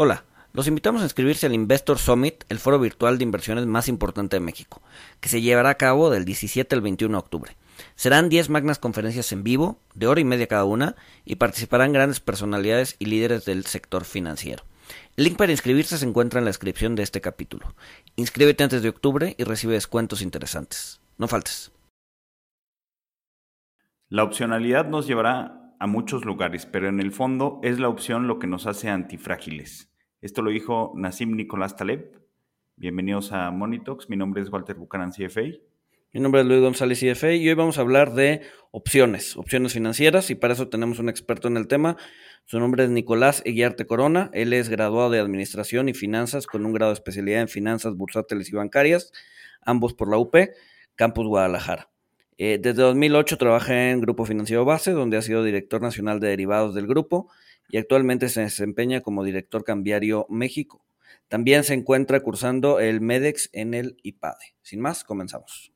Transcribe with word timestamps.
Hola, 0.00 0.22
los 0.52 0.68
invitamos 0.68 1.02
a 1.02 1.06
inscribirse 1.06 1.46
al 1.46 1.54
Investor 1.54 1.98
Summit, 1.98 2.44
el 2.50 2.60
foro 2.60 2.78
virtual 2.78 3.18
de 3.18 3.24
inversiones 3.24 3.66
más 3.66 3.88
importante 3.88 4.36
de 4.36 4.40
México, 4.40 4.80
que 5.18 5.28
se 5.28 5.40
llevará 5.40 5.70
a 5.70 5.74
cabo 5.74 6.08
del 6.08 6.24
17 6.24 6.72
al 6.72 6.82
21 6.82 7.12
de 7.12 7.18
octubre. 7.18 7.56
Serán 7.96 8.28
10 8.28 8.48
magnas 8.48 8.78
conferencias 8.78 9.32
en 9.32 9.42
vivo, 9.42 9.80
de 9.96 10.06
hora 10.06 10.20
y 10.20 10.24
media 10.24 10.46
cada 10.46 10.64
una, 10.66 10.94
y 11.24 11.34
participarán 11.34 11.92
grandes 11.92 12.20
personalidades 12.20 12.94
y 13.00 13.06
líderes 13.06 13.44
del 13.44 13.66
sector 13.66 14.04
financiero. 14.04 14.62
El 15.16 15.24
link 15.24 15.36
para 15.36 15.50
inscribirse 15.50 15.98
se 15.98 16.06
encuentra 16.06 16.38
en 16.38 16.44
la 16.44 16.50
descripción 16.50 16.94
de 16.94 17.02
este 17.02 17.20
capítulo. 17.20 17.74
Inscríbete 18.14 18.62
antes 18.62 18.82
de 18.82 18.90
octubre 18.90 19.34
y 19.36 19.42
recibe 19.42 19.74
descuentos 19.74 20.22
interesantes. 20.22 21.00
No 21.16 21.26
faltes. 21.26 21.72
La 24.10 24.22
opcionalidad 24.22 24.86
nos 24.86 25.08
llevará 25.08 25.57
a 25.80 25.86
muchos 25.86 26.24
lugares, 26.24 26.66
pero 26.66 26.88
en 26.88 27.00
el 27.00 27.12
fondo 27.12 27.60
es 27.62 27.78
la 27.78 27.88
opción 27.88 28.26
lo 28.26 28.38
que 28.38 28.46
nos 28.46 28.66
hace 28.66 28.88
antifrágiles. 28.88 29.92
Esto 30.20 30.42
lo 30.42 30.50
dijo 30.50 30.92
Nassim 30.96 31.36
Nicolás 31.36 31.76
Taleb. 31.76 32.20
Bienvenidos 32.76 33.32
a 33.32 33.50
Monitox. 33.50 34.08
Mi 34.10 34.16
nombre 34.16 34.42
es 34.42 34.50
Walter 34.50 34.76
Buchanan, 34.76 35.12
CFA. 35.12 35.42
Mi 36.12 36.20
nombre 36.20 36.40
es 36.40 36.46
Luis 36.46 36.60
González, 36.60 37.00
CFA, 37.00 37.34
y 37.34 37.48
hoy 37.48 37.54
vamos 37.54 37.78
a 37.78 37.82
hablar 37.82 38.14
de 38.14 38.40
opciones, 38.70 39.36
opciones 39.36 39.74
financieras, 39.74 40.30
y 40.30 40.34
para 40.34 40.54
eso 40.54 40.68
tenemos 40.68 40.98
un 40.98 41.10
experto 41.10 41.48
en 41.48 41.58
el 41.58 41.68
tema. 41.68 41.96
Su 42.46 42.58
nombre 42.58 42.84
es 42.84 42.90
Nicolás 42.90 43.42
Eguiarte 43.44 43.86
Corona. 43.86 44.30
Él 44.32 44.54
es 44.54 44.70
graduado 44.70 45.10
de 45.10 45.20
Administración 45.20 45.88
y 45.88 45.94
Finanzas 45.94 46.46
con 46.46 46.64
un 46.64 46.72
grado 46.72 46.92
de 46.92 46.94
especialidad 46.94 47.42
en 47.42 47.48
Finanzas 47.48 47.94
Bursátiles 47.94 48.48
y 48.48 48.56
Bancarias, 48.56 49.12
ambos 49.60 49.92
por 49.92 50.10
la 50.10 50.16
UP, 50.16 50.34
Campus 50.96 51.26
Guadalajara. 51.26 51.90
Eh, 52.40 52.58
desde 52.60 52.82
2008 52.82 53.36
trabaja 53.36 53.90
en 53.90 54.00
Grupo 54.00 54.24
Financiero 54.24 54.64
Base, 54.64 54.92
donde 54.92 55.16
ha 55.16 55.22
sido 55.22 55.42
director 55.42 55.82
nacional 55.82 56.20
de 56.20 56.28
derivados 56.28 56.72
del 56.72 56.86
grupo 56.86 57.28
y 57.68 57.78
actualmente 57.78 58.28
se 58.28 58.42
desempeña 58.42 59.00
como 59.00 59.24
director 59.24 59.64
cambiario 59.64 60.24
México. 60.30 60.84
También 61.26 61.64
se 61.64 61.74
encuentra 61.74 62.20
cursando 62.20 62.78
el 62.78 63.00
MEDEX 63.00 63.50
en 63.52 63.74
el 63.74 63.96
IPADE. 64.04 64.54
Sin 64.62 64.80
más, 64.80 65.02
comenzamos. 65.02 65.72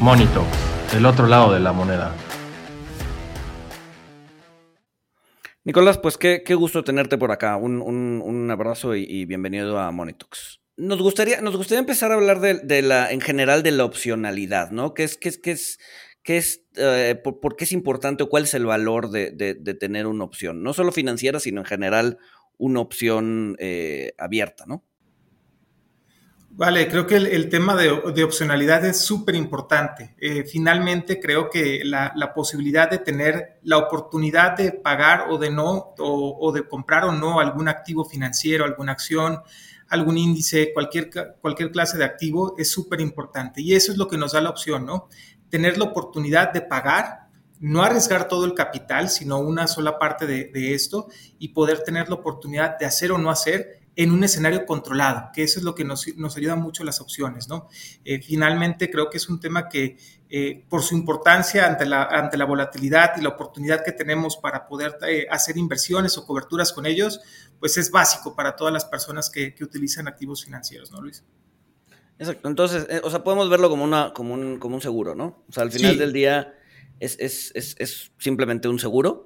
Monito 0.00 0.61
el 0.94 1.06
otro 1.06 1.26
lado 1.26 1.52
de 1.52 1.60
la 1.60 1.72
moneda. 1.72 2.14
Nicolás, 5.64 5.98
pues 5.98 6.18
qué, 6.18 6.42
gusto 6.54 6.84
tenerte 6.84 7.16
por 7.16 7.30
acá. 7.30 7.56
Un, 7.56 8.48
abrazo 8.50 8.94
y, 8.94 9.24
bienvenido 9.24 9.78
a 9.78 9.90
Monitox. 9.90 10.60
Nos 10.76 11.00
gustaría, 11.00 11.40
nos 11.40 11.56
gustaría 11.56 11.80
empezar 11.80 12.10
a 12.10 12.14
hablar 12.14 12.40
de, 12.40 12.82
la, 12.82 13.10
en 13.10 13.20
general 13.20 13.62
de 13.62 13.70
la 13.70 13.84
opcionalidad, 13.84 14.70
¿no? 14.70 14.94
¿Qué 14.94 15.04
es, 15.04 15.16
qué 15.16 15.28
es, 15.28 15.38
qué 15.38 15.52
es, 15.52 15.78
qué 16.22 16.36
es 16.36 16.66
eh, 16.76 17.18
por, 17.22 17.56
qué 17.56 17.64
es 17.64 17.72
importante 17.72 18.24
o 18.24 18.28
cuál 18.28 18.44
es 18.44 18.54
el 18.54 18.66
valor 18.66 19.10
de, 19.10 19.30
tener 19.80 20.06
una 20.06 20.24
opción? 20.24 20.62
No 20.62 20.74
solo 20.74 20.92
financiera, 20.92 21.40
sino 21.40 21.60
en 21.60 21.66
general 21.66 22.18
una 22.58 22.80
opción 22.80 23.56
eh, 23.60 24.12
abierta, 24.18 24.64
¿no? 24.66 24.84
Vale, 26.54 26.86
creo 26.86 27.06
que 27.06 27.16
el, 27.16 27.48
tema 27.48 27.74
de, 27.74 27.88
opcionalidad 28.22 28.84
es 28.84 29.00
súper 29.00 29.34
importante. 29.36 30.14
Eh, 30.20 30.44
finalmente, 30.44 31.18
creo 31.18 31.48
que 31.48 31.80
la, 31.82 32.12
posibilidad 32.34 32.90
de 32.90 32.98
tener 32.98 33.58
la 33.62 33.78
oportunidad 33.78 34.54
de 34.58 34.72
pagar 34.72 35.30
o 35.30 35.38
de 35.38 35.50
no, 35.50 35.94
o, 35.98 36.52
de 36.52 36.68
comprar 36.68 37.04
o 37.04 37.12
no 37.12 37.40
algún 37.40 37.68
activo 37.68 38.04
financiero, 38.04 38.66
alguna 38.66 38.92
acción, 38.92 39.40
algún 39.88 40.18
índice, 40.18 40.74
cualquier, 40.74 41.08
cualquier 41.40 41.70
clase 41.70 41.96
de 41.96 42.04
activo 42.04 42.54
es 42.58 42.70
súper 42.70 43.00
importante. 43.00 43.62
Y 43.62 43.74
eso 43.74 43.90
es 43.90 43.96
lo 43.96 44.06
que 44.06 44.18
nos 44.18 44.32
da 44.32 44.42
la 44.42 44.50
opción, 44.50 44.84
¿no? 44.84 45.08
Tener 45.48 45.78
la 45.78 45.84
oportunidad 45.84 46.52
de 46.52 46.60
pagar, 46.60 47.28
no 47.60 47.82
arriesgar 47.82 48.28
todo 48.28 48.44
el 48.44 48.52
capital, 48.52 49.08
sino 49.08 49.38
una 49.38 49.66
sola 49.66 49.98
parte 49.98 50.26
de, 50.26 50.50
de 50.52 50.74
esto 50.74 51.08
y 51.38 51.48
poder 51.48 51.82
tener 51.82 52.10
la 52.10 52.16
oportunidad 52.16 52.78
de 52.78 52.84
hacer 52.84 53.10
o 53.10 53.16
no 53.16 53.30
hacer 53.30 53.81
en 53.94 54.10
un 54.10 54.24
escenario 54.24 54.64
controlado, 54.64 55.30
que 55.34 55.42
eso 55.42 55.58
es 55.58 55.64
lo 55.64 55.74
que 55.74 55.84
nos, 55.84 56.06
nos 56.16 56.36
ayuda 56.36 56.56
mucho 56.56 56.82
las 56.82 57.00
opciones, 57.00 57.48
¿no? 57.48 57.68
Eh, 58.04 58.22
finalmente, 58.22 58.90
creo 58.90 59.10
que 59.10 59.18
es 59.18 59.28
un 59.28 59.38
tema 59.38 59.68
que, 59.68 59.98
eh, 60.30 60.64
por 60.68 60.82
su 60.82 60.94
importancia 60.94 61.66
ante 61.66 61.84
la, 61.84 62.04
ante 62.04 62.38
la 62.38 62.46
volatilidad 62.46 63.12
y 63.18 63.20
la 63.20 63.30
oportunidad 63.30 63.84
que 63.84 63.92
tenemos 63.92 64.38
para 64.38 64.66
poder 64.66 64.96
eh, 65.06 65.26
hacer 65.30 65.58
inversiones 65.58 66.16
o 66.16 66.26
coberturas 66.26 66.72
con 66.72 66.86
ellos, 66.86 67.20
pues 67.60 67.76
es 67.76 67.90
básico 67.90 68.34
para 68.34 68.56
todas 68.56 68.72
las 68.72 68.86
personas 68.86 69.28
que, 69.28 69.54
utilizan 69.60 70.08
activos 70.08 70.44
financieros, 70.44 70.90
¿no, 70.90 71.00
Luis? 71.00 71.22
Exacto. 72.18 72.48
Entonces, 72.48 72.86
o 73.02 73.10
sea, 73.10 73.22
podemos 73.22 73.50
verlo 73.50 73.68
como, 73.68 73.84
una, 73.84 74.12
como, 74.14 74.34
un, 74.34 74.58
como 74.58 74.76
un 74.76 74.82
seguro, 74.82 75.14
¿no? 75.14 75.44
O 75.48 75.52
sea, 75.52 75.64
al 75.64 75.70
final 75.70 75.98
del 75.98 76.12
día 76.12 76.54
es, 76.98 77.16
es, 77.20 77.52
es, 77.54 77.76
es 77.78 78.12
simplemente 78.18 78.68
un 78.68 78.78
seguro 78.78 79.24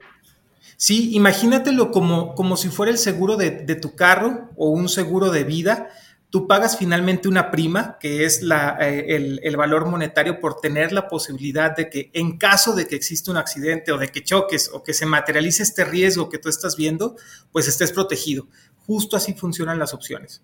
Sí, 0.76 1.14
imagínatelo 1.14 1.90
como, 1.90 2.34
como 2.34 2.56
si 2.56 2.68
fuera 2.68 2.92
el 2.92 2.98
seguro 2.98 3.36
de, 3.36 3.50
tu 3.76 3.94
carro 3.94 4.50
o 4.56 4.70
un 4.70 4.88
seguro 4.88 5.30
de 5.30 5.44
vida. 5.44 5.88
Tú 6.28 6.46
pagas 6.46 6.76
finalmente 6.76 7.28
una 7.28 7.50
prima, 7.50 7.96
que 7.98 8.24
es 8.24 8.42
la, 8.42 8.76
eh, 8.80 9.38
el, 9.42 9.56
valor 9.56 9.86
monetario 9.86 10.38
por 10.38 10.60
tener 10.60 10.92
la 10.92 11.08
posibilidad 11.08 11.74
de 11.74 11.88
que 11.88 12.10
en 12.12 12.36
caso 12.36 12.74
de 12.74 12.86
que 12.86 12.96
exista 12.96 13.30
un 13.30 13.38
accidente 13.38 13.92
o 13.92 13.98
de 13.98 14.08
que 14.08 14.22
choques 14.22 14.70
o 14.72 14.82
que 14.82 14.92
se 14.92 15.06
materialice 15.06 15.62
este 15.62 15.84
riesgo 15.84 16.28
que 16.28 16.38
tú 16.38 16.48
estás 16.48 16.76
viendo, 16.76 17.16
pues 17.52 17.68
estés 17.68 17.92
protegido. 17.92 18.48
Justo 18.86 19.16
así 19.16 19.32
funcionan 19.32 19.78
las 19.78 19.94
opciones. 19.94 20.42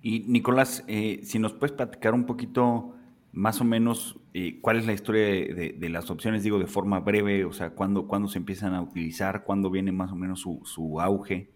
Y 0.00 0.20
Nicolás, 0.20 0.82
eh, 0.88 1.20
si 1.24 1.38
nos 1.38 1.52
puedes 1.52 1.76
platicar 1.76 2.14
un 2.14 2.24
poquito 2.24 2.94
más 3.32 3.60
o 3.60 3.64
menos 3.64 4.16
eh, 4.34 4.58
cuál 4.60 4.78
es 4.78 4.86
la 4.86 4.92
historia 4.92 5.24
de, 5.24 5.88
las 5.88 6.10
opciones, 6.10 6.42
digo, 6.42 6.58
de 6.58 6.66
forma 6.66 7.00
breve, 7.00 7.44
o 7.44 7.52
sea, 7.52 7.70
cuándo, 7.70 8.06
cuándo 8.06 8.28
se 8.28 8.38
empiezan 8.38 8.74
a 8.74 8.82
utilizar, 8.82 9.44
cuándo 9.44 9.70
viene 9.70 9.90
más 9.90 10.12
o 10.12 10.16
menos 10.16 10.40
su, 10.40 11.00
auge, 11.00 11.50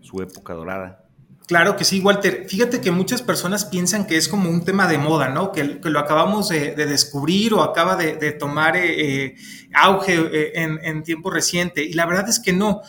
su 0.00 0.22
época 0.22 0.54
dorada. 0.54 1.04
Claro 1.46 1.76
que 1.76 1.84
sí, 1.84 2.00
Walter. 2.00 2.46
Fíjate 2.48 2.80
que 2.80 2.90
muchas 2.90 3.22
personas 3.22 3.64
piensan 3.64 4.06
que 4.06 4.16
es 4.16 4.28
como 4.28 4.48
un 4.48 4.64
tema 4.64 4.86
de 4.86 4.98
moda, 4.98 5.28
¿no? 5.28 5.52
Que, 5.52 5.80
lo 5.82 5.98
acabamos 5.98 6.48
de, 6.48 6.74
descubrir 6.74 7.54
o 7.54 7.62
acaba 7.62 7.96
de, 7.96 8.32
tomar 8.32 8.76
eh, 8.76 9.24
eh, 9.26 9.36
auge 9.74 10.52
en, 10.54 11.02
tiempo 11.02 11.30
reciente. 11.30 11.82
Y 11.82 11.94
la 11.94 12.06
verdad 12.06 12.28
es 12.28 12.38
que 12.38 12.52
no. 12.52 12.82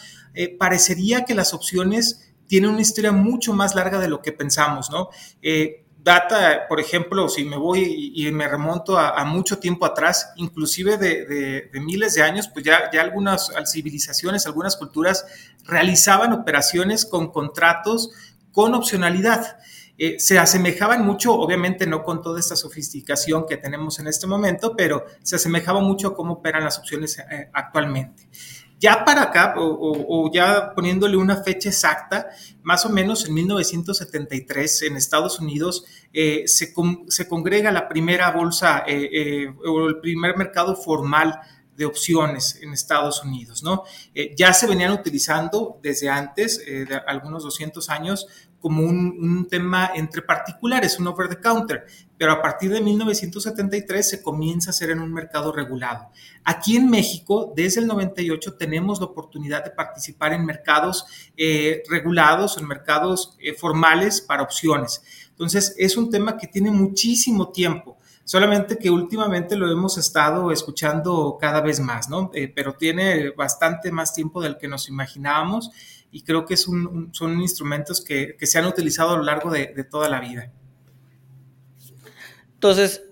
parecería 0.59 1.25
que 1.25 1.33
las 1.33 1.53
opciones 1.53 2.33
tienen 2.47 2.69
una 2.69 2.81
historia 2.81 3.11
mucho 3.11 3.53
más 3.53 3.75
larga 3.75 3.99
de 3.99 4.09
lo 4.09 4.21
que 4.21 4.31
pensamos, 4.31 4.91
¿no? 4.91 5.09
Data, 6.03 6.67
por 6.67 6.79
ejemplo, 6.79 7.29
si 7.29 7.45
me 7.45 7.57
voy 7.57 8.11
y, 8.15 8.31
me 8.31 8.47
remonto 8.47 8.97
a, 8.97 9.23
mucho 9.25 9.59
tiempo 9.59 9.85
atrás, 9.85 10.31
inclusive 10.35 10.97
de, 10.97 11.69
miles 11.73 12.15
de 12.15 12.23
años, 12.23 12.47
pues 12.47 12.65
ya, 12.65 12.89
ya 12.91 13.01
algunas 13.01 13.51
civilizaciones, 13.71 14.45
algunas 14.45 14.75
culturas 14.77 15.25
realizaban 15.65 16.33
operaciones 16.33 17.05
con 17.05 17.31
contratos 17.31 18.11
con 18.51 18.73
opcionalidad. 18.75 19.57
Eh, 19.97 20.19
se 20.19 20.39
asemejaban 20.39 21.05
mucho, 21.05 21.33
obviamente 21.33 21.85
no 21.85 22.03
con 22.03 22.21
toda 22.21 22.39
esta 22.39 22.55
sofisticación 22.55 23.45
que 23.47 23.57
tenemos 23.57 23.99
en 23.99 24.07
este 24.07 24.25
momento, 24.25 24.75
pero 24.75 25.05
se 25.21 25.35
asemejaba 25.35 25.79
mucho 25.81 26.09
a 26.09 26.15
cómo 26.15 26.33
operan 26.35 26.63
las 26.63 26.79
opciones 26.79 27.19
eh, 27.19 27.49
actualmente. 27.53 28.27
Ya 28.81 29.05
para 29.05 29.21
acá, 29.21 29.53
o, 29.57 30.31
ya 30.33 30.73
poniéndole 30.73 31.15
una 31.15 31.43
fecha 31.43 31.69
exacta, 31.69 32.29
más 32.63 32.83
o 32.83 32.89
menos 32.89 33.27
en 33.27 33.35
1973 33.35 34.81
en 34.81 34.97
Estados 34.97 35.39
Unidos 35.39 35.85
eh, 36.11 36.45
se, 36.47 36.73
congrega 36.73 37.71
la 37.71 37.87
primera 37.87 38.31
bolsa 38.31 38.83
eh, 38.87 39.07
eh, 39.13 39.53
o 39.67 39.87
el 39.87 39.99
primer 39.99 40.35
mercado 40.35 40.75
formal 40.75 41.39
de 41.75 41.85
opciones 41.85 42.59
en 42.61 42.73
Estados 42.73 43.23
Unidos, 43.23 43.63
¿no? 43.63 43.83
ya 44.37 44.53
se 44.53 44.67
venían 44.67 44.91
utilizando 44.91 45.79
desde 45.81 46.09
antes, 46.09 46.63
de 46.65 47.01
algunos 47.07 47.43
200 47.43 47.89
años, 47.89 48.27
como 48.61 48.83
un, 48.83 49.47
tema 49.49 49.91
entre 49.95 50.21
particulares, 50.21 50.99
un 50.99 51.07
over 51.07 51.27
the 51.27 51.41
counter, 51.41 51.85
pero 52.17 52.31
a 52.31 52.41
partir 52.41 52.71
de 52.71 52.79
1973 52.79 54.07
se 54.07 54.21
comienza 54.21 54.69
a 54.69 54.71
hacer 54.71 54.91
en 54.91 54.99
un 54.99 55.11
mercado 55.11 55.51
regulado. 55.51 56.09
Aquí 56.43 56.77
en 56.77 56.89
México, 56.89 57.51
desde 57.55 57.81
el 57.81 57.87
98, 57.87 58.53
tenemos 58.53 58.99
la 58.99 59.07
oportunidad 59.07 59.63
de 59.63 59.71
participar 59.71 60.33
en 60.33 60.45
mercados 60.45 61.05
eh, 61.35 61.81
regulados, 61.89 62.57
en 62.59 62.67
mercados 62.67 63.35
eh, 63.39 63.53
formales 63.53 64.21
para 64.21 64.43
opciones. 64.43 65.01
Entonces, 65.29 65.73
es 65.77 65.97
un 65.97 66.11
tema 66.11 66.37
que 66.37 66.47
tiene 66.47 66.69
muchísimo 66.69 67.51
tiempo 67.51 67.97
solamente 68.23 68.77
que 68.77 68.89
últimamente 68.89 69.55
lo 69.55 69.71
hemos 69.71 69.97
estado 69.97 70.51
escuchando 70.51 71.37
cada 71.39 71.61
vez 71.61 71.79
más, 71.79 72.09
¿no? 72.09 72.31
Eh, 72.33 72.51
pero 72.53 72.73
tiene 72.73 73.31
bastante 73.31 73.91
más 73.91 74.13
tiempo 74.13 74.41
del 74.41 74.57
que 74.57 74.67
nos 74.67 74.89
imaginábamos 74.89 75.71
y 76.11 76.23
creo 76.23 76.45
que 76.45 76.57
son 76.57 77.11
instrumentos 77.39 78.01
que, 78.03 78.35
se 78.41 78.59
han 78.59 78.65
utilizado 78.65 79.11
a 79.11 79.17
lo 79.17 79.23
largo 79.23 79.49
de, 79.49 79.67
toda 79.89 80.09
la 80.09 80.19
vida. 80.19 80.51
Entonces, 82.53 83.03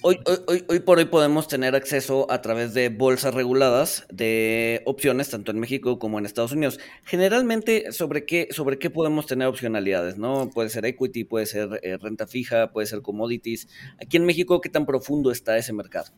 Hoy, 0.00 0.20
hoy, 0.46 0.64
hoy, 0.68 0.78
por 0.78 0.98
hoy 0.98 1.06
podemos 1.06 1.48
tener 1.48 1.74
acceso 1.74 2.30
a 2.30 2.40
través 2.40 2.72
de 2.72 2.88
bolsas 2.88 3.34
reguladas 3.34 4.06
de 4.12 4.80
opciones, 4.86 5.28
tanto 5.30 5.50
en 5.50 5.58
México 5.58 5.98
como 5.98 6.20
en 6.20 6.24
Estados 6.24 6.52
Unidos. 6.52 6.78
Generalmente, 7.02 7.90
¿sobre 7.90 8.24
qué, 8.24 8.46
sobre 8.52 8.78
qué 8.78 8.90
podemos 8.90 9.26
tener 9.26 9.48
opcionalidades? 9.48 10.16
¿no? 10.16 10.50
Puede 10.50 10.68
ser 10.68 10.86
equity, 10.86 11.24
puede 11.24 11.46
ser 11.46 11.80
eh, 11.82 11.98
renta 11.98 12.28
fija, 12.28 12.70
puede 12.70 12.86
ser 12.86 13.02
commodities. 13.02 13.66
Aquí 14.00 14.18
en 14.18 14.24
México, 14.24 14.60
¿qué 14.60 14.68
tan 14.68 14.86
profundo 14.86 15.32
está 15.32 15.58
ese 15.58 15.72
mercado? 15.72 16.12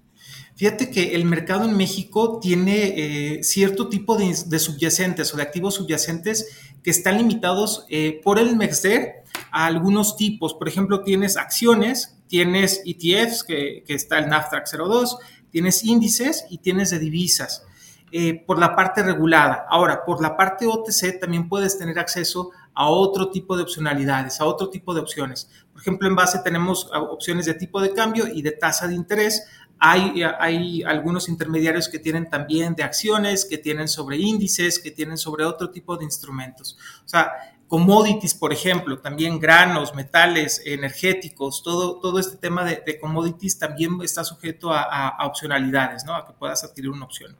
Fíjate 0.56 0.90
que 0.90 1.14
el 1.14 1.24
mercado 1.24 1.64
en 1.64 1.74
México 1.74 2.38
tiene 2.42 3.36
eh, 3.38 3.42
cierto 3.42 3.88
tipo 3.88 4.18
de, 4.18 4.36
de, 4.46 4.58
subyacentes 4.58 5.32
o 5.32 5.38
de 5.38 5.42
activos 5.42 5.74
subyacentes 5.76 6.69
que 6.82 6.90
están 6.90 7.18
limitados 7.18 7.84
eh, 7.88 8.20
por 8.22 8.38
el 8.38 8.56
MEXDER 8.56 9.24
a 9.50 9.66
algunos 9.66 10.16
tipos. 10.16 10.54
Por 10.54 10.68
ejemplo, 10.68 11.02
tienes 11.02 11.36
acciones, 11.36 12.16
tienes 12.28 12.82
ETFs, 12.84 13.44
que, 13.44 13.84
está 13.88 14.18
el 14.18 14.28
NAFTAC 14.28 14.66
02, 14.70 15.18
tienes 15.50 15.84
índices 15.84 16.46
y 16.50 16.58
tienes 16.58 16.90
de 16.90 16.98
divisas. 16.98 17.64
Eh, 18.12 18.42
por 18.44 18.58
la 18.58 18.74
parte 18.74 19.04
regulada. 19.04 19.66
Ahora, 19.68 20.04
por 20.04 20.20
la 20.20 20.36
parte 20.36 20.66
OTC 20.66 21.20
también 21.20 21.48
puedes 21.48 21.78
tener 21.78 21.96
acceso 21.96 22.50
a 22.74 22.88
otro 22.88 23.30
tipo 23.30 23.56
de 23.56 23.62
opcionalidades, 23.62 24.40
a 24.40 24.46
otro 24.46 24.68
tipo 24.68 24.94
de 24.94 25.00
opciones. 25.00 25.48
Por 25.72 25.80
ejemplo, 25.80 26.08
en 26.08 26.16
base 26.16 26.40
tenemos 26.42 26.90
opciones 26.92 27.46
de 27.46 27.54
tipo 27.54 27.80
de 27.80 27.92
cambio 27.92 28.26
y 28.26 28.42
de 28.42 28.50
tasa 28.50 28.88
de 28.88 28.94
interés. 28.94 29.46
Hay, 29.80 30.22
hay, 30.38 30.82
algunos 30.82 31.28
intermediarios 31.28 31.88
que 31.88 31.98
tienen 31.98 32.28
también 32.28 32.74
de 32.74 32.82
acciones, 32.82 33.46
que 33.46 33.56
tienen 33.56 33.88
sobre 33.88 34.18
índices, 34.18 34.78
que 34.78 34.90
tienen 34.90 35.16
sobre 35.16 35.44
otro 35.44 35.70
tipo 35.70 35.96
de 35.96 36.04
instrumentos. 36.04 36.76
O 37.04 37.08
sea, 37.08 37.32
commodities, 37.66 38.34
por 38.34 38.52
ejemplo, 38.52 38.98
también 38.98 39.38
granos, 39.38 39.94
metales, 39.94 40.62
energéticos, 40.66 41.62
todo, 41.62 41.98
todo 41.98 42.18
este 42.18 42.36
tema 42.36 42.64
de, 42.64 42.82
de 42.84 42.98
commodities 42.98 43.58
también 43.58 43.98
está 44.02 44.22
sujeto 44.22 44.72
a, 44.72 44.82
a, 44.82 45.08
a, 45.08 45.26
opcionalidades, 45.26 46.04
¿no? 46.04 46.14
A 46.14 46.26
que 46.26 46.32
puedas 46.34 46.62
adquirir 46.62 46.90
una 46.90 47.06
opción. 47.06 47.36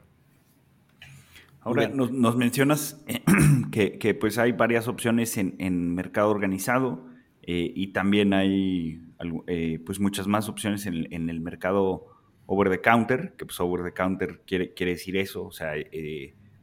Ahora, 1.62 1.88
nos, 1.88 2.10
nos, 2.10 2.36
mencionas 2.36 2.96
que, 3.70 3.98
que, 3.98 4.14
pues 4.14 4.38
hay 4.38 4.52
varias 4.52 4.88
opciones 4.88 5.36
en, 5.36 5.56
en 5.58 5.94
mercado 5.94 6.30
organizado 6.30 7.04
eh, 7.42 7.70
y 7.74 7.88
también 7.88 8.32
hay 8.32 9.02
eh, 9.46 9.82
pues 9.84 10.00
muchas 10.00 10.26
más 10.26 10.48
opciones 10.48 10.86
en, 10.86 11.12
en, 11.12 11.28
el 11.28 11.40
mercado 11.40 12.06
over 12.52 12.68
the 12.68 12.80
counter, 12.80 13.32
que 13.36 13.46
pues 13.46 13.60
over 13.60 13.84
the 13.84 13.92
counter 13.92 14.40
quiere, 14.44 14.74
quiere 14.74 14.92
decir 14.94 15.16
eso, 15.16 15.44
o 15.44 15.52
sea, 15.52 15.74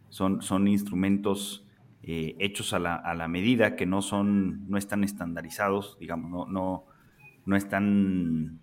son, 0.09 0.41
son 0.41 0.67
instrumentos 0.67 1.65
eh, 2.03 2.35
hechos 2.39 2.73
a 2.73 2.79
la, 2.79 2.95
a 2.95 3.15
la, 3.15 3.29
medida, 3.29 3.77
que 3.77 3.85
no 3.85 4.01
son, 4.01 4.69
no 4.69 4.77
están 4.77 5.05
estandarizados, 5.05 5.97
digamos, 5.97 6.29
no, 6.29 6.45
no, 6.45 6.85
no 7.45 7.55
están, 7.55 8.59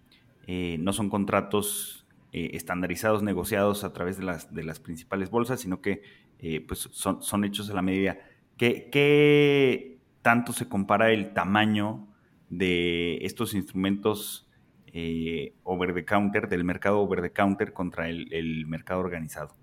eh, 0.46 0.76
no 0.80 0.92
son 0.92 1.08
contratos 1.08 2.06
eh, 2.32 2.50
estandarizados, 2.52 3.22
negociados 3.22 3.84
a 3.84 3.94
través 3.94 4.18
de 4.18 4.24
las, 4.24 4.52
de 4.52 4.62
las 4.62 4.78
principales 4.78 5.30
bolsas, 5.30 5.60
sino 5.60 5.80
que 5.80 6.02
pues 6.68 6.90
son, 6.92 7.22
son, 7.22 7.44
hechos 7.44 7.70
a 7.70 7.74
la 7.74 7.80
medida. 7.80 8.18
¿Qué, 8.58 8.90
¿Qué, 8.92 9.98
tanto 10.20 10.52
se 10.52 10.68
compara 10.68 11.10
el 11.10 11.32
tamaño 11.32 12.06
de 12.50 13.16
estos 13.22 13.54
instrumentos 13.54 14.46
over 15.64 15.94
the 15.94 16.04
counter, 16.04 16.48
del 16.48 16.64
mercado 16.64 17.00
over 17.00 17.20
the 17.20 17.32
counter 17.32 17.72
contra 17.72 18.08
el, 18.08 18.32
el 18.32 18.66
mercado 18.66 19.00
organizado? 19.00 19.54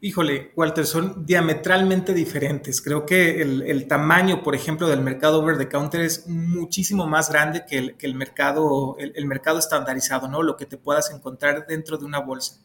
Híjole, 0.00 0.52
Walter, 0.56 0.86
son 0.86 1.24
diametralmente 1.26 2.14
diferentes. 2.14 2.80
Creo 2.80 3.04
que 3.04 3.42
el, 3.42 3.62
el, 3.62 3.86
tamaño, 3.86 4.42
por 4.42 4.54
ejemplo, 4.54 4.88
del 4.88 5.00
mercado 5.00 5.40
over 5.40 5.58
the 5.58 5.68
counter 5.68 6.00
es 6.00 6.26
muchísimo 6.26 7.06
más 7.06 7.30
grande 7.30 7.64
que 7.68 7.78
el, 7.78 7.96
que 7.96 8.06
el 8.06 8.14
mercado, 8.14 8.96
el, 8.98 9.12
el, 9.14 9.26
mercado 9.26 9.58
estandarizado, 9.58 10.28
¿no? 10.28 10.42
Lo 10.42 10.56
que 10.56 10.66
te 10.66 10.76
puedas 10.76 11.10
encontrar 11.12 11.66
dentro 11.66 11.98
de 11.98 12.04
una 12.04 12.20
bolsa. 12.20 12.60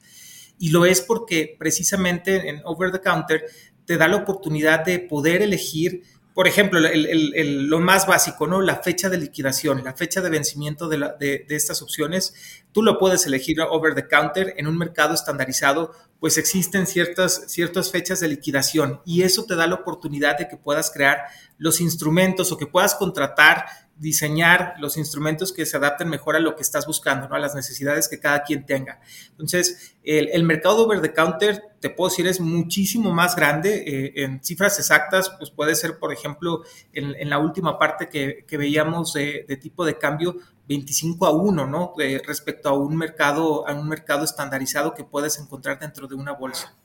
Y 0.59 0.69
lo 0.69 0.85
es 0.85 1.01
porque 1.01 1.55
precisamente 1.57 2.49
en 2.49 2.61
over 2.65 2.91
the 2.91 3.01
counter 3.01 3.43
te 3.85 3.97
da 3.97 4.07
la 4.07 4.17
oportunidad 4.17 4.85
de 4.85 4.99
poder 4.99 5.41
elegir 5.41 6.03
por 6.33 6.47
ejemplo, 6.47 6.79
lo 6.79 7.79
más 7.79 8.07
básico, 8.07 8.47
¿no? 8.47 8.61
La 8.61 8.77
fecha 8.77 9.09
de 9.09 9.17
liquidación, 9.17 9.83
la 9.83 9.93
fecha 9.93 10.21
de 10.21 10.31
vencimiento 10.31 10.89
de, 10.89 10.97
la, 10.97 11.09
de, 11.19 11.45
de, 11.47 11.55
estas 11.55 11.81
opciones, 11.81 12.33
tú 12.71 12.81
lo 12.81 12.97
puedes 12.97 13.27
elegir 13.27 13.61
over 13.61 13.93
the 13.93 14.07
counter 14.07 14.53
en 14.57 14.67
un 14.67 14.77
mercado 14.77 15.13
estandarizado, 15.13 15.91
pues 16.19 16.37
existen 16.37 16.87
ciertas, 16.87 17.43
ciertas 17.47 17.91
fechas 17.91 18.19
de 18.19 18.29
liquidación 18.29 19.01
y 19.05 19.23
eso 19.23 19.43
te 19.43 19.55
da 19.55 19.67
la 19.67 19.75
oportunidad 19.75 20.37
de 20.37 20.47
que 20.47 20.57
puedas 20.57 20.89
crear 20.89 21.25
los 21.57 21.81
instrumentos 21.81 22.51
o 22.51 22.57
que 22.57 22.65
puedas 22.65 22.95
contratar 22.95 23.65
diseñar 23.95 24.75
los 24.79 24.97
instrumentos 24.97 25.53
que 25.53 25.65
se 25.65 25.77
adapten 25.77 26.09
mejor 26.09 26.35
a 26.35 26.39
lo 26.39 26.55
que 26.55 26.61
estás 26.61 26.87
buscando, 26.87 27.29
¿no? 27.29 27.35
a 27.35 27.39
las 27.39 27.55
necesidades 27.55 28.09
que 28.09 28.19
cada 28.19 28.43
quien 28.43 28.65
tenga. 28.65 28.99
Entonces, 29.31 29.95
el, 30.03 30.43
mercado 30.43 30.85
over 30.85 31.01
the 31.01 31.13
counter, 31.13 31.61
te 31.79 31.89
puedo 31.89 32.09
decir, 32.09 32.27
es 32.27 32.39
muchísimo 32.39 33.11
más 33.11 33.35
grande. 33.35 33.83
Eh, 33.85 34.23
en 34.23 34.43
cifras 34.43 34.79
exactas, 34.79 35.31
pues 35.37 35.51
puede 35.51 35.75
ser, 35.75 35.99
por 35.99 36.11
ejemplo, 36.11 36.63
en, 36.91 37.29
la 37.29 37.39
última 37.39 37.77
parte 37.77 38.09
que, 38.09 38.57
veíamos 38.57 39.13
de, 39.13 39.45
de, 39.47 39.57
tipo 39.57 39.85
de 39.85 39.97
cambio, 39.97 40.37
25 40.67 41.25
a 41.25 41.31
1, 41.31 41.67
¿no? 41.67 41.93
Eh, 41.99 42.21
respecto 42.25 42.69
a 42.69 42.73
un 42.73 42.95
mercado, 42.95 43.67
a 43.67 43.73
un 43.73 43.87
mercado 43.87 44.23
estandarizado 44.23 44.93
que 44.93 45.03
puedes 45.03 45.37
encontrar 45.39 45.79
dentro 45.79 46.07
de 46.07 46.15
una 46.15 46.33
bolsa. 46.33 46.75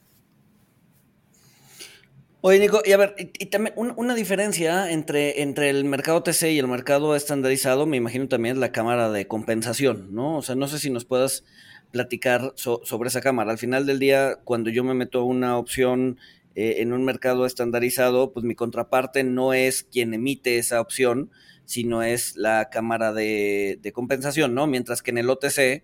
Oye, 2.40 2.60
Nico, 2.60 2.82
y 2.84 2.92
a 2.92 2.96
ver, 2.96 3.16
y, 3.18 3.46
también 3.46 3.74
una, 3.76 4.14
diferencia 4.14 4.92
entre, 4.92 5.42
entre 5.42 5.70
el 5.70 5.84
mercado 5.84 6.22
TC 6.22 6.52
y 6.52 6.58
el 6.60 6.68
mercado 6.68 7.16
estandarizado, 7.16 7.84
me 7.84 7.96
imagino 7.96 8.28
también 8.28 8.54
es 8.54 8.60
la 8.60 8.70
cámara 8.70 9.10
de 9.10 9.26
compensación, 9.26 10.14
¿no? 10.14 10.36
O 10.36 10.42
sea, 10.42 10.54
no 10.54 10.68
sé 10.68 10.78
si 10.78 10.88
nos 10.88 11.04
puedas 11.04 11.44
platicar 11.90 12.52
so, 12.54 12.80
sobre 12.84 13.08
esa 13.08 13.20
cámara. 13.20 13.50
Al 13.50 13.58
final 13.58 13.86
del 13.86 13.98
día, 13.98 14.36
cuando 14.44 14.70
yo 14.70 14.84
me 14.84 14.94
meto 14.94 15.24
una 15.24 15.58
opción 15.58 16.18
eh, 16.54 16.76
en 16.78 16.92
un 16.92 17.04
mercado 17.04 17.44
estandarizado, 17.44 18.32
pues 18.32 18.44
mi 18.44 18.54
contraparte 18.54 19.24
no 19.24 19.52
es 19.52 19.82
quien 19.82 20.14
emite 20.14 20.58
esa 20.58 20.80
opción, 20.80 21.32
sino 21.64 22.04
es 22.04 22.36
la 22.36 22.70
cámara 22.70 23.12
de, 23.12 23.80
de 23.82 23.92
compensación, 23.92 24.54
¿no? 24.54 24.68
Mientras 24.68 25.02
que 25.02 25.10
en 25.10 25.18
el 25.18 25.28
OTC, 25.28 25.82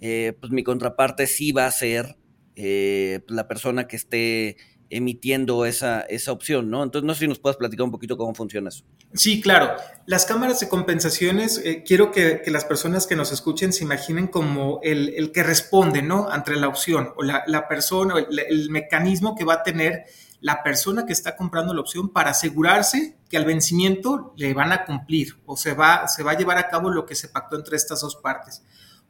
eh, 0.00 0.32
pues 0.38 0.52
mi 0.52 0.62
contraparte 0.64 1.26
sí 1.26 1.52
va 1.52 1.66
a 1.66 1.70
ser 1.70 2.18
eh, 2.56 3.20
la 3.28 3.48
persona 3.48 3.86
que 3.86 3.96
esté 3.96 4.56
emitiendo 4.90 5.66
esa, 5.66 6.00
esa 6.02 6.32
opción, 6.32 6.70
¿no? 6.70 6.82
Entonces, 6.82 7.06
no 7.06 7.14
sé 7.14 7.20
si 7.20 7.28
nos 7.28 7.38
puedes 7.38 7.56
platicar 7.56 7.84
un 7.84 7.90
poquito 7.90 8.16
cómo 8.16 8.34
funciona 8.34 8.68
eso. 8.68 8.84
Sí, 9.12 9.40
claro. 9.40 9.76
Las 10.06 10.24
cámaras 10.24 10.60
de 10.60 10.68
compensaciones, 10.68 11.60
eh, 11.64 11.84
quiero 11.86 12.10
que, 12.10 12.42
las 12.46 12.64
personas 12.64 13.06
que 13.06 13.16
nos 13.16 13.32
escuchen 13.32 13.72
se 13.72 13.84
imaginen 13.84 14.28
como 14.28 14.80
el, 14.82 15.10
el 15.16 15.32
que 15.32 15.42
responde, 15.42 16.02
¿no? 16.02 16.28
Ante 16.30 16.56
la 16.56 16.68
opción 16.68 17.10
o 17.16 17.22
la, 17.22 17.44
la 17.46 17.68
persona, 17.68 18.14
el, 18.18 18.38
el, 18.38 18.70
mecanismo 18.70 19.34
que 19.36 19.44
va 19.44 19.54
a 19.54 19.62
tener 19.62 20.04
la 20.40 20.62
persona 20.62 21.04
que 21.04 21.12
está 21.12 21.36
comprando 21.36 21.74
la 21.74 21.80
opción 21.80 22.10
para 22.10 22.30
asegurarse 22.30 23.16
que 23.28 23.36
al 23.36 23.44
vencimiento 23.44 24.32
le 24.36 24.54
van 24.54 24.72
a 24.72 24.84
cumplir 24.84 25.36
o 25.46 25.56
se 25.56 25.74
va, 25.74 26.06
se 26.08 26.22
va 26.22 26.32
a 26.32 26.38
llevar 26.38 26.58
a 26.58 26.68
cabo 26.68 26.90
lo 26.90 27.04
que 27.06 27.14
se 27.14 27.28
pactó 27.28 27.56
entre 27.56 27.76
estas 27.76 28.00
dos 28.00 28.16
partes. 28.16 28.62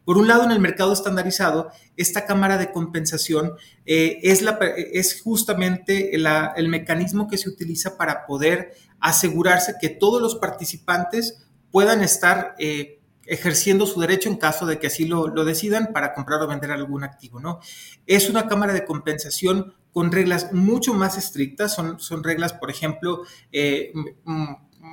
Por 0.09 0.17
un 0.17 0.27
lado, 0.27 0.45
en 0.45 0.53
el 0.53 0.59
mercado 0.59 0.95
estandarizado, 0.95 1.71
esta 1.99 2.25
cámara 2.25 2.57
de 2.57 2.73
compensación 2.73 3.53
eh, 3.85 4.21
es, 4.23 4.41
la, 4.41 4.59
es, 4.75 5.21
justamente 5.21 6.15
el 6.15 6.69
mecanismo 6.71 7.29
que 7.29 7.37
se 7.37 7.51
utiliza 7.51 7.99
para 7.99 8.25
poder 8.25 8.73
asegurarse 9.01 9.75
que 9.79 9.91
todos 9.91 10.23
los 10.23 10.37
participantes 10.37 11.47
puedan 11.71 12.03
estar 12.03 12.55
eh, 12.59 13.03
ejerciendo 13.27 13.85
su 13.85 14.01
derecho 14.01 14.31
en 14.31 14.37
caso 14.37 14.65
de 14.65 14.79
que 14.79 14.87
así 14.87 15.05
lo, 15.05 15.29
lo, 15.29 15.45
decidan 15.45 15.91
para 15.93 16.15
comprar 16.15 16.41
o 16.41 16.47
vender 16.47 16.71
algún 16.71 17.05
activo. 17.05 17.39
¿no? 17.39 17.61
Es 18.07 18.31
una 18.31 18.49
cámara 18.49 18.73
de 18.73 18.87
compensación 18.87 19.75
con 19.93 20.11
reglas 20.11 20.55
mucho 20.55 20.95
más 20.95 21.19
estrictas, 21.19 21.75
son, 21.75 22.01
son 22.01 22.25
reglas, 22.25 22.55
por 22.55 22.71
ejemplo, 22.71 23.25
eh, 23.53 23.93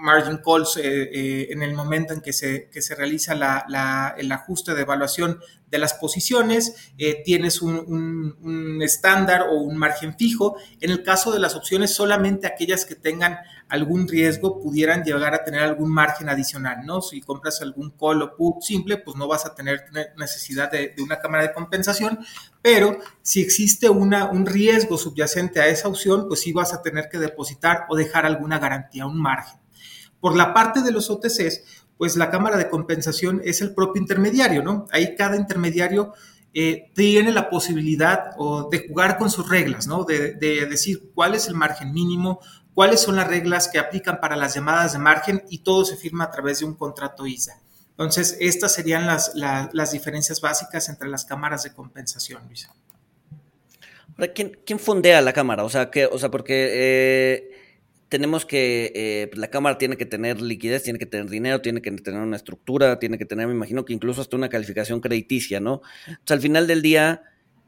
margin 0.01 0.37
calls 0.37 0.77
eh, 0.77 0.81
eh, 0.83 1.47
en 1.51 1.63
el 1.63 1.73
momento 1.73 2.13
en 2.13 2.21
que 2.21 2.33
se, 2.33 2.69
que 2.69 2.81
se 2.81 2.95
realiza 2.95 3.35
la, 3.35 3.65
la, 3.67 4.15
el 4.17 4.31
ajuste 4.31 4.73
de 4.73 4.81
evaluación 4.81 5.39
de 5.69 5.79
las 5.79 5.93
posiciones, 5.95 6.91
eh, 6.97 7.21
tienes 7.25 7.61
un 7.61 8.79
estándar 8.81 9.47
o 9.49 9.55
un 9.55 9.77
margen 9.77 10.15
fijo. 10.15 10.57
En 10.79 10.91
el 10.91 11.03
caso 11.03 11.31
de 11.31 11.39
las 11.39 11.55
opciones, 11.55 11.93
solamente 11.93 12.47
aquellas 12.47 12.85
que 12.85 12.95
tengan 12.95 13.39
algún 13.67 14.07
riesgo 14.07 14.59
pudieran 14.61 15.03
llegar 15.03 15.33
a 15.33 15.43
tener 15.43 15.61
algún 15.61 15.91
margen 15.91 16.29
adicional, 16.29 16.85
¿no? 16.85 17.01
Si 17.01 17.19
compras 17.21 17.61
algún 17.61 17.89
call 17.91 18.21
o 18.21 18.35
put 18.35 18.61
simple, 18.61 18.97
pues 18.97 19.17
no 19.17 19.27
vas 19.27 19.45
a 19.45 19.55
tener 19.55 19.85
necesidad 20.17 20.71
de, 20.71 20.93
de 20.95 21.01
una 21.01 21.19
cámara 21.19 21.43
de 21.43 21.53
compensación, 21.53 22.19
pero 22.61 22.99
si 23.21 23.41
existe 23.41 23.89
una, 23.89 24.29
un 24.29 24.45
riesgo 24.45 24.97
subyacente 24.97 25.59
a 25.61 25.67
esa 25.67 25.87
opción, 25.87 26.27
pues 26.27 26.41
sí 26.41 26.53
vas 26.53 26.73
a 26.73 26.81
tener 26.81 27.09
que 27.09 27.17
depositar 27.17 27.85
o 27.89 27.95
dejar 27.95 28.25
alguna 28.25 28.59
garantía, 28.59 29.07
un 29.07 29.19
margen. 29.19 29.64
Por 30.25 30.35
la 30.35 30.55
parte 30.55 30.81
de 30.81 30.91
los 30.91 31.11
OTCs, 31.11 31.85
pues 31.99 32.15
la 32.15 32.31
cámara 32.31 32.57
de 32.57 32.67
compensación 32.67 33.43
es 33.45 33.61
el 33.61 33.75
propio 33.75 34.01
intermediario, 34.01 34.63
¿no? 34.63 34.87
Ahí 34.91 35.15
cada 35.15 35.35
intermediario 35.35 36.13
eh, 36.51 36.89
tiene 36.95 37.31
la 37.31 37.47
posibilidad 37.47 38.31
o 38.39 38.67
de 38.67 38.87
jugar 38.87 39.19
con 39.19 39.29
sus 39.29 39.47
reglas, 39.47 39.85
¿no? 39.85 40.03
De, 40.03 40.33
de, 40.33 40.65
decir 40.65 41.11
cuál 41.13 41.35
es 41.35 41.47
el 41.47 41.53
margen 41.53 41.93
mínimo, 41.93 42.39
cuáles 42.73 43.01
son 43.01 43.17
las 43.17 43.27
reglas 43.27 43.67
que 43.67 43.77
aplican 43.77 44.19
para 44.19 44.35
las 44.35 44.55
llamadas 44.55 44.93
de 44.93 44.97
margen 44.97 45.43
y 45.47 45.59
todo 45.59 45.85
se 45.85 45.95
firma 45.95 46.23
a 46.23 46.31
través 46.31 46.57
de 46.57 46.65
un 46.65 46.73
contrato 46.73 47.27
ISA. 47.27 47.61
Entonces, 47.91 48.35
estas 48.39 48.73
serían 48.73 49.05
las, 49.05 49.33
las 49.35 49.91
diferencias 49.91 50.41
básicas 50.41 50.89
entre 50.89 51.07
las 51.07 51.25
cámaras 51.25 51.61
de 51.61 51.71
compensación, 51.71 52.41
Luisa. 52.47 52.73
¿quién, 54.33 54.57
¿quién, 54.65 54.79
fondea 54.79 55.21
la 55.21 55.33
cámara? 55.33 55.63
O 55.63 55.69
sea, 55.69 55.91
que, 55.91 56.07
o 56.07 56.17
sea 56.17 56.31
porque 56.31 56.69
eh, 56.73 57.54
tenemos 58.15 58.45
que, 58.45 58.93
eh, 58.95 59.27
pues, 59.27 59.39
la 59.39 59.49
cámara 59.49 59.77
tiene 59.77 59.97
que 59.97 60.05
tener 60.05 60.39
liquidez, 60.41 60.83
tiene 60.83 60.97
que 60.97 61.05
tener 61.05 61.29
dinero, 61.29 61.59
tiene 61.59 61.81
que 61.81 61.91
tener 61.91 62.21
una 62.21 62.37
estructura, 62.37 62.97
tiene 62.97 63.17
que 63.17 63.25
tener, 63.25 63.45
me 63.45 63.53
imagino 63.53 63.83
que 63.83 63.91
incluso 63.91 64.21
hasta 64.21 64.37
una 64.37 64.47
calificación 64.47 65.01
crediticia, 65.01 65.59
¿no? 65.59 65.81
Sea, 66.23 66.35
al 66.35 66.39
final 66.39 66.65
del 66.65 66.81
día, 66.81 67.23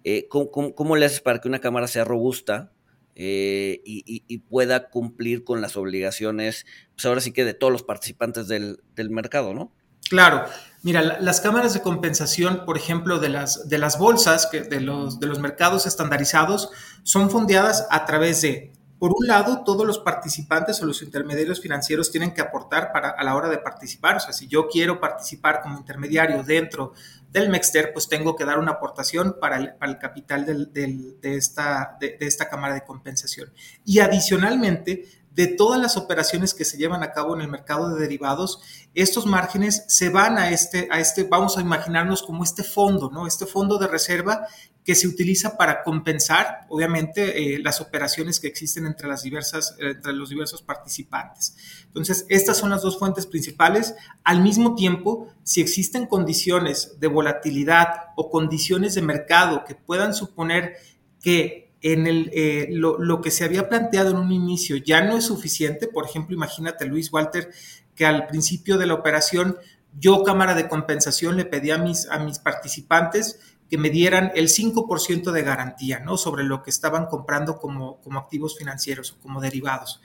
eh, 0.05 0.29
¿cómo, 0.29 0.95
le 0.95 1.05
haces 1.05 1.19
para 1.19 1.41
que 1.41 1.49
una 1.49 1.59
cámara 1.59 1.87
sea 1.87 2.05
robusta 2.05 2.71
y, 3.13 3.81
y, 3.83 4.37
pueda 4.37 4.89
cumplir 4.89 5.43
con 5.43 5.59
las 5.59 5.75
obligaciones, 5.75 6.65
pues 6.95 7.05
ahora 7.07 7.19
sí 7.19 7.33
que 7.33 7.43
de 7.43 7.53
todos 7.53 7.73
los 7.73 7.83
participantes 7.83 8.47
del, 8.47 8.79
del 8.95 9.09
mercado, 9.09 9.53
¿no? 9.53 9.73
Claro, 10.09 10.45
mira, 10.83 11.01
las 11.19 11.41
cámaras 11.41 11.73
de 11.73 11.81
compensación, 11.81 12.63
por 12.65 12.77
ejemplo, 12.77 13.19
de 13.19 13.27
las, 13.27 13.67
de 13.67 13.79
las 13.79 13.99
bolsas, 13.99 14.47
que 14.47 14.61
de, 14.61 14.79
los, 14.79 15.19
de 15.19 15.27
los 15.27 15.39
mercados 15.39 15.85
estandarizados, 15.85 16.69
son 17.03 17.29
fondeadas 17.29 17.85
a 17.89 18.05
través 18.05 18.41
de, 18.41 18.71
por 18.99 19.13
un 19.17 19.27
lado, 19.27 19.63
todos 19.63 19.85
los 19.85 19.99
participantes 19.99 20.81
o 20.81 20.85
los 20.85 21.01
intermediarios 21.03 21.61
financieros 21.61 22.11
tienen 22.11 22.33
que 22.33 22.41
aportar 22.41 22.91
para, 22.91 23.09
a 23.09 23.23
la 23.23 23.35
hora 23.35 23.49
de 23.49 23.59
participar. 23.59 24.17
O 24.17 24.19
sea, 24.19 24.33
si 24.33 24.47
yo 24.47 24.67
quiero 24.67 24.99
participar 24.99 25.61
como 25.61 25.77
intermediario 25.77 26.43
dentro 26.43 26.93
del 27.29 27.49
Mexter, 27.49 27.93
pues 27.93 28.07
tengo 28.07 28.35
que 28.35 28.45
dar 28.45 28.57
una 28.57 28.71
aportación 28.73 29.37
para 29.39 29.57
el, 29.57 29.97
capital 29.99 30.45
de, 30.45 31.17
esta, 31.21 31.97
de 31.99 32.17
esta 32.21 32.49
cámara 32.49 32.73
de 32.73 32.83
compensación. 32.83 33.53
Y 33.85 33.99
adicionalmente, 33.99 35.05
de 35.37 35.45
todas 35.45 35.79
las 35.79 35.97
operaciones 35.97 36.55
que 36.55 36.65
se 36.65 36.77
llevan 36.77 37.03
a 37.03 37.11
cabo 37.11 37.35
en 37.35 37.41
el 37.41 37.47
mercado 37.47 37.93
de 37.93 38.01
derivados, 38.01 38.59
estos 38.95 39.27
márgenes 39.27 39.83
se 39.87 40.09
van 40.09 40.39
a 40.39 40.49
este, 40.49 40.87
a 40.91 40.99
este, 40.99 41.25
vamos 41.25 41.59
a 41.59 41.61
imaginarnos 41.61 42.23
como 42.23 42.43
este 42.43 42.63
fondo, 42.63 43.11
¿no? 43.11 43.27
Este 43.27 43.45
fondo 43.45 43.77
de 43.77 43.85
reserva 43.85 44.47
que 44.87 44.95
se 44.95 45.05
utiliza 45.05 45.57
para 45.57 45.83
compensar, 45.83 46.65
obviamente, 46.69 47.55
eh, 47.55 47.59
las 47.59 47.81
operaciones 47.81 48.39
que 48.39 48.47
existen 48.47 48.85
entre 48.85 49.09
las 49.09 49.21
diversas, 49.21 49.75
entre 49.79 50.13
los 50.13 50.29
diversos 50.29 50.61
participantes. 50.61 51.57
Entonces, 51.87 52.25
estas 52.29 52.55
son 52.55 52.69
las 52.69 52.83
dos 52.83 52.97
fuentes 52.97 53.25
principales. 53.25 53.95
Al 54.23 54.41
mismo 54.41 54.75
tiempo, 54.75 55.27
si 55.43 55.59
existen 55.59 56.05
condiciones 56.05 57.01
de 57.01 57.07
volatilidad 57.07 58.13
o 58.15 58.29
condiciones 58.29 58.95
de 58.95 59.01
mercado 59.01 59.65
que 59.65 59.75
puedan 59.75 60.13
suponer 60.13 60.77
que 61.21 61.73
en 61.81 62.07
el, 62.07 62.31
eh, 62.33 62.69
lo, 62.71 63.19
que 63.19 63.29
se 63.29 63.43
había 63.43 63.67
planteado 63.67 64.11
en 64.11 64.17
un 64.17 64.31
inicio 64.31 64.77
ya 64.77 65.01
no 65.01 65.17
es 65.17 65.25
suficiente. 65.25 65.87
Por 65.87 66.05
ejemplo, 66.05 66.33
imagínate, 66.33 66.85
Luis 66.85 67.11
Walter, 67.11 67.51
que 67.93 68.05
al 68.05 68.27
principio 68.27 68.77
de 68.77 68.85
la 68.85 68.93
operación 68.93 69.57
yo, 69.99 70.23
Cámara 70.23 70.53
de 70.53 70.69
Compensación, 70.69 71.35
le 71.35 71.43
pedí 71.43 71.71
mis, 71.77 72.07
a 72.09 72.19
mis 72.19 72.39
participantes 72.39 73.39
que 73.69 73.77
me 73.77 73.89
dieran 73.89 74.31
el 74.35 74.47
5% 74.47 75.31
de 75.31 75.41
garantía, 75.41 75.99
¿no? 75.99 76.17
Sobre 76.17 76.43
lo 76.43 76.63
que 76.63 76.69
estaban 76.69 77.07
comprando 77.07 77.57
como, 77.57 77.99
como 78.01 78.19
activos 78.19 78.57
financieros 78.57 79.11
o 79.11 79.21
como 79.21 79.41
derivados. 79.41 80.01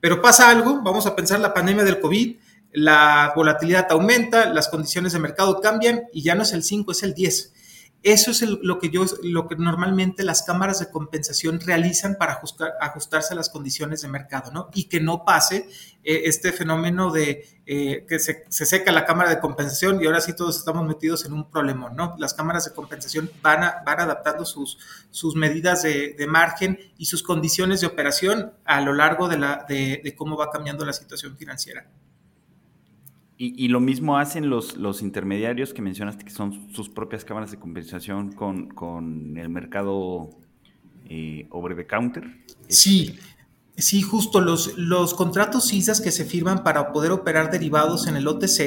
Pero 0.00 0.20
pasa 0.20 0.50
algo, 0.50 0.80
vamos 0.82 1.06
a 1.06 1.14
pensar 1.14 1.40
la 1.40 1.54
pandemia 1.54 1.84
del 1.84 2.00
COVID, 2.00 2.36
la 2.72 3.32
volatilidad 3.36 3.86
aumenta, 3.90 4.46
las 4.46 4.68
condiciones 4.68 5.12
de 5.12 5.18
mercado 5.18 5.60
cambian 5.60 6.04
y 6.12 6.22
ya 6.22 6.34
no 6.34 6.42
es 6.42 6.52
el 6.52 6.62
5, 6.62 6.92
es 6.92 7.02
el 7.02 7.14
10. 7.14 7.52
Eso 8.02 8.32
es 8.32 8.42
lo, 8.42 8.80
que 8.80 8.90
yo, 8.90 9.04
lo 9.22 9.46
que 9.46 9.54
normalmente 9.54 10.24
las 10.24 10.42
cámaras 10.42 10.80
de 10.80 10.90
compensación 10.90 11.60
realizan 11.60 12.16
para 12.18 12.40
ajustarse 12.80 13.32
a 13.32 13.36
las 13.36 13.48
condiciones 13.48 14.02
de 14.02 14.08
mercado, 14.08 14.50
¿no? 14.50 14.70
Y 14.74 14.84
que 14.84 15.00
no 15.00 15.24
pase 15.24 15.68
eh, 16.02 16.22
este 16.24 16.50
fenómeno 16.50 17.12
de 17.12 17.46
eh, 17.64 18.04
que 18.08 18.18
se, 18.18 18.44
seca 18.48 18.90
la 18.90 19.06
cámara 19.06 19.30
de 19.30 19.38
compensación 19.38 20.02
y 20.02 20.06
ahora 20.06 20.20
sí 20.20 20.34
todos 20.34 20.58
estamos 20.58 20.84
metidos 20.84 21.24
en 21.26 21.32
un 21.32 21.48
problema, 21.48 21.90
¿no? 21.90 22.16
Las 22.18 22.34
cámaras 22.34 22.64
de 22.64 22.72
compensación 22.72 23.30
van, 23.40 23.60
van 23.86 24.00
adaptando 24.00 24.44
sus, 24.44 24.78
sus 25.10 25.36
medidas 25.36 25.84
de, 25.84 26.26
margen 26.28 26.78
y 26.98 27.06
sus 27.06 27.22
condiciones 27.22 27.82
de 27.82 27.86
operación 27.86 28.52
a 28.64 28.80
lo 28.80 28.94
largo 28.94 29.28
de, 29.28 29.38
la, 29.38 29.64
de 29.68 30.14
cómo 30.16 30.36
va 30.36 30.50
cambiando 30.50 30.84
la 30.84 30.92
situación 30.92 31.36
financiera. 31.36 31.86
Y, 33.38 33.66
lo 33.68 33.80
mismo 33.80 34.18
hacen 34.18 34.48
los, 34.48 34.76
los 34.76 35.02
intermediarios 35.02 35.74
que 35.74 35.82
mencionaste, 35.82 36.24
que 36.24 36.30
son 36.30 36.72
sus 36.72 36.88
propias 36.88 37.24
cámaras 37.24 37.50
de 37.50 37.58
compensación 37.58 38.30
con, 38.30 39.36
el 39.36 39.48
mercado 39.48 40.30
eh, 41.08 41.48
over 41.50 41.74
the 41.74 41.84
counter. 41.84 42.24
Sí, 42.68 43.18
Sí, 43.78 44.02
justo 44.02 44.42
los, 44.42 44.76
los 44.76 45.14
contratos 45.14 45.68
CISAs 45.68 46.02
que 46.02 46.10
se 46.12 46.26
firman 46.26 46.62
para 46.62 46.92
poder 46.92 47.10
operar 47.10 47.50
derivados 47.50 48.06
en 48.06 48.16
el 48.16 48.28
OTC 48.28 48.60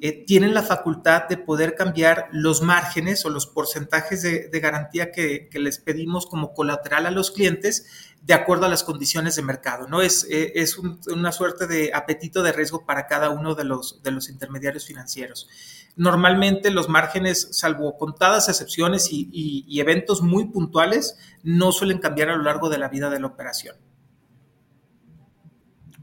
eh, 0.00 0.24
tienen 0.26 0.54
la 0.54 0.62
facultad 0.62 1.28
de 1.28 1.36
poder 1.36 1.74
cambiar 1.74 2.28
los 2.32 2.62
márgenes 2.62 3.26
o 3.26 3.30
los 3.30 3.46
porcentajes 3.46 4.22
de, 4.22 4.60
garantía 4.60 5.12
que, 5.12 5.50
les 5.52 5.78
pedimos 5.78 6.24
como 6.24 6.54
colateral 6.54 7.04
a 7.04 7.10
los 7.10 7.30
clientes 7.32 7.84
de 8.22 8.32
acuerdo 8.32 8.64
a 8.64 8.70
las 8.70 8.82
condiciones 8.82 9.36
de 9.36 9.42
mercado. 9.42 9.88
¿no? 9.88 10.00
Es, 10.00 10.26
eh, 10.30 10.52
es 10.54 10.78
una 10.78 11.32
suerte 11.32 11.66
de 11.66 11.90
apetito 11.92 12.42
de 12.42 12.52
riesgo 12.52 12.86
para 12.86 13.06
cada 13.06 13.28
uno 13.28 13.54
de 13.54 13.64
los, 13.64 14.02
de 14.02 14.10
los 14.10 14.30
intermediarios 14.30 14.86
financieros. 14.86 15.48
Normalmente 15.96 16.70
los 16.70 16.88
márgenes, 16.88 17.48
salvo 17.52 17.98
contadas 17.98 18.48
excepciones 18.48 19.08
y 19.10 19.80
eventos 19.80 20.22
muy 20.22 20.46
puntuales, 20.46 21.18
no 21.42 21.72
suelen 21.72 21.98
cambiar 21.98 22.30
a 22.30 22.36
lo 22.36 22.42
largo 22.42 22.70
de 22.70 22.78
la 22.78 22.88
vida 22.88 23.10
de 23.10 23.20
la 23.20 23.26
operación. 23.26 23.76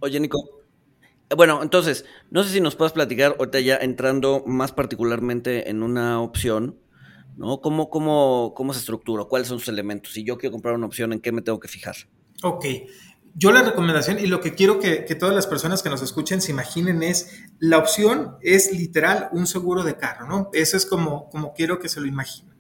Oye, 0.04 0.20
Nico. 0.20 0.50
Bueno, 1.34 1.64
entonces, 1.64 2.04
no 2.30 2.44
sé 2.44 2.50
si 2.50 2.60
nos 2.60 2.76
puedes 2.76 2.92
platicar, 2.92 3.38
ahorita 3.40 3.62
ya 3.62 3.78
entrando 3.78 4.44
más 4.46 4.74
particularmente 4.74 5.70
en 5.70 5.82
una 5.82 6.20
opción, 6.20 6.78
¿no? 7.38 7.62
¿Cómo, 7.62 7.90
cómo, 7.90 8.54
cómo 8.54 8.74
se 8.74 8.80
estructura? 8.80 9.24
¿Cuáles 9.24 9.48
son 9.48 9.60
sus 9.60 9.70
elementos? 9.70 10.12
Si 10.12 10.26
yo 10.26 10.38
quiero 10.38 10.52
comprar 10.52 10.76
una 10.76 10.88
opción, 10.88 11.14
¿en 11.14 11.22
qué 11.22 11.32
me 11.32 11.42
tengo 11.42 11.58
que 11.62 11.70
fijar? 11.70 11.96
Ok. 12.44 12.66
Yo 13.34 13.54
la 13.54 13.62
recomendación 13.62 14.20
y 14.20 14.28
lo 14.28 14.42
que 14.42 14.56
quiero 14.56 14.78
que, 14.78 15.06
que, 15.06 15.16
todas 15.16 15.34
las 15.34 15.48
personas 15.48 15.82
que 15.82 15.90
nos 15.90 16.02
escuchen 16.02 16.42
se 16.42 16.52
imaginen 16.52 17.02
es, 17.02 17.42
la 17.60 17.78
opción 17.78 18.36
es 18.42 18.78
literal 18.78 19.30
un 19.32 19.48
seguro 19.48 19.86
de 19.86 19.96
carro, 19.96 20.28
¿no? 20.28 20.50
Eso 20.52 20.76
es 20.76 20.86
como, 20.86 21.30
como 21.30 21.54
quiero 21.54 21.80
que 21.80 21.88
se 21.88 22.02
lo 22.02 22.08
imaginen. 22.08 22.58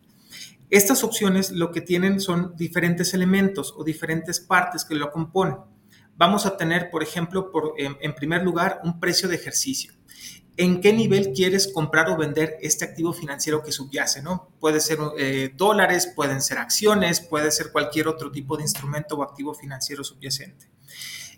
Estas 0.70 1.04
opciones 1.04 1.52
lo 1.52 1.74
que 1.74 1.82
tienen 1.82 2.22
son 2.22 2.56
diferentes 2.56 3.14
elementos 3.14 3.74
o 3.76 3.84
diferentes 3.84 4.40
partes 4.40 4.86
que 4.86 4.96
lo 4.96 5.12
componen 5.12 5.73
vamos 6.16 6.46
a 6.46 6.58
tener, 6.58 6.90
por 6.90 7.04
ejemplo, 7.04 7.52
por, 7.52 7.74
en, 7.78 8.16
primer 8.16 8.44
lugar, 8.44 8.80
un 8.84 9.00
precio 9.00 9.28
de 9.28 9.36
ejercicio. 9.36 9.94
¿En 10.56 10.82
qué 10.82 10.94
nivel 10.94 11.34
quieres 11.34 11.68
comprar 11.68 12.10
o 12.10 12.18
vender 12.18 12.58
este 12.62 12.86
activo 12.86 13.12
financiero 13.12 13.64
que 13.64 13.72
subyace? 13.72 14.22
¿no? 14.22 14.50
Puede 14.60 14.80
ser 14.80 15.00
eh, 15.18 15.52
dólares, 15.56 16.12
pueden 16.16 16.42
ser 16.42 16.60
acciones, 16.60 17.22
puede 17.22 17.52
ser 17.52 17.72
cualquier 17.72 18.08
otro 18.08 18.32
tipo 18.32 18.56
de 18.56 18.64
instrumento 18.64 19.16
o 19.16 19.24
activo 19.24 19.56
financiero 19.56 20.04
subyacente. 20.04 20.70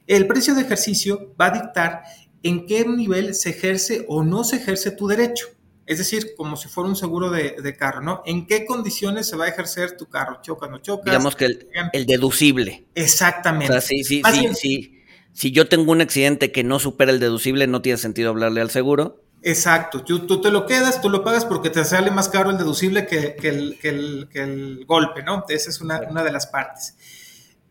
El 0.06 0.28
precio 0.28 0.54
de 0.54 0.62
ejercicio 0.62 1.34
va 1.40 1.48
a 1.48 1.52
dictar 1.52 2.04
en 2.44 2.68
qué 2.68 2.86
nivel 2.86 3.34
se 3.34 3.52
ejerce 3.52 4.06
o 4.08 4.24
no 4.24 4.44
se 4.44 4.58
ejerce 4.58 4.92
tu 4.92 5.08
derecho. 5.08 5.48
Es 5.86 6.00
decir, 6.00 6.34
como 6.36 6.58
si 6.58 6.68
fuera 6.68 6.90
un 6.90 6.96
seguro 6.96 7.30
de, 7.30 7.76
carro, 7.78 8.02
¿no? 8.02 8.24
¿En 8.26 8.48
qué 8.48 8.66
condiciones 8.66 9.28
se 9.28 9.36
va 9.36 9.46
a 9.46 9.50
ejercer 9.50 9.98
tu 9.98 10.08
carro? 10.08 10.40
¿Choca, 10.42 10.68
no 10.68 10.80
choca? 10.80 11.04
Digamos 11.06 11.36
que 11.36 11.46
el, 11.94 12.06
deducible. 12.06 12.86
Exactamente. 12.96 13.72
O 13.72 13.80
sea, 13.80 13.82
sí, 13.82 14.04
sí, 14.04 14.22
sí, 14.32 14.50
sí. 14.56 15.04
Si 15.34 15.52
yo 15.52 15.68
tengo 15.68 15.92
un 15.92 16.02
accidente 16.02 16.52
que 16.52 16.64
no 16.64 16.80
supera 16.80 17.12
el 17.12 17.20
deducible, 17.20 17.68
no 17.68 17.82
tiene 17.82 17.98
sentido 17.98 18.30
hablarle 18.30 18.62
al 18.62 18.72
seguro. 18.72 19.22
Exacto. 19.46 20.04
Tú, 20.04 20.42
te 20.42 20.50
lo 20.50 20.66
quedas, 20.66 21.02
tú 21.02 21.10
lo 21.10 21.24
pagas 21.24 21.46
porque 21.46 21.70
te 21.70 21.86
sale 21.86 22.10
más 22.10 22.30
caro 22.30 22.50
el 22.50 22.58
deducible 22.58 23.06
que, 23.06 23.36
el, 23.84 24.86
golpe, 24.88 25.22
¿no? 25.22 25.46
Esa 25.48 25.70
es 25.70 25.82
una, 25.82 26.00
de 26.00 26.32
las 26.32 26.48
partes. 26.48 26.96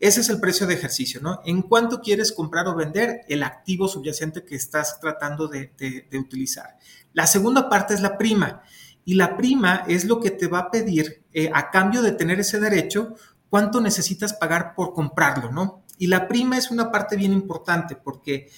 Ese 0.00 0.20
es 0.20 0.28
el 0.28 0.40
precio 0.40 0.66
de 0.66 0.74
ejercicio, 0.74 1.20
¿no? 1.20 1.40
¿En 1.44 1.62
cuánto 1.62 2.00
quieres 2.00 2.32
comprar 2.32 2.68
o 2.68 2.74
vender 2.74 3.22
el 3.28 3.42
activo 3.42 3.88
subyacente 3.88 4.44
que 4.44 4.56
estás 4.56 5.00
tratando 5.00 5.48
de 5.48 5.72
utilizar? 6.12 6.78
La 7.12 7.26
segunda 7.26 7.68
parte 7.70 7.94
es 7.94 8.00
la 8.00 8.18
prima. 8.18 8.62
Y 9.04 9.14
la 9.14 9.36
prima 9.36 9.84
es 9.86 10.04
lo 10.04 10.20
que 10.20 10.30
te 10.30 10.48
va 10.48 10.58
a 10.60 10.70
pedir 10.70 11.24
eh, 11.32 11.50
a 11.52 11.70
cambio 11.70 12.02
de 12.02 12.12
tener 12.12 12.40
ese 12.40 12.58
derecho, 12.58 13.14
cuánto 13.50 13.80
necesitas 13.80 14.32
pagar 14.32 14.74
por 14.74 14.94
comprarlo, 14.94 15.52
¿no? 15.52 15.84
Y 15.98 16.06
la 16.08 16.26
prima 16.26 16.56
es 16.56 16.70
una 16.70 16.90
parte 16.90 17.16
bien 17.16 17.32
importante 17.32 17.96
porque 17.96 18.50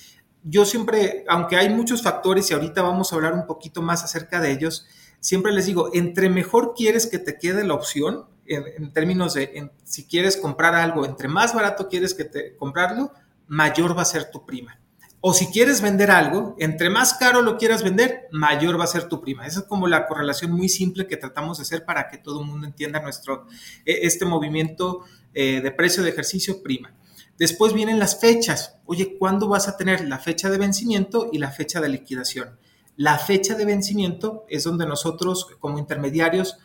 yo 0.42 0.64
siempre, 0.64 1.24
aunque 1.28 1.56
hay 1.56 1.68
muchos 1.68 2.02
factores 2.02 2.50
y 2.50 2.54
ahorita 2.54 2.80
vamos 2.80 3.12
a 3.12 3.16
hablar 3.16 3.34
un 3.34 3.46
poquito 3.46 3.82
más 3.82 4.04
acerca 4.04 4.40
de 4.40 4.52
ellos, 4.52 4.86
siempre 5.26 5.52
les 5.52 5.66
digo, 5.66 5.90
entre 5.92 6.30
mejor 6.30 6.72
quieres 6.76 7.08
que 7.08 7.18
te 7.18 7.36
quede 7.36 7.64
la 7.64 7.74
opción, 7.74 8.26
en, 8.46 8.92
términos 8.92 9.34
de 9.34 9.72
si 9.82 10.06
quieres 10.06 10.36
comprar 10.36 10.76
algo, 10.76 11.04
entre 11.04 11.26
más 11.26 11.52
barato 11.52 11.88
quieres 11.88 12.14
que 12.14 12.26
te 12.26 12.54
comprarlo, 12.54 13.12
mayor 13.48 13.98
va 13.98 14.02
a 14.02 14.04
ser 14.04 14.30
tu 14.30 14.46
prima. 14.46 14.78
O 15.20 15.34
si 15.34 15.48
quieres 15.48 15.80
vender 15.80 16.12
algo, 16.12 16.54
entre 16.60 16.90
más 16.90 17.14
caro 17.14 17.42
lo 17.42 17.58
quieras 17.58 17.82
vender, 17.82 18.28
mayor 18.30 18.78
va 18.78 18.84
a 18.84 18.86
ser 18.86 19.08
tu 19.08 19.20
prima. 19.20 19.44
Esa 19.44 19.60
es 19.60 19.66
como 19.66 19.88
la 19.88 20.06
correlación 20.06 20.52
muy 20.52 20.68
simple 20.68 21.08
que 21.08 21.16
tratamos 21.16 21.58
de 21.58 21.62
hacer 21.62 21.84
para 21.84 22.08
que 22.08 22.18
todo 22.18 22.42
el 22.42 22.46
mundo 22.46 22.64
entienda 22.64 23.00
nuestro, 23.00 23.48
e, 23.84 24.06
este 24.06 24.26
movimiento 24.26 25.00
eh, 25.34 25.60
de 25.60 25.72
precio 25.72 26.04
de 26.04 26.10
ejercicio 26.10 26.62
prima. 26.62 26.94
Después 27.36 27.72
vienen 27.72 27.98
las 27.98 28.20
fechas. 28.20 28.76
Oye, 28.84 29.16
¿cuándo 29.18 29.48
vas 29.48 29.66
a 29.66 29.76
tener 29.76 30.06
la 30.06 30.20
fecha 30.20 30.50
de 30.50 30.58
vencimiento 30.58 31.30
y 31.32 31.38
la 31.38 31.50
fecha 31.50 31.80
de 31.80 31.88
liquidación? 31.88 32.60
La 32.96 33.18
fecha 33.18 33.54
de 33.54 33.66
vencimiento 33.66 34.46
es 34.48 34.64
donde 34.64 34.86
nosotros 34.86 35.46
como 35.60 35.78
intermediarios 35.78 36.56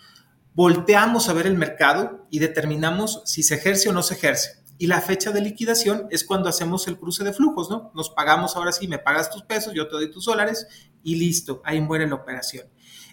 volteamos 0.54 1.28
a 1.28 1.34
ver 1.34 1.46
el 1.46 1.58
mercado 1.58 2.26
y 2.30 2.40
determinamos 2.40 3.22
si 3.26 3.44
se 3.44 3.56
ejerce 3.56 3.90
o 3.90 3.94
no 3.94 4.02
se 4.02 4.14
ejerce. 4.14 4.62
Y 4.78 4.88
la 4.88 5.02
fecha 5.02 5.32
de 5.32 5.42
liquidación 5.42 6.08
es 6.10 6.24
cuando 6.24 6.48
hacemos 6.48 6.88
el 6.88 6.98
cruce 6.98 7.24
de 7.26 7.34
flujos, 7.34 7.70
¿no? 7.70 7.92
Nos 7.94 8.10
pagamos 8.10 8.56
ahora 8.56 8.72
sí, 8.72 8.88
me 8.88 8.98
pagas 8.98 9.30
tus 9.30 9.44
pesos, 9.44 9.74
yo 9.74 9.88
te 9.88 9.96
doy 9.96 10.10
tus 10.10 10.26
dólares 10.26 10.68
y 11.04 11.16
listo, 11.16 11.62
ahí 11.66 11.82
muere 11.82 12.08
la 12.08 12.16
operación. 12.16 12.66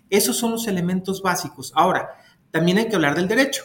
Esos 0.08 0.36
son 0.36 0.52
los 0.52 0.66
elementos 0.68 1.20
básicos. 1.20 1.72
Ahora, 1.74 2.08
también 2.50 2.78
hay 2.78 2.88
que 2.88 2.94
hablar 2.94 3.16
del 3.16 3.28
derecho. 3.28 3.64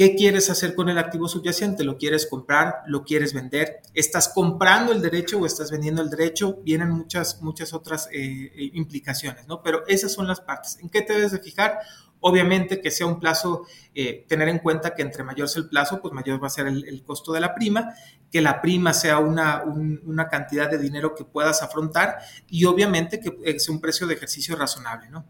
¿Qué 0.00 0.14
quieres 0.14 0.48
hacer 0.48 0.74
con 0.74 0.88
el 0.88 0.96
activo 0.96 1.28
subyacente? 1.28 1.84
¿Lo 1.84 1.98
quieres 1.98 2.26
comprar? 2.26 2.76
¿Lo 2.86 3.04
quieres 3.04 3.34
vender? 3.34 3.82
¿Estás 3.92 4.30
comprando 4.30 4.92
el 4.92 5.02
derecho 5.02 5.38
o 5.38 5.44
estás 5.44 5.70
vendiendo 5.70 6.00
el 6.00 6.08
derecho? 6.08 6.58
Vienen 6.62 6.88
muchas, 6.88 7.42
muchas 7.42 7.74
otras 7.74 8.08
eh, 8.10 8.14
eh, 8.14 8.70
implicaciones, 8.72 9.46
¿no? 9.46 9.62
Pero 9.62 9.86
esas 9.86 10.10
son 10.10 10.26
las 10.26 10.40
partes. 10.40 10.78
¿En 10.80 10.88
qué 10.88 11.02
te 11.02 11.12
debes 11.12 11.32
de 11.32 11.38
fijar? 11.40 11.80
Obviamente 12.20 12.80
que 12.80 12.90
sea 12.90 13.06
un 13.06 13.20
plazo, 13.20 13.66
eh, 13.94 14.24
tener 14.26 14.48
en 14.48 14.60
cuenta 14.60 14.94
que 14.94 15.02
entre 15.02 15.22
mayor 15.22 15.50
sea 15.50 15.64
el 15.64 15.68
plazo, 15.68 16.00
pues 16.00 16.14
mayor 16.14 16.42
va 16.42 16.46
a 16.46 16.50
ser 16.50 16.66
el, 16.66 17.02
costo 17.04 17.34
de 17.34 17.40
la 17.40 17.54
prima, 17.54 17.92
que 18.32 18.40
la 18.40 18.62
prima 18.62 18.94
sea 18.94 19.18
una, 19.18 19.64
una, 19.64 20.28
cantidad 20.30 20.70
de 20.70 20.78
dinero 20.78 21.14
que 21.14 21.26
puedas 21.26 21.62
afrontar 21.62 22.20
y 22.48 22.64
obviamente 22.64 23.20
que 23.20 23.60
sea 23.60 23.74
un 23.74 23.82
precio 23.82 24.06
de 24.06 24.14
ejercicio 24.14 24.56
razonable, 24.56 25.10
¿no? 25.10 25.26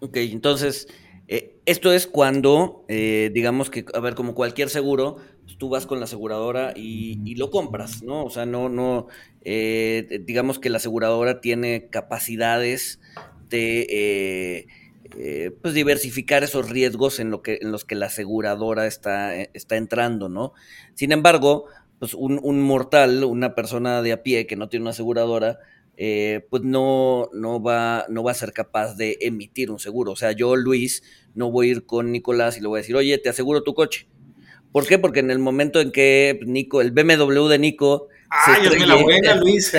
Ok, 0.00 0.16
entonces 0.16 0.88
esto 1.64 1.92
es 1.92 2.06
cuando, 2.06 2.84
eh, 2.88 3.30
digamos 3.32 3.70
que, 3.70 3.84
a 3.94 4.00
ver, 4.00 4.14
como 4.14 4.34
cualquier 4.34 4.68
seguro, 4.68 5.16
pues, 5.44 5.56
tú 5.58 5.68
vas 5.68 5.86
con 5.86 5.98
la 5.98 6.04
aseguradora 6.04 6.72
y, 6.74 7.34
lo 7.36 7.50
compras, 7.50 8.02
¿no? 8.02 8.24
O 8.24 8.30
sea, 8.30 8.46
no, 8.46 8.68
no, 8.68 9.06
eh, 9.42 10.22
digamos 10.24 10.58
que 10.58 10.70
la 10.70 10.78
aseguradora 10.78 11.40
tiene 11.40 11.88
capacidades 11.88 13.00
de, 13.48 14.66
pues, 15.60 15.74
diversificar 15.74 16.42
esos 16.42 16.70
riesgos 16.70 17.20
en, 17.20 17.30
lo 17.30 17.42
que, 17.42 17.58
en 17.60 17.70
los 17.70 17.84
que 17.84 17.94
la 17.94 18.06
aseguradora 18.06 18.86
está, 18.86 19.34
está 19.36 19.76
entrando, 19.76 20.28
¿no? 20.28 20.52
Sin 20.94 21.12
embargo, 21.12 21.66
pues 21.98 22.14
un 22.14 22.62
mortal, 22.62 23.22
una 23.22 23.54
persona 23.54 24.02
de 24.02 24.12
a 24.12 24.24
pie 24.24 24.48
que 24.48 24.56
no 24.56 24.68
tiene 24.68 24.82
una 24.82 24.90
aseguradora, 24.90 25.60
eh, 25.96 26.46
pues 26.48 26.62
no, 26.62 27.28
no, 27.32 27.62
va, 27.62 28.06
no 28.08 28.22
va 28.22 28.32
a 28.32 28.34
ser 28.34 28.52
capaz 28.52 28.94
de 28.94 29.18
emitir 29.20 29.70
un 29.70 29.78
seguro. 29.78 30.12
O 30.12 30.16
sea, 30.16 30.32
yo, 30.32 30.56
Luis, 30.56 31.02
no 31.34 31.50
voy 31.50 31.68
a 31.68 31.72
ir 31.72 31.86
con 31.86 32.12
Nicolás 32.12 32.56
y 32.56 32.60
le 32.60 32.68
voy 32.68 32.78
a 32.78 32.82
decir, 32.82 32.96
oye, 32.96 33.18
te 33.18 33.28
aseguro 33.28 33.62
tu 33.62 33.74
coche. 33.74 34.08
¿Por 34.72 34.86
qué? 34.86 34.98
Porque 34.98 35.20
en 35.20 35.30
el 35.30 35.38
momento 35.38 35.80
en 35.80 35.92
que 35.92 36.40
Nico, 36.46 36.80
el 36.80 36.92
BMW 36.92 37.46
de 37.46 37.58
Nico. 37.58 38.08
¡Ay, 38.30 38.66
es 38.66 38.86
la 38.86 38.94
buena, 38.96 39.34
Luis! 39.34 39.70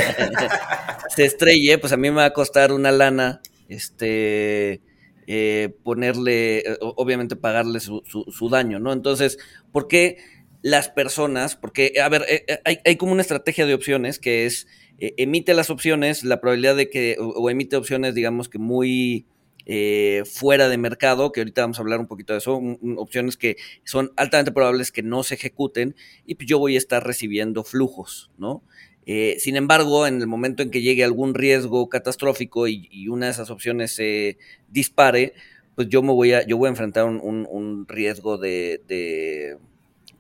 se 1.16 1.26
estrelle, 1.26 1.80
pues 1.80 1.92
a 1.92 1.98
mí 1.98 2.12
me 2.12 2.18
va 2.18 2.26
a 2.26 2.34
costar 2.34 2.72
una 2.72 2.92
lana, 2.92 3.42
este. 3.68 4.82
Eh, 5.26 5.74
ponerle, 5.84 6.64
obviamente 6.82 7.38
pagarle 7.38 7.80
su, 7.80 8.04
su, 8.06 8.50
daño, 8.50 8.80
¿no? 8.80 8.92
Entonces, 8.92 9.40
¿por 9.72 9.88
qué 9.88 10.18
las 10.62 10.90
personas? 10.90 11.56
Porque, 11.56 11.94
a 12.04 12.10
ver, 12.10 12.26
eh, 12.28 12.60
hay, 12.66 12.80
hay 12.84 12.98
como 12.98 13.14
una 13.14 13.22
estrategia 13.22 13.66
de 13.66 13.74
opciones 13.74 14.20
que 14.20 14.46
es 14.46 14.68
eh, 15.04 15.16
emite 15.18 15.54
las 15.54 15.70
opciones, 15.70 16.24
la 16.24 16.40
probabilidad 16.40 16.78
de 16.78 16.90
que, 16.90 17.18
o, 17.20 17.50
emite 17.50 17.76
opciones, 17.76 18.16
digamos 18.16 18.48
que 18.48 18.58
muy 18.58 19.26
eh, 19.66 20.24
fuera 20.26 20.70
de 20.70 20.78
mercado, 20.78 21.34
que 21.34 21.42
ahorita 21.42 21.60
vamos 21.60 21.78
a 21.78 21.82
hablar 21.82 22.00
un 22.00 22.08
poquito 22.08 22.32
de 22.32 22.40
eso, 22.40 22.62
opciones 22.96 23.36
que 23.36 23.58
son 23.84 24.14
altamente 24.16 24.54
probables 24.54 24.94
que 24.94 25.04
no 25.04 25.24
se 25.24 25.36
ejecuten 25.36 25.94
y 26.26 26.36
pues 26.36 26.48
yo 26.48 26.58
voy 26.58 26.76
a 26.76 26.78
estar 26.78 27.06
recibiendo 27.06 27.66
flujos, 27.66 28.32
¿no? 28.38 28.64
Eh, 29.06 29.36
sin 29.40 29.58
embargo, 29.58 30.08
en 30.08 30.22
el 30.22 30.28
momento 30.28 30.64
en 30.64 30.72
que 30.72 30.82
llegue 30.82 31.04
algún 31.04 31.34
riesgo 31.34 31.90
catastrófico 31.90 32.70
y, 32.70 33.10
una 33.10 33.26
de 33.26 33.34
esas 33.34 33.50
opciones 33.50 33.94
se 33.94 34.38
dispare, 34.70 35.34
pues 35.76 35.90
yo 35.90 36.02
me 36.02 36.14
voy 36.14 36.32
a, 36.32 36.48
yo 36.48 36.56
voy 36.56 36.68
a 36.68 36.70
enfrentar 36.70 37.04
un, 37.04 37.86
riesgo 37.90 38.38
de, 38.38 38.80
de, 38.88 39.58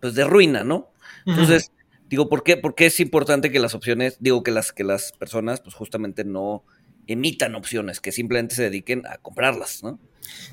pues 0.01 0.13
de 0.13 0.25
ruina, 0.25 0.65
¿no? 0.65 0.89
Entonces, 1.25 1.71
Digo, 2.13 2.29
¿por 2.29 2.43
qué, 2.43 2.57
¿por 2.57 2.75
qué 2.75 2.85
es 2.85 2.99
importante 2.99 3.51
que 3.51 3.57
las 3.57 3.73
opciones, 3.73 4.17
digo 4.19 4.43
que 4.43 4.51
las, 4.51 4.71
que 4.71 4.83
las 4.83 5.13
personas, 5.13 5.61
pues 5.61 5.73
justamente 5.73 6.23
no 6.23 6.63
emitan 7.07 7.55
opciones, 7.55 7.99
que 7.99 8.11
simplemente 8.11 8.53
se 8.53 8.61
dediquen 8.61 9.01
a 9.07 9.17
comprarlas, 9.17 9.81
¿no? 9.81 9.97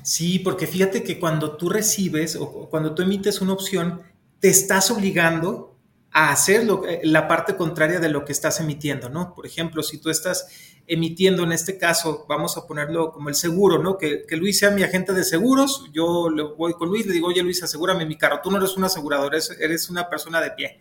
Sí, 0.01 0.39
porque 0.39 0.65
fíjate 0.65 1.03
que 1.03 1.19
cuando 1.19 1.57
tú 1.57 1.69
recibes 1.69 2.35
o 2.35 2.67
cuando 2.67 2.95
tú 2.95 3.03
emites 3.03 3.41
una 3.41 3.53
opción, 3.53 4.01
te 4.39 4.49
estás 4.49 4.89
obligando 4.89 5.77
a 6.11 6.31
hacer 6.31 6.67
eh, 6.89 7.01
la 7.03 7.27
parte 7.27 7.55
contraria 7.55 7.99
de 7.99 8.09
lo 8.09 8.25
que 8.25 8.31
estás 8.31 8.59
emitiendo, 8.59 9.09
¿no? 9.09 9.35
Por 9.35 9.45
ejemplo, 9.45 9.83
si 9.83 9.99
tú 9.99 10.09
estás 10.09 10.47
emitiendo 10.87 11.43
en 11.43 11.51
este 11.51 11.77
caso, 11.77 12.25
vamos 12.27 12.57
a 12.57 12.65
ponerlo 12.65 13.11
como 13.11 13.29
el 13.29 13.35
seguro, 13.35 13.77
¿no? 13.77 13.99
Que, 13.99 14.25
que, 14.27 14.35
Luis 14.35 14.57
sea 14.57 14.71
mi 14.71 14.81
agente 14.81 15.13
de 15.13 15.23
seguros, 15.23 15.91
yo 15.93 16.31
le 16.31 16.41
voy 16.41 16.73
con 16.73 16.89
Luis, 16.89 17.05
le 17.05 17.13
digo, 17.13 17.27
oye 17.27 17.43
Luis, 17.43 17.61
asegúrame 17.61 18.07
mi 18.07 18.17
carro, 18.17 18.39
tú 18.41 18.49
no 18.49 18.57
eres 18.57 18.75
un 18.75 18.83
asegurador, 18.83 19.35
eres 19.35 19.89
una 19.91 20.09
persona 20.09 20.41
de 20.41 20.49
pie 20.49 20.79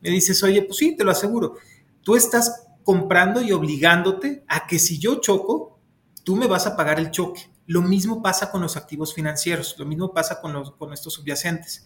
me 0.00 0.10
dices, 0.10 0.42
oye, 0.42 0.62
pues 0.62 0.78
sí, 0.78 0.96
te 0.96 1.04
lo 1.04 1.10
aseguro. 1.10 1.56
Tú 2.02 2.16
estás 2.16 2.66
comprando 2.84 3.42
y 3.42 3.52
obligándote 3.52 4.44
a 4.48 4.66
que 4.66 4.78
si 4.78 4.98
yo 4.98 5.20
choco, 5.20 5.78
tú 6.24 6.36
me 6.36 6.46
vas 6.46 6.66
a 6.66 6.76
pagar 6.76 6.98
el 6.98 7.10
choque. 7.10 7.50
Lo 7.66 7.82
mismo 7.82 8.22
pasa 8.22 8.50
con 8.50 8.62
los 8.62 8.76
activos 8.76 9.12
financieros, 9.12 9.74
lo 9.78 9.84
mismo 9.84 10.12
pasa 10.14 10.40
con, 10.40 10.54
los, 10.54 10.70
con 10.72 10.92
estos 10.92 11.12
subyacentes. 11.14 11.84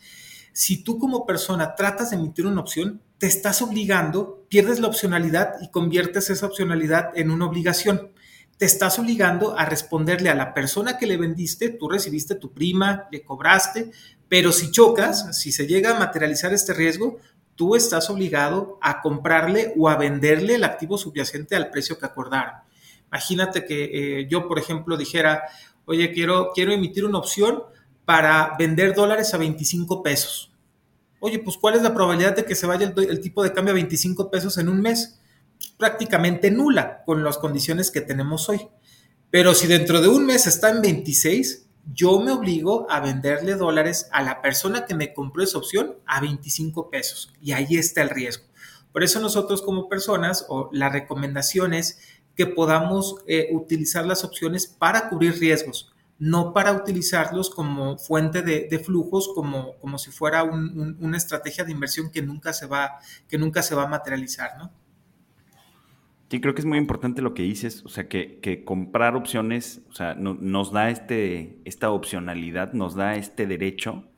Si 0.52 0.84
tú 0.84 0.98
como 0.98 1.26
persona 1.26 1.74
tratas 1.74 2.10
de 2.10 2.16
emitir 2.16 2.46
una 2.46 2.60
opción, 2.60 3.02
te 3.18 3.26
estás 3.26 3.62
obligando, 3.62 4.44
pierdes 4.48 4.80
la 4.80 4.88
opcionalidad 4.88 5.54
y 5.60 5.70
conviertes 5.70 6.30
esa 6.30 6.46
opcionalidad 6.46 7.10
en 7.14 7.30
una 7.30 7.46
obligación. 7.46 8.12
Te 8.58 8.66
estás 8.66 8.98
obligando 8.98 9.58
a 9.58 9.64
responderle 9.64 10.28
a 10.28 10.34
la 10.34 10.54
persona 10.54 10.98
que 10.98 11.06
le 11.06 11.16
vendiste, 11.16 11.70
tú 11.70 11.88
recibiste 11.88 12.34
tu 12.34 12.52
prima, 12.52 13.08
le 13.10 13.24
cobraste, 13.24 13.90
pero 14.28 14.52
si 14.52 14.70
chocas, 14.70 15.36
si 15.36 15.52
se 15.52 15.66
llega 15.66 15.96
a 15.96 15.98
materializar 15.98 16.52
este 16.52 16.74
riesgo, 16.74 17.18
tú 17.56 17.76
estás 17.76 18.08
obligado 18.10 18.78
a 18.80 19.00
comprarle 19.00 19.72
o 19.76 19.88
a 19.88 19.96
venderle 19.96 20.56
el 20.56 20.64
activo 20.64 20.98
subyacente 20.98 21.56
al 21.56 21.70
precio 21.70 21.98
que 21.98 22.06
acordaron. 22.06 22.54
Imagínate 23.08 23.64
que 23.64 24.20
eh, 24.20 24.28
yo, 24.28 24.48
por 24.48 24.58
ejemplo, 24.58 24.96
dijera, 24.96 25.42
oye, 25.84 26.12
quiero, 26.12 26.50
quiero 26.54 26.72
emitir 26.72 27.04
una 27.04 27.18
opción 27.18 27.62
para 28.04 28.54
vender 28.58 28.94
dólares 28.94 29.32
a 29.34 29.38
25 29.38 30.02
pesos. 30.02 30.50
Oye, 31.20 31.38
pues 31.38 31.56
¿cuál 31.56 31.76
es 31.76 31.82
la 31.82 31.94
probabilidad 31.94 32.34
de 32.34 32.44
que 32.44 32.54
se 32.54 32.66
vaya 32.66 32.92
el, 32.96 33.10
el 33.10 33.20
tipo 33.20 33.44
de 33.44 33.52
cambio 33.52 33.72
a 33.72 33.74
25 33.74 34.30
pesos 34.30 34.58
en 34.58 34.68
un 34.68 34.80
mes? 34.80 35.20
Prácticamente 35.76 36.50
nula 36.50 37.02
con 37.04 37.22
las 37.22 37.38
condiciones 37.38 37.90
que 37.90 38.00
tenemos 38.00 38.48
hoy. 38.48 38.66
Pero 39.30 39.54
si 39.54 39.66
dentro 39.66 40.00
de 40.00 40.08
un 40.08 40.26
mes 40.26 40.46
está 40.46 40.70
en 40.70 40.82
26, 40.82 41.66
yo 41.92 42.20
me 42.20 42.32
obligo 42.32 42.86
a 42.90 43.00
venderle 43.00 43.54
dólares 43.54 44.08
a 44.12 44.22
la 44.22 44.40
persona 44.40 44.86
que 44.86 44.94
me 44.94 45.12
compró 45.12 45.42
esa 45.42 45.58
opción 45.58 45.96
a 46.06 46.20
25 46.20 46.90
pesos 46.90 47.32
y 47.40 47.52
ahí 47.52 47.76
está 47.76 48.02
el 48.02 48.10
riesgo. 48.10 48.44
Por 48.92 49.02
eso 49.02 49.20
nosotros 49.20 49.62
como 49.62 49.88
personas, 49.88 50.46
o 50.48 50.68
la 50.72 50.88
recomendación 50.90 51.74
es 51.74 51.98
que 52.36 52.46
podamos 52.46 53.16
eh, 53.26 53.48
utilizar 53.52 54.06
las 54.06 54.24
opciones 54.24 54.66
para 54.66 55.08
cubrir 55.08 55.38
riesgos, 55.38 55.92
no 56.18 56.52
para 56.52 56.72
utilizarlos 56.72 57.50
como 57.50 57.98
fuente 57.98 58.42
de, 58.42 58.78
flujos, 58.78 59.30
como, 59.34 59.76
como 59.78 59.98
si 59.98 60.10
fuera 60.10 60.44
una 60.44 61.16
estrategia 61.16 61.64
de 61.64 61.72
inversión 61.72 62.10
que 62.10 62.22
nunca 62.22 62.52
se 62.52 62.66
va, 62.66 63.00
que 63.28 63.38
nunca 63.38 63.62
se 63.62 63.74
va 63.74 63.84
a 63.84 63.88
materializar, 63.88 64.56
¿no? 64.56 64.70
Sí, 66.32 66.40
creo 66.40 66.54
que 66.54 66.62
es 66.62 66.66
muy 66.66 66.78
importante 66.78 67.20
lo 67.20 67.34
que 67.34 67.42
dices, 67.42 67.84
o 67.84 67.90
sea, 67.90 68.08
que, 68.08 68.62
comprar 68.64 69.16
opciones, 69.16 69.82
o 69.90 69.92
sea, 69.92 70.14
nos 70.14 70.72
da 70.72 70.88
este, 70.88 71.58
esta 71.66 71.90
opcionalidad, 71.90 72.72
nos 72.72 72.94
da 72.94 73.16
este 73.16 73.46
derecho, 73.46 74.08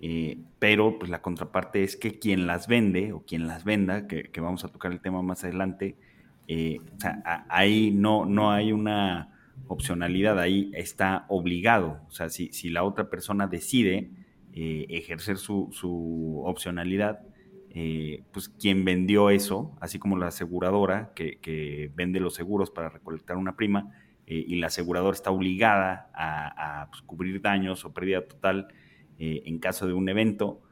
eh, 0.00 0.38
pero 0.60 0.96
pues 1.00 1.10
la 1.10 1.22
contraparte 1.22 1.82
es 1.82 1.96
que 1.96 2.20
quien 2.20 2.46
las 2.46 2.68
vende 2.68 3.12
o 3.12 3.24
quien 3.24 3.48
las 3.48 3.64
venda, 3.64 4.06
que, 4.06 4.30
vamos 4.40 4.64
a 4.64 4.68
tocar 4.68 4.92
el 4.92 5.00
tema 5.00 5.22
más 5.22 5.42
adelante, 5.42 5.96
eh, 6.46 6.78
o 6.98 7.00
sea, 7.00 7.44
ahí 7.48 7.90
no, 7.90 8.26
no 8.26 8.52
hay 8.52 8.70
una 8.70 9.32
opcionalidad, 9.66 10.38
ahí 10.38 10.70
está 10.72 11.26
obligado, 11.28 12.00
o 12.06 12.12
sea, 12.12 12.28
si, 12.28 12.52
si 12.52 12.70
la 12.70 12.84
otra 12.84 13.10
persona 13.10 13.48
decide 13.48 14.12
eh, 14.52 14.86
ejercer 14.88 15.36
su, 15.36 15.70
su 15.72 16.42
opcionalidad, 16.46 17.22
eh, 17.78 18.22
pues 18.32 18.48
quien 18.48 18.86
vendió 18.86 19.28
eso, 19.28 19.76
así 19.82 19.98
como 19.98 20.16
la 20.16 20.28
aseguradora 20.28 21.12
que, 21.14 21.90
vende 21.94 22.20
los 22.20 22.32
seguros 22.32 22.70
para 22.70 22.88
recolectar 22.88 23.36
una 23.36 23.54
prima, 23.54 23.92
eh, 24.26 24.42
y 24.48 24.56
la 24.56 24.68
aseguradora 24.68 25.14
está 25.14 25.30
obligada 25.30 26.08
a, 26.14 26.88
pues, 26.90 27.02
cubrir 27.02 27.42
daños 27.42 27.84
o 27.84 27.92
pérdida 27.92 28.26
total 28.26 28.68
eh, 29.18 29.42
en 29.44 29.58
caso 29.58 29.86
de 29.86 29.92
un 29.92 30.08
evento, 30.08 30.62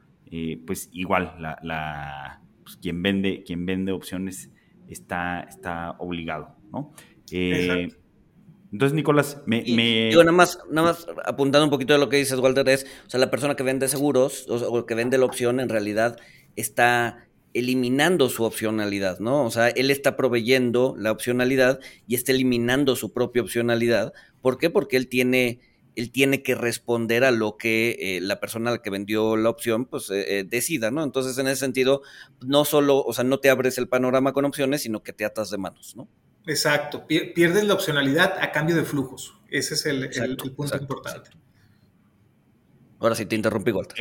pues 0.66 0.88
igual 0.92 1.36
la, 1.38 2.40
pues, 2.62 2.78
quien, 2.78 3.02
vende, 3.02 3.44
quien 3.44 3.66
vende 3.66 3.92
opciones 3.92 4.50
está, 4.88 5.42
está 5.42 5.96
obligado, 5.98 6.56
¿no? 6.72 6.94
Entonces, 7.30 8.94
Nicolás, 8.94 9.42
me, 9.44 9.62
Digo, 9.62 10.24
nada 10.24 10.32
más, 10.32 10.58
nada 10.70 10.88
más 10.88 11.06
apuntando 11.26 11.66
un 11.66 11.70
poquito 11.70 11.92
de 11.92 11.98
lo 11.98 12.08
que 12.08 12.16
dices, 12.16 12.38
Walter, 12.38 12.66
es, 12.70 12.86
o 13.06 13.10
sea, 13.10 13.20
la 13.20 13.30
persona 13.30 13.56
que 13.56 13.62
vende 13.62 13.88
seguros 13.88 14.48
o, 14.48 14.56
o 14.56 14.86
que 14.86 14.94
vende 14.94 15.18
la 15.18 15.26
opción 15.26 15.60
en 15.60 15.68
realidad 15.68 16.16
está 16.56 17.24
eliminando 17.54 18.28
su 18.28 18.42
opcionalidad, 18.44 19.20
¿no? 19.20 19.44
O 19.44 19.50
sea, 19.50 19.68
él 19.68 19.90
está 19.90 20.16
proveyendo 20.16 20.94
la 20.98 21.12
opcionalidad 21.12 21.78
y 22.06 22.16
está 22.16 22.32
eliminando 22.32 22.96
su 22.96 23.12
propia 23.12 23.42
opcionalidad. 23.42 24.12
¿Por 24.42 24.58
qué? 24.58 24.70
Porque 24.70 24.96
él 24.96 25.08
tiene, 25.08 25.60
él 25.94 26.10
tiene 26.10 26.42
que 26.42 26.56
responder 26.56 27.22
a 27.22 27.30
lo 27.30 27.56
que 27.56 27.96
eh, 28.00 28.20
la 28.20 28.40
persona 28.40 28.70
a 28.70 28.72
la 28.74 28.82
que 28.82 28.90
vendió 28.90 29.36
la 29.36 29.50
opción, 29.50 29.84
pues 29.86 30.10
eh, 30.10 30.40
eh, 30.40 30.44
decida, 30.44 30.90
¿no? 30.90 31.04
Entonces, 31.04 31.38
en 31.38 31.46
ese 31.46 31.60
sentido, 31.60 32.02
no 32.44 32.64
solo, 32.64 33.00
o 33.00 33.12
sea, 33.12 33.22
no 33.22 33.38
te 33.38 33.50
abres 33.50 33.78
el 33.78 33.88
panorama 33.88 34.32
con 34.32 34.44
opciones, 34.44 34.82
sino 34.82 35.04
que 35.04 35.12
te 35.12 35.24
atas 35.24 35.50
de 35.50 35.58
manos, 35.58 35.94
¿no? 35.96 36.08
Exacto, 36.46 37.06
pierdes 37.06 37.64
la 37.64 37.72
opcionalidad 37.72 38.36
a 38.38 38.52
cambio 38.52 38.76
de 38.76 38.84
flujos. 38.84 39.34
Ese 39.48 39.74
es 39.74 39.86
el, 39.86 40.36
punto 40.54 40.76
importante. 40.76 41.30
Ahora 42.98 43.14
sí 43.14 43.24
te 43.24 43.36
interrumpí, 43.36 43.70
Walter. 43.70 43.96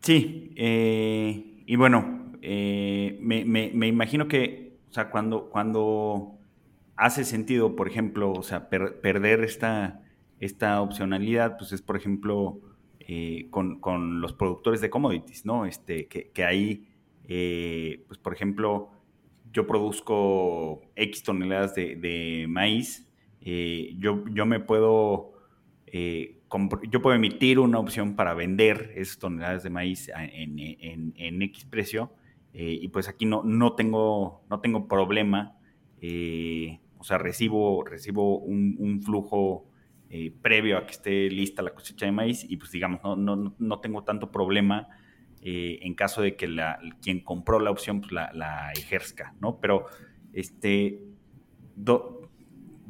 Sí, 0.00 0.52
y 0.56 1.76
bueno, 1.76 2.32
me, 2.40 3.86
imagino 3.86 4.28
que, 4.28 4.78
o 4.88 4.92
sea, 4.92 5.10
cuando, 5.10 5.50
cuando 5.50 6.36
hace 6.96 7.24
sentido, 7.24 7.76
por 7.76 7.88
ejemplo, 7.88 8.32
o 8.32 8.42
sea, 8.42 8.68
perder 8.68 9.44
esta, 9.44 10.02
esta 10.40 10.80
opcionalidad, 10.80 11.56
pues 11.58 11.72
es, 11.72 11.82
por 11.82 11.96
ejemplo, 11.96 12.60
eh, 13.00 13.48
con, 13.50 14.20
los 14.20 14.32
productores 14.32 14.80
de 14.80 14.90
commodities, 14.90 15.44
¿no? 15.44 15.66
Este, 15.66 16.06
que, 16.08 16.30
que 16.30 16.44
ahí, 16.44 16.88
eh, 17.28 18.04
pues, 18.08 18.18
por 18.18 18.32
ejemplo, 18.32 18.90
yo 19.52 19.66
produzco 19.66 20.82
X 20.96 21.22
toneladas 21.22 21.74
de, 21.74 22.46
maíz, 22.48 23.08
eh, 23.40 23.94
yo, 23.98 24.24
yo 24.32 24.46
me 24.46 24.60
puedo, 24.60 25.34
yo 26.88 27.02
puedo 27.02 27.16
emitir 27.16 27.58
una 27.58 27.78
opción 27.78 28.14
para 28.16 28.34
vender 28.34 28.92
esas 28.96 29.18
toneladas 29.18 29.62
de 29.62 29.70
maíz 29.70 30.10
en, 30.14 30.58
en, 31.16 31.42
X 31.42 31.64
precio, 31.64 32.12
y 32.52 32.88
pues 32.88 33.08
aquí 33.08 33.26
no, 33.26 33.42
no, 33.44 33.74
tengo, 33.74 34.42
no 34.48 34.60
tengo 34.60 34.88
problema 34.88 35.56
o 36.98 37.04
sea, 37.04 37.18
recibo, 37.18 37.84
recibo 37.84 38.38
un, 38.38 39.00
flujo 39.02 39.66
eh, 40.10 40.32
previo 40.42 40.78
a 40.78 40.86
que 40.86 40.92
esté 40.92 41.30
lista 41.30 41.62
la 41.62 41.74
cosecha 41.74 42.06
de 42.06 42.12
maíz 42.12 42.44
y 42.48 42.56
pues 42.56 42.70
digamos, 42.72 43.00
no, 43.02 43.16
no, 43.16 43.54
no 43.58 43.80
tengo 43.80 44.04
tanto 44.04 44.30
problema 44.30 44.88
eh, 45.42 45.78
en 45.82 45.94
caso 45.94 46.22
de 46.22 46.36
que 46.36 46.48
la, 46.48 46.78
quien 47.02 47.20
compró 47.20 47.60
la 47.60 47.70
opción 47.70 48.00
pues 48.00 48.12
la, 48.12 48.32
la 48.32 48.72
ejerzca, 48.72 49.34
¿no? 49.40 49.60
Pero, 49.60 49.86
este, 50.32 51.00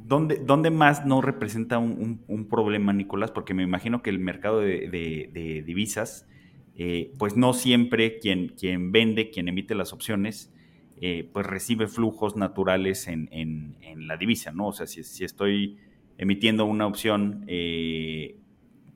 ¿dónde, 0.06 0.36
¿dónde, 0.36 0.70
más 0.70 1.04
no 1.04 1.20
representa 1.20 1.78
un, 1.78 2.46
problema, 2.48 2.92
Nicolás? 2.92 3.30
Porque 3.30 3.54
me 3.54 3.62
imagino 3.62 4.02
que 4.02 4.10
el 4.10 4.18
mercado 4.18 4.60
de, 4.60 5.62
divisas, 5.66 6.28
eh, 6.76 7.12
pues 7.18 7.36
no 7.36 7.52
siempre 7.52 8.18
quien, 8.18 8.48
quien 8.48 8.92
vende, 8.92 9.30
quien 9.30 9.48
emite 9.48 9.74
las 9.74 9.92
opciones, 9.92 10.52
eh, 11.00 11.28
pues 11.32 11.46
recibe 11.46 11.88
flujos 11.88 12.36
naturales 12.36 13.08
en, 13.08 13.76
la 13.96 14.16
divisa, 14.16 14.52
¿no? 14.52 14.68
O 14.68 14.72
sea, 14.72 14.86
si, 14.86 15.24
estoy 15.24 15.78
emitiendo 16.18 16.64
una 16.64 16.86
opción 16.86 17.44
eh, 17.48 18.36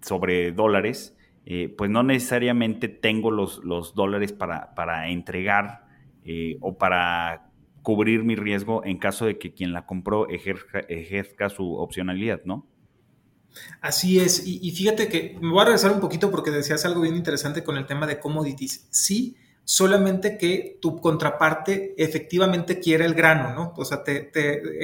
sobre 0.03 0.53
dólares, 0.53 1.17
pues 1.77 1.91
no 1.91 2.05
necesariamente 2.05 2.87
tengo 2.87 3.33
los, 3.33 3.65
los 3.65 3.97
dólares 3.97 4.33
para, 4.33 4.73
para 4.77 5.09
entregar 5.09 5.85
o 6.61 6.79
para 6.79 7.50
cubrir 7.83 8.25
mi 8.25 8.37
riesgo 8.37 8.85
en 8.85 8.99
caso 8.99 9.27
de 9.27 9.39
que 9.39 9.53
quien 9.53 9.73
la 9.73 9.87
compró 9.87 10.29
ejerza, 10.29 11.49
su 11.49 11.75
opcionalidad, 11.75 12.43
¿no? 12.45 12.67
Así 13.81 14.21
es, 14.21 14.47
y, 14.47 14.71
fíjate 14.71 15.09
que 15.09 15.37
me 15.41 15.51
voy 15.51 15.63
a 15.63 15.65
regresar 15.65 15.93
un 15.93 16.01
poquito 16.01 16.31
porque 16.31 16.51
decías 16.51 16.85
algo 16.85 17.01
bien 17.01 17.17
interesante 17.17 17.65
con 17.65 17.77
el 17.77 17.87
tema 17.87 18.07
de 18.07 18.21
commodities. 18.21 18.87
Sí, 18.91 19.37
solamente 19.65 20.39
que 20.39 20.79
tu 20.81 21.01
contraparte 21.01 21.95
efectivamente 21.97 22.79
quiere 22.79 23.05
el 23.05 23.15
grano, 23.15 23.53
¿no? 23.55 23.75
O 23.77 23.85
sea, 23.85 24.05
te, 24.05 24.31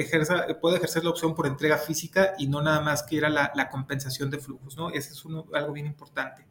ejerza, 0.01 0.47
puede 0.59 0.77
ejercer 0.77 1.05
la 1.05 1.11
opción 1.11 1.33
por 1.33 1.47
entrega 1.47 1.77
física 1.77 2.33
y 2.37 2.47
no 2.47 2.61
nada 2.61 2.81
más 2.81 3.03
quiera 3.03 3.29
la, 3.29 3.51
la 3.55 3.69
compensación 3.69 4.29
de 4.29 4.39
flujos, 4.39 4.75
¿no? 4.75 4.89
Ese 4.89 5.13
es 5.13 5.23
algo 5.53 5.71
bien 5.71 5.85
importante. 5.85 6.45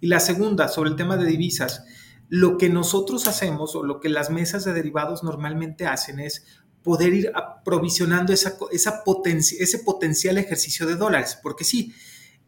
Y 0.00 0.06
la 0.08 0.20
segunda, 0.20 0.68
sobre 0.68 0.90
el 0.90 0.96
tema 0.96 1.16
de 1.16 1.24
divisas, 1.24 1.86
lo 2.34 2.58
que 2.58 2.68
nosotros 2.68 3.28
hacemos 3.28 3.76
o 3.76 3.84
lo 3.84 4.00
que 4.00 4.08
las 4.08 4.28
mesas 4.28 4.64
de 4.64 4.72
derivados 4.72 5.22
normalmente 5.22 5.86
hacen 5.86 6.18
es 6.18 6.44
poder 6.82 7.14
ir 7.14 7.30
aprovisionando 7.32 8.32
esa, 8.32 8.56
esa 8.72 9.04
ese 9.36 9.78
potencial 9.78 10.36
ejercicio 10.36 10.84
de 10.84 10.96
dólares, 10.96 11.38
porque 11.40 11.62
sí, 11.62 11.94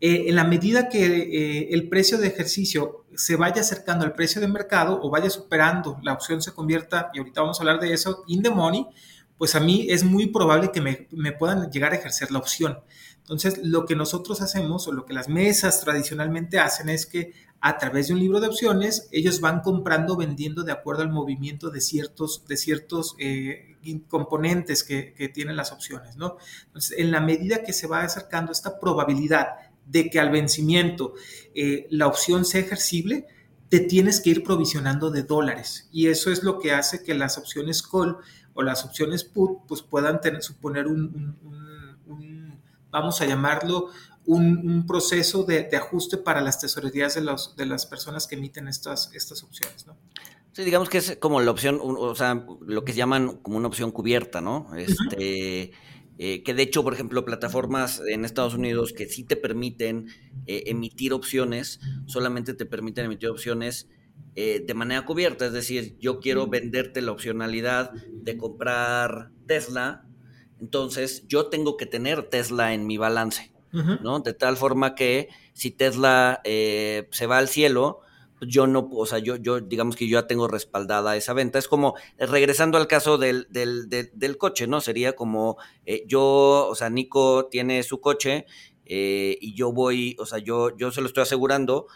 eh, 0.01 0.25
en 0.27 0.35
la 0.35 0.43
medida 0.43 0.89
que 0.89 1.07
eh, 1.07 1.69
el 1.71 1.89
precio 1.89 2.19
de 2.19 2.27
ejercicio 2.27 3.05
se 3.15 3.37
vaya 3.37 3.61
acercando 3.61 4.05
al 4.05 4.15
precio 4.15 4.41
de 4.41 4.49
mercado 4.49 4.99
o 5.01 5.09
vaya 5.09 5.31
superando, 5.31 6.01
la 6.03 6.15
opción 6.15 6.43
se 6.43 6.53
convierta, 6.53 7.13
y 7.15 7.19
ahorita 7.19 7.43
vamos 7.43 7.61
a 7.61 7.63
hablar 7.63 7.79
de 7.79 7.93
eso, 7.93 8.25
in 8.27 8.43
the 8.43 8.51
money, 8.51 8.89
pues 9.39 9.55
a 9.55 9.61
mí 9.61 9.87
es 9.89 10.03
muy 10.03 10.27
probable 10.27 10.73
que 10.73 10.81
me, 10.81 11.07
me 11.13 11.31
puedan 11.31 11.71
llegar 11.71 11.93
a 11.93 11.97
ejercer 11.97 12.33
la 12.33 12.41
opción. 12.41 12.81
Entonces, 13.19 13.59
lo 13.63 13.87
que 13.87 13.95
nosotros 13.95 14.41
hacemos 14.41 14.89
o 14.89 14.93
lo 14.93 15.05
que 15.05 15.15
las 15.15 15.29
mesas 15.29 15.81
tradicionalmente 15.81 16.59
hacen 16.59 16.89
es 16.89 17.07
que 17.07 17.33
a 17.61 17.79
través 17.79 18.09
de 18.09 18.15
un 18.15 18.21
libro 18.21 18.41
de 18.41 18.49
opciones, 18.49 19.09
ellos 19.13 19.41
van 19.41 19.61
comprando, 19.61 20.17
vendiendo 20.17 20.63
de 20.63 20.73
acuerdo 20.73 21.03
al 21.03 21.11
movimiento 21.11 21.71
de 21.71 21.81
ciertos, 21.81 22.47
de 22.47 22.57
ciertos 22.57 23.17
eh, 23.19 23.77
componentes 24.09 24.85
que, 24.85 25.31
tienen 25.35 25.57
las 25.57 25.73
opciones, 25.73 26.17
¿no? 26.17 26.37
Entonces, 26.67 26.99
en 26.99 27.11
la 27.11 27.21
medida 27.21 27.63
que 27.63 27.73
se 27.73 27.87
va 27.87 28.03
acercando 28.03 28.53
esta 28.53 28.79
probabilidad 28.79 29.49
de 29.87 30.11
que 30.11 30.21
al 30.21 30.31
vencimiento 30.31 31.15
eh, 31.55 31.87
la 31.91 32.07
opción 32.07 32.45
sea 32.45 32.61
ejercible, 32.61 33.27
te 33.69 33.81
tienes 33.81 34.21
que 34.21 34.31
ir 34.31 34.45
provisionando 34.45 35.11
de 35.11 35.23
dólares. 35.23 35.89
Y 35.93 36.09
eso 36.09 36.31
es 36.31 36.43
lo 36.43 36.59
que 36.59 36.73
hace 36.73 37.03
que 37.03 37.15
las 37.15 37.39
opciones 37.39 37.83
call 37.83 38.19
o 38.55 38.63
las 38.63 38.85
opciones 38.85 39.25
put 39.25 39.61
pues 39.67 39.83
puedan 39.83 40.21
tener, 40.21 40.43
suponer 40.43 40.87
un, 40.87 41.37
vamos 42.91 43.21
a 43.21 43.27
llamarlo, 43.27 43.91
un, 44.27 44.87
proceso 44.87 45.45
de, 45.45 45.69
ajuste 45.77 46.17
para 46.19 46.41
las 46.41 46.61
tesorerías 46.61 47.15
de, 47.15 47.23
los, 47.23 47.57
de 47.57 47.67
las 47.67 47.87
personas 47.87 48.27
que 48.27 48.37
emiten 48.37 48.69
estas, 48.69 49.11
estas 49.15 49.43
opciones. 49.43 49.87
¿no? 49.87 49.97
Sí, 50.53 50.65
digamos 50.65 50.89
que 50.89 50.99
es 50.99 51.17
como 51.21 51.41
la 51.41 51.51
opción, 51.51 51.81
o 51.83 52.15
sea, 52.15 52.47
lo 52.61 52.85
que 52.85 52.95
llaman 52.95 53.37
como 53.43 53.59
una 53.59 53.69
opción 53.69 53.91
cubierta, 53.91 54.41
¿no? 54.41 54.75
Este, 54.75 55.73
eh, 56.19 56.43
que 56.43 56.55
de 56.55 56.63
hecho, 56.63 56.83
por 56.83 56.95
ejemplo, 56.95 57.27
plataformas 57.27 58.01
en 58.09 58.25
Estados 58.25 58.55
Unidos 58.55 58.95
que 58.95 59.07
sí 59.07 59.23
te 59.23 59.37
permiten 59.37 60.07
eh, 60.47 60.65
emitir 60.67 61.13
opciones, 61.13 61.81
solamente 62.07 62.55
te 62.55 62.65
permiten 62.65 63.05
emitir 63.05 63.29
opciones 63.29 63.89
eh, 64.35 64.63
de 64.67 64.75
manera 64.75 65.05
cubierta, 65.05 65.45
es 65.47 65.53
decir, 65.53 65.97
yo 65.99 66.21
quiero 66.21 66.47
venderte 66.47 67.03
la 67.03 67.13
opcionalidad 67.13 67.93
de 67.93 68.39
comprar 68.39 69.31
Tesla, 69.47 70.07
entonces 70.59 71.27
yo 71.29 71.49
tengo 71.49 71.77
que 71.77 71.85
tener 71.85 72.31
Tesla 72.31 72.73
en 72.73 72.87
mi 72.87 72.97
balance, 72.97 73.53
¿no? 74.03 74.21
De 74.21 74.33
tal 74.33 74.57
forma 74.57 74.95
que 74.95 75.29
si 75.53 75.71
Tesla 75.71 76.41
se 76.45 77.27
va 77.27 77.39
al 77.39 77.49
cielo, 77.49 78.01
yo 78.41 78.67
no, 78.67 78.89
o 78.93 79.07
sea, 79.07 79.19
yo, 79.19 79.37
yo, 79.37 79.61
digamos 79.61 79.97
que 79.97 80.09
yo 80.09 80.21
ya 80.21 80.27
tengo 80.27 80.49
respaldada 80.49 81.17
esa 81.17 81.33
venta. 81.33 81.59
Es 81.59 81.69
como, 81.69 81.95
eh, 82.19 82.27
regresando 82.27 82.79
al 82.79 82.87
caso 82.87 83.19
del, 83.19 83.47
del, 83.51 83.89
del, 83.89 84.39
coche, 84.39 84.67
¿no? 84.67 84.81
Sería 84.81 85.15
como, 85.15 85.57
eh, 85.87 86.05
yo, 86.07 86.67
o 86.69 86.75
sea, 86.75 86.91
Nico 86.91 87.47
tiene 87.47 87.83
su 87.83 88.01
coche 88.01 88.47
eh, 88.85 89.39
y 89.41 89.55
yo 89.55 89.73
voy, 89.73 90.17
o 90.19 90.27
sea, 90.27 90.39
yo, 90.39 90.77
yo 90.77 90.91
se 90.93 91.01
lo 91.01 91.07
estoy 91.07 91.23
asegurando, 91.23 91.87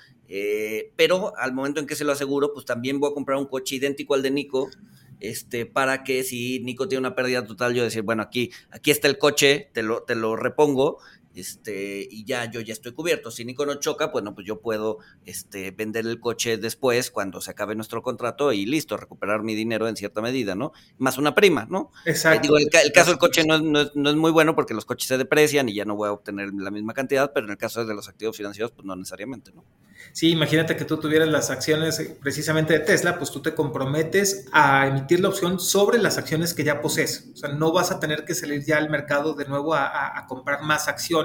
pero 0.97 1.37
al 1.37 1.53
momento 1.53 1.81
en 1.81 1.87
que 1.87 1.97
se 1.97 2.05
lo 2.05 2.13
aseguro, 2.13 2.53
pues 2.55 2.65
también 2.65 3.01
voy 3.01 3.11
a 3.11 3.15
comprar 3.15 3.37
un 3.39 3.47
coche 3.47 3.77
idéntico 3.77 4.15
al 4.15 4.23
de 4.23 4.31
Nico, 4.31 4.71
este, 5.19 5.67
para 5.67 6.05
que 6.05 6.23
si 6.23 6.61
Nico 6.61 6.87
tiene 6.89 7.01
una 7.01 7.17
pérdida 7.17 7.45
total, 7.45 7.75
yo 7.75 7.83
decir, 7.83 8.03
bueno, 8.03 8.23
aquí, 8.23 8.51
aquí 8.71 8.93
está 8.93 9.09
el 9.09 9.19
coche, 9.19 9.71
te 9.75 9.83
lo, 9.83 10.05
te 10.05 10.15
lo 10.15 10.37
repongo, 10.37 10.99
este, 11.35 12.07
y 12.11 12.25
ya 12.25 12.51
yo 12.51 12.61
ya 12.61 12.73
estoy 12.73 12.93
cubierto. 12.93 13.31
Si 13.31 13.45
Nico 13.45 13.67
no 13.67 13.75
choca, 13.77 14.07
bueno, 14.07 14.35
pues 14.35 14.47
yo 14.47 14.61
puedo 14.61 14.99
este, 15.27 15.71
vender 15.71 16.07
el 16.07 16.21
coche 16.21 16.57
después 16.57 17.11
cuando 17.11 17.41
se 17.41 17.51
acabe 17.51 17.75
nuestro 17.75 18.03
contrato 18.03 18.53
y 18.53 18.67
listo, 18.67 18.97
recuperar 18.97 19.43
mi 19.43 19.55
dinero 19.55 19.89
en 19.89 19.97
cierta 19.97 20.21
medida, 20.21 20.55
¿no? 20.55 20.73
Más 20.99 21.19
una 21.19 21.35
prima, 21.35 21.67
¿no? 21.71 21.93
Exacto. 22.05 22.57
el, 22.57 22.69
caso 22.93 23.11
del 23.11 23.19
coche 23.19 23.45
no, 23.45 23.81
es 23.81 23.95
muy 23.95 24.31
bueno 24.31 24.55
porque 24.55 24.75
los 24.75 24.85
coches 24.85 25.09
se 25.09 25.19
deprecian 25.19 25.69
y 25.69 25.75
ya 25.75 25.85
no 25.85 25.97
voy 25.97 26.09
a 26.09 26.13
obtener 26.13 26.51
la 26.55 26.71
misma 26.71 26.95
cantidad, 26.95 27.33
pero 27.33 27.47
en 27.47 27.53
el 27.53 27.59
caso 27.59 27.85
de 27.85 27.95
los 27.95 28.09
activos 28.09 28.37
financieros, 28.37 28.73
pues 28.73 28.85
no 28.85 28.97
necesariamente, 28.97 29.53
¿no? 29.53 29.65
Sí, 30.13 30.31
imagínate 30.31 30.77
que 30.77 30.85
tú 30.85 30.97
tuvieras 30.97 31.29
las 31.29 31.51
acciones 31.51 31.99
eh, 32.01 32.17
precisamente 32.21 32.73
de 32.73 32.81
Tesla, 32.81 33.19
pues 33.19 33.31
tú 33.31 33.41
te 33.41 33.55
comprometes 33.55 34.47
a 34.53 34.87
emitir 34.87 35.21
la 35.21 35.29
opción 35.29 35.61
sobre 35.61 35.99
las 35.99 36.19
acciones 36.19 36.55
que 36.55 36.65
ya 36.65 36.81
posees. 36.81 37.31
O 37.33 37.37
sea, 37.37 37.51
no 37.51 37.73
vas 37.73 37.91
a 37.91 38.01
tener 38.01 38.25
que 38.25 38.35
salir 38.35 38.65
ya 38.65 38.79
al 38.79 38.91
mercado 38.91 39.35
de 39.35 39.45
nuevo 39.45 39.75
a, 39.75 40.25
comprar 40.29 40.63
más 40.63 40.89
acciones. 40.89 41.20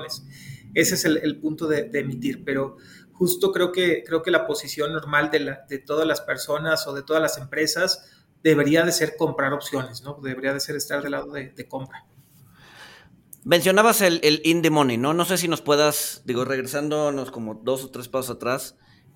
Ese 0.73 0.95
es 0.95 1.05
el, 1.05 1.39
punto 1.39 1.67
de, 1.67 1.89
emitir, 1.93 2.43
pero 2.43 2.77
justo 3.13 3.51
creo 3.51 3.71
que, 3.71 4.03
creo 4.05 4.21
que 4.21 4.31
la 4.31 4.45
posición 4.45 4.91
normal 4.93 5.31
de, 5.31 5.79
todas 5.79 6.05
las 6.05 6.21
personas 6.21 6.85
o 6.87 6.93
de 6.93 7.03
todas 7.03 7.21
las 7.21 7.37
empresas 7.37 8.09
debería 8.43 8.83
de 8.83 8.91
ser 8.91 9.15
comprar 9.15 9.53
opciones, 9.53 10.03
¿no? 10.03 10.19
Debería 10.21 10.53
de 10.53 10.59
ser 10.59 10.75
estar 10.75 11.01
del 11.01 11.11
lado 11.11 11.31
de, 11.31 11.67
compra. 11.67 12.05
Mencionabas 13.43 14.01
el, 14.01 14.19
el 14.23 14.41
in 14.43 14.61
the 14.61 14.69
money, 14.69 14.97
¿no? 14.97 15.13
No 15.13 15.23
sé 15.23 15.37
si 15.37 15.47
nos 15.47 15.61
puedas, 15.61 16.23
digo, 16.25 16.45
regresándonos 16.45 17.31
como 17.31 17.55
dos 17.55 17.83
o 17.85 17.91
tres 17.91 18.09
pasos 18.09 18.35
atrás, 18.35 18.75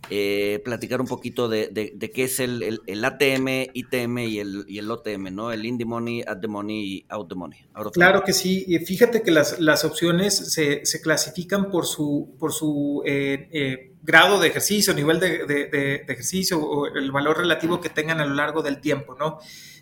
eh, 0.09 0.59
platicar 0.65 1.01
un 1.01 1.07
poquito 1.07 1.47
de, 1.49 1.71
qué 2.13 2.23
es 2.23 2.39
el, 2.39 2.81
ATM, 3.03 3.69
ITM 3.73 4.17
y 4.19 4.39
el, 4.39 4.65
y 4.67 4.79
el 4.79 4.89
OTM, 4.89 5.33
¿no? 5.33 5.51
El 5.51 5.65
in 5.65 5.77
the 5.77 5.85
money, 5.85 6.23
at 6.25 6.39
the 6.39 6.47
money 6.47 6.95
y 6.95 7.05
out 7.09 7.29
the 7.29 7.35
money. 7.35 7.59
claro 7.93 8.23
que 8.23 8.33
sí. 8.33 8.65
Fíjate 8.85 9.21
que 9.21 9.31
las, 9.31 9.59
las 9.59 9.85
opciones 9.85 10.35
se, 10.35 10.85
se, 10.85 11.01
clasifican 11.01 11.69
por 11.69 11.85
su, 11.85 12.35
por 12.39 12.53
su 12.53 13.03
eh, 13.05 13.49
eh, 13.51 13.93
grado 14.01 14.39
de 14.39 14.47
ejercicio, 14.47 14.93
nivel 14.93 15.19
de, 15.19 15.45
de, 15.45 15.95
ejercicio 16.07 16.59
o 16.59 16.87
el 16.87 17.11
valor 17.11 17.37
relativo 17.37 17.79
que 17.79 17.89
tengan 17.89 18.19
a 18.19 18.25
lo 18.25 18.33
largo 18.33 18.63
del 18.63 18.81
tiempo, 18.81 19.15
¿no? 19.15 19.39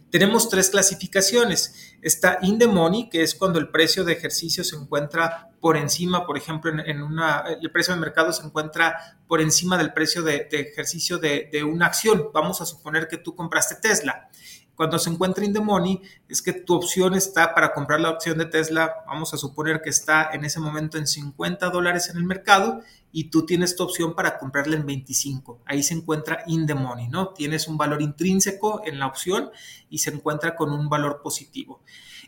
Tenemos 0.10 0.50
tres 0.50 0.70
clasificaciones. 0.70 1.98
Está 2.02 2.40
in 2.42 2.58
the 2.58 2.68
money, 2.68 3.10
que 3.10 3.24
es 3.24 3.36
cuando 3.36 3.60
el 3.60 3.70
precio 3.70 4.06
de 4.06 4.14
ejercicio 4.14 4.64
se 4.64 4.76
encuentra 4.76 5.52
por 5.60 5.76
encima, 5.76 6.26
por 6.26 6.38
ejemplo, 6.38 6.72
en, 6.72 7.02
una, 7.02 7.44
el 7.62 7.72
precio 7.72 7.94
de 7.94 8.00
mercado 8.00 8.32
se 8.32 8.46
encuentra 8.46 9.20
por 9.28 9.42
encima 9.42 9.78
del 9.78 9.92
precio 9.94 10.24
de, 10.24 10.48
ejercicio 10.52 11.18
de, 11.18 11.50
de, 11.52 11.64
una 11.64 11.88
acción. 11.88 12.30
Vamos 12.34 12.62
a 12.62 12.66
suponer 12.66 13.08
que 13.08 13.18
tú 13.18 13.36
compraste 13.36 13.76
Tesla. 13.76 14.30
Cuando 14.76 15.00
se 15.00 15.10
encuentra 15.10 15.44
in 15.44 15.54
the 15.54 15.60
money, 15.60 16.00
es 16.30 16.42
que 16.42 16.54
tu 16.54 16.76
opción 16.76 17.16
está 17.16 17.56
para 17.56 17.74
comprar 17.74 18.00
la 18.00 18.12
opción 18.12 18.38
de 18.38 18.46
Tesla, 18.46 18.94
vamos 19.08 19.34
a 19.34 19.38
suponer 19.38 19.82
que 19.82 19.90
está 19.90 20.30
en 20.32 20.46
ese 20.46 20.60
momento 20.60 21.00
en 21.00 21.08
50 21.08 21.72
dólares 21.72 22.10
en 22.10 22.18
el 22.18 22.24
mercado 22.24 22.82
y 23.18 23.32
tú 23.32 23.48
tienes 23.48 23.76
tu 23.76 23.82
opción 23.82 24.14
para 24.14 24.38
comprarla 24.38 24.76
en 24.76 24.86
25. 24.86 25.64
Ahí 25.66 25.82
se 25.82 25.96
encuentra 25.96 26.44
in 26.46 26.68
the 26.68 26.76
money, 26.76 27.08
¿no? 27.08 27.30
Tienes 27.30 27.68
un 27.68 27.76
valor 27.76 28.04
intrínseco 28.04 28.84
en 28.86 29.00
la 29.00 29.08
opción 29.08 29.50
y 29.90 29.98
se 29.98 30.12
encuentra 30.12 30.56
con 30.56 30.72
un 30.72 30.88
valor 30.88 31.22
positivo. 31.24 31.82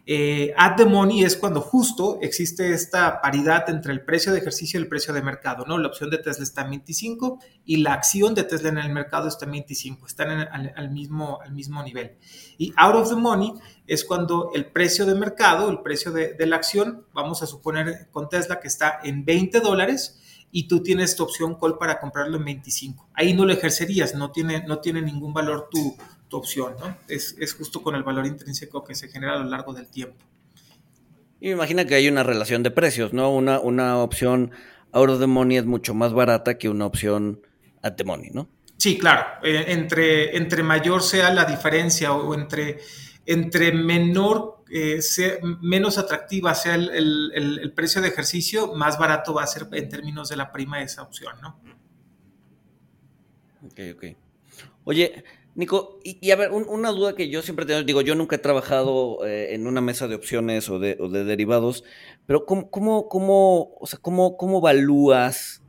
Eh, 0.08 0.52
at 0.58 0.78
the 0.78 0.88
money 0.88 1.23
es 1.23 1.38
cuando 1.38 1.62
justo 1.62 2.17
existe 2.23 2.73
esta 2.73 3.21
paridad 3.21 3.69
entre 3.69 3.93
el 3.93 4.04
precio 4.04 4.32
de 4.32 4.39
ejercicio 4.39 4.80
y 4.80 4.82
el 4.82 4.89
precio 4.89 5.13
de 5.13 5.21
mercado, 5.21 5.63
¿no? 5.67 5.78
La 5.78 5.89
opción 5.89 6.10
de 6.10 6.17
Tesla 6.17 6.43
está 6.43 6.63
en 6.63 6.71
25 6.71 7.38
y 7.65 7.78
la 7.78 7.93
acción 7.93 8.34
de 8.34 8.45
Tesla 8.45 8.69
en 8.69 8.80
el 8.80 8.91
mercado 8.91 9.28
está 9.28 9.45
en 9.45 9.52
25, 9.52 10.08
están 10.08 10.32
al, 10.32 10.89
mismo, 10.89 11.39
al 11.39 11.52
mismo 11.52 11.84
nivel. 11.84 12.15
Y 12.58 12.73
out 12.78 12.95
of 12.95 13.10
the 13.10 13.15
money 13.15 13.54
es 13.86 14.04
cuando 14.04 14.49
el 14.56 14.65
precio 14.65 15.06
de 15.06 15.13
mercado, 15.13 15.69
el 15.69 15.82
precio 15.82 16.12
de, 16.12 16.34
de 16.34 16.45
la 16.47 16.56
acción, 16.56 17.06
vamos 17.13 17.43
a 17.43 17.45
suponer 17.45 18.08
con 18.10 18.28
Tesla 18.28 18.60
que 18.60 18.69
está 18.69 19.02
en 19.04 19.23
20 19.23 19.60
dólares, 19.60 20.19
y 20.51 20.67
tú 20.67 20.81
tienes 20.81 21.15
tu 21.15 21.23
opción 21.23 21.55
call 21.59 21.77
para 21.77 21.99
comprarlo 21.99 22.38
en 22.38 22.45
25. 22.45 23.09
Ahí 23.13 23.33
no 23.33 23.45
lo 23.45 23.53
ejercerías, 23.53 24.15
no 24.15 24.31
tiene, 24.31 24.63
no 24.65 24.79
tiene 24.79 25.01
ningún 25.01 25.33
valor 25.33 25.69
tu, 25.69 25.95
tu 26.27 26.38
opción, 26.38 26.75
¿no? 26.79 26.97
Es, 27.07 27.35
es, 27.39 27.53
justo 27.53 27.81
con 27.81 27.95
el 27.95 28.03
valor 28.03 28.25
intrínseco 28.25 28.83
que 28.83 28.95
se 28.95 29.09
genera 29.09 29.35
a 29.35 29.39
lo 29.39 29.49
largo 29.49 29.73
del 29.73 29.88
tiempo. 29.88 30.25
Y 31.39 31.47
me 31.47 31.51
imagino 31.53 31.85
que 31.85 31.95
hay 31.95 32.07
una 32.07 32.23
relación 32.23 32.63
de 32.63 32.71
precios, 32.71 33.13
¿no? 33.13 33.33
Una, 33.33 33.59
una 33.59 33.97
opción 33.99 34.51
out 34.91 35.09
of 35.09 35.19
the 35.19 35.27
money 35.27 35.57
es 35.57 35.65
mucho 35.65 35.93
más 35.93 36.13
barata 36.13 36.57
que 36.57 36.67
una 36.67 36.85
opción 36.85 37.41
at 37.81 37.93
the 37.93 38.03
money, 38.03 38.29
¿no? 38.31 38.49
Sí, 38.77 38.97
claro. 38.97 39.25
Eh, 39.43 39.65
entre, 39.67 40.35
entre 40.35 40.63
mayor 40.63 41.03
sea 41.03 41.33
la 41.33 41.45
diferencia 41.45 42.13
o 42.13 42.33
entre, 42.33 42.79
entre 43.29 43.71
menor 43.71 44.63
eh, 44.71 45.01
sea, 45.03 45.33
menos 45.61 45.97
atractiva 45.99 46.53
sea 46.55 46.75
el, 46.75 47.71
precio 47.75 48.01
de 48.01 48.07
ejercicio, 48.07 48.73
más 48.73 48.97
barato 48.97 49.35
va 49.35 49.43
a 49.43 49.47
ser 49.47 49.67
en 49.71 49.87
términos 49.87 50.29
de 50.29 50.35
la 50.35 50.51
prima 50.51 50.79
de 50.79 50.85
esa 50.85 51.03
opción, 51.03 51.35
¿no? 51.41 51.59
Ok, 53.65 53.79
ok. 53.95 54.03
Oye, 54.83 55.23
Nico, 55.53 55.99
y, 56.03 56.31
a 56.31 56.35
ver, 56.35 56.51
una 56.51 56.89
duda 56.89 57.13
que 57.13 57.29
yo 57.29 57.43
siempre 57.43 57.65
tengo, 57.67 57.83
digo, 57.83 58.01
yo 58.01 58.15
nunca 58.15 58.37
he 58.37 58.39
trabajado 58.39 59.25
eh, 59.27 59.53
en 59.53 59.67
una 59.67 59.81
mesa 59.81 60.07
de 60.07 60.15
opciones 60.15 60.69
o 60.69 60.79
de, 60.79 60.95
derivados, 60.95 61.83
pero 62.25 62.45
¿cómo, 62.45 62.71
cómo, 62.71 63.09
cómo, 63.09 63.75
o 63.79 63.85
sea, 63.85 63.99
cómo, 63.99 64.37
cómo 64.37 64.59
evalúas 64.59 65.61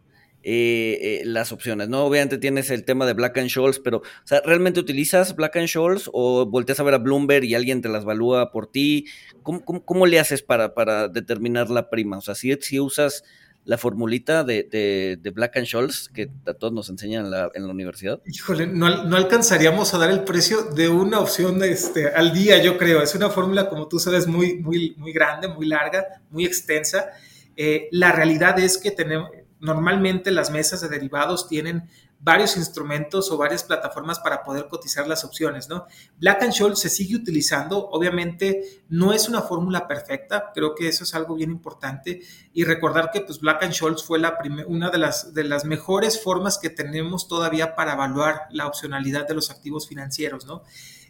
eh, 0.42 1.20
eh, 1.22 1.22
las 1.26 1.52
opciones, 1.52 1.88
¿no? 1.88 2.04
Obviamente 2.04 2.38
tienes 2.38 2.70
el 2.70 2.84
tema 2.84 3.04
de 3.04 3.12
Black 3.12 3.36
and 3.38 3.50
Scholes, 3.50 3.78
pero, 3.78 3.98
o 3.98 4.26
sea, 4.26 4.40
¿realmente 4.44 4.80
utilizas 4.80 5.36
Black 5.36 5.56
and 5.56 5.68
Scholes 5.68 6.08
o 6.12 6.46
volteas 6.46 6.80
a 6.80 6.82
ver 6.82 6.94
a 6.94 6.98
Bloomberg 6.98 7.44
y 7.44 7.54
alguien 7.54 7.82
te 7.82 7.90
las 7.90 8.04
evalúa 8.04 8.50
por 8.50 8.66
ti? 8.66 9.06
¿Cómo, 9.42 10.06
le 10.06 10.18
haces 10.18 10.42
para, 10.42 10.74
para, 10.74 11.08
determinar 11.08 11.68
la 11.68 11.90
prima? 11.90 12.18
O 12.18 12.20
sea, 12.22 12.34
si, 12.34 12.54
si 12.60 12.80
usas 12.80 13.22
la 13.64 13.76
formulita 13.76 14.42
de, 14.42 15.20
Black 15.34 15.58
and 15.58 15.66
Scholes 15.66 16.08
que 16.12 16.30
a 16.46 16.54
todos 16.54 16.72
nos 16.72 16.88
enseñan 16.88 17.26
en 17.26 17.30
la, 17.30 17.70
universidad? 17.70 18.20
Híjole, 18.26 18.66
no, 18.66 18.86
alcanzaríamos 18.86 19.92
a 19.94 19.98
dar 19.98 20.10
el 20.10 20.24
precio 20.24 20.62
de 20.62 20.88
una 20.88 21.20
opción 21.20 21.62
este, 21.62 22.08
al 22.08 22.32
día, 22.32 22.62
yo 22.62 22.78
creo. 22.78 23.02
Es 23.02 23.14
una 23.14 23.28
fórmula, 23.28 23.68
como 23.68 23.88
tú 23.88 23.98
sabes, 23.98 24.26
muy, 24.26 24.56
muy, 24.56 24.94
muy 24.96 25.12
grande, 25.12 25.48
muy 25.48 25.66
larga, 25.66 26.22
muy 26.30 26.46
extensa. 26.46 27.10
Eh, 27.56 27.88
la 27.92 28.12
realidad 28.12 28.58
es 28.58 28.78
que 28.78 28.90
tenemos, 28.90 29.30
normalmente 29.60 30.30
las 30.30 30.50
mesas 30.50 30.80
de 30.80 30.88
derivados 30.88 31.48
tienen 31.48 31.88
varios 32.22 32.56
instrumentos 32.58 33.30
o 33.30 33.38
varias 33.38 33.64
plataformas 33.64 34.20
para 34.20 34.42
poder 34.42 34.68
cotizar 34.68 35.08
las 35.08 35.24
opciones, 35.24 35.68
¿no? 35.68 35.86
Black 36.18 36.42
and 36.42 36.52
Scholes 36.52 36.78
se 36.78 36.90
sigue 36.90 37.16
utilizando, 37.16 37.88
obviamente 37.88 38.82
no 38.90 39.14
es 39.14 39.28
una 39.28 39.40
fórmula 39.40 39.88
perfecta, 39.88 40.50
creo 40.54 40.74
que 40.74 40.88
eso 40.88 41.04
es 41.04 41.14
algo 41.14 41.34
bien 41.34 41.50
importante 41.50 42.20
y 42.52 42.64
recordar 42.64 43.10
que 43.10 43.22
pues 43.22 43.40
Black 43.40 43.62
and 43.62 43.72
Scholes 43.72 44.02
fue 44.02 44.18
la 44.18 44.38
una 44.66 44.90
de 44.90 44.98
las, 44.98 45.32
de 45.32 45.44
las 45.44 45.64
mejores 45.64 46.22
formas 46.22 46.58
que 46.58 46.68
tenemos 46.68 47.26
todavía 47.26 47.74
para 47.74 47.94
evaluar 47.94 48.42
la 48.50 48.66
opcionalidad 48.66 49.26
de 49.26 49.34
los 49.34 49.50
activos 49.50 49.88
financieros, 49.88 50.44
¿no? 50.44 50.62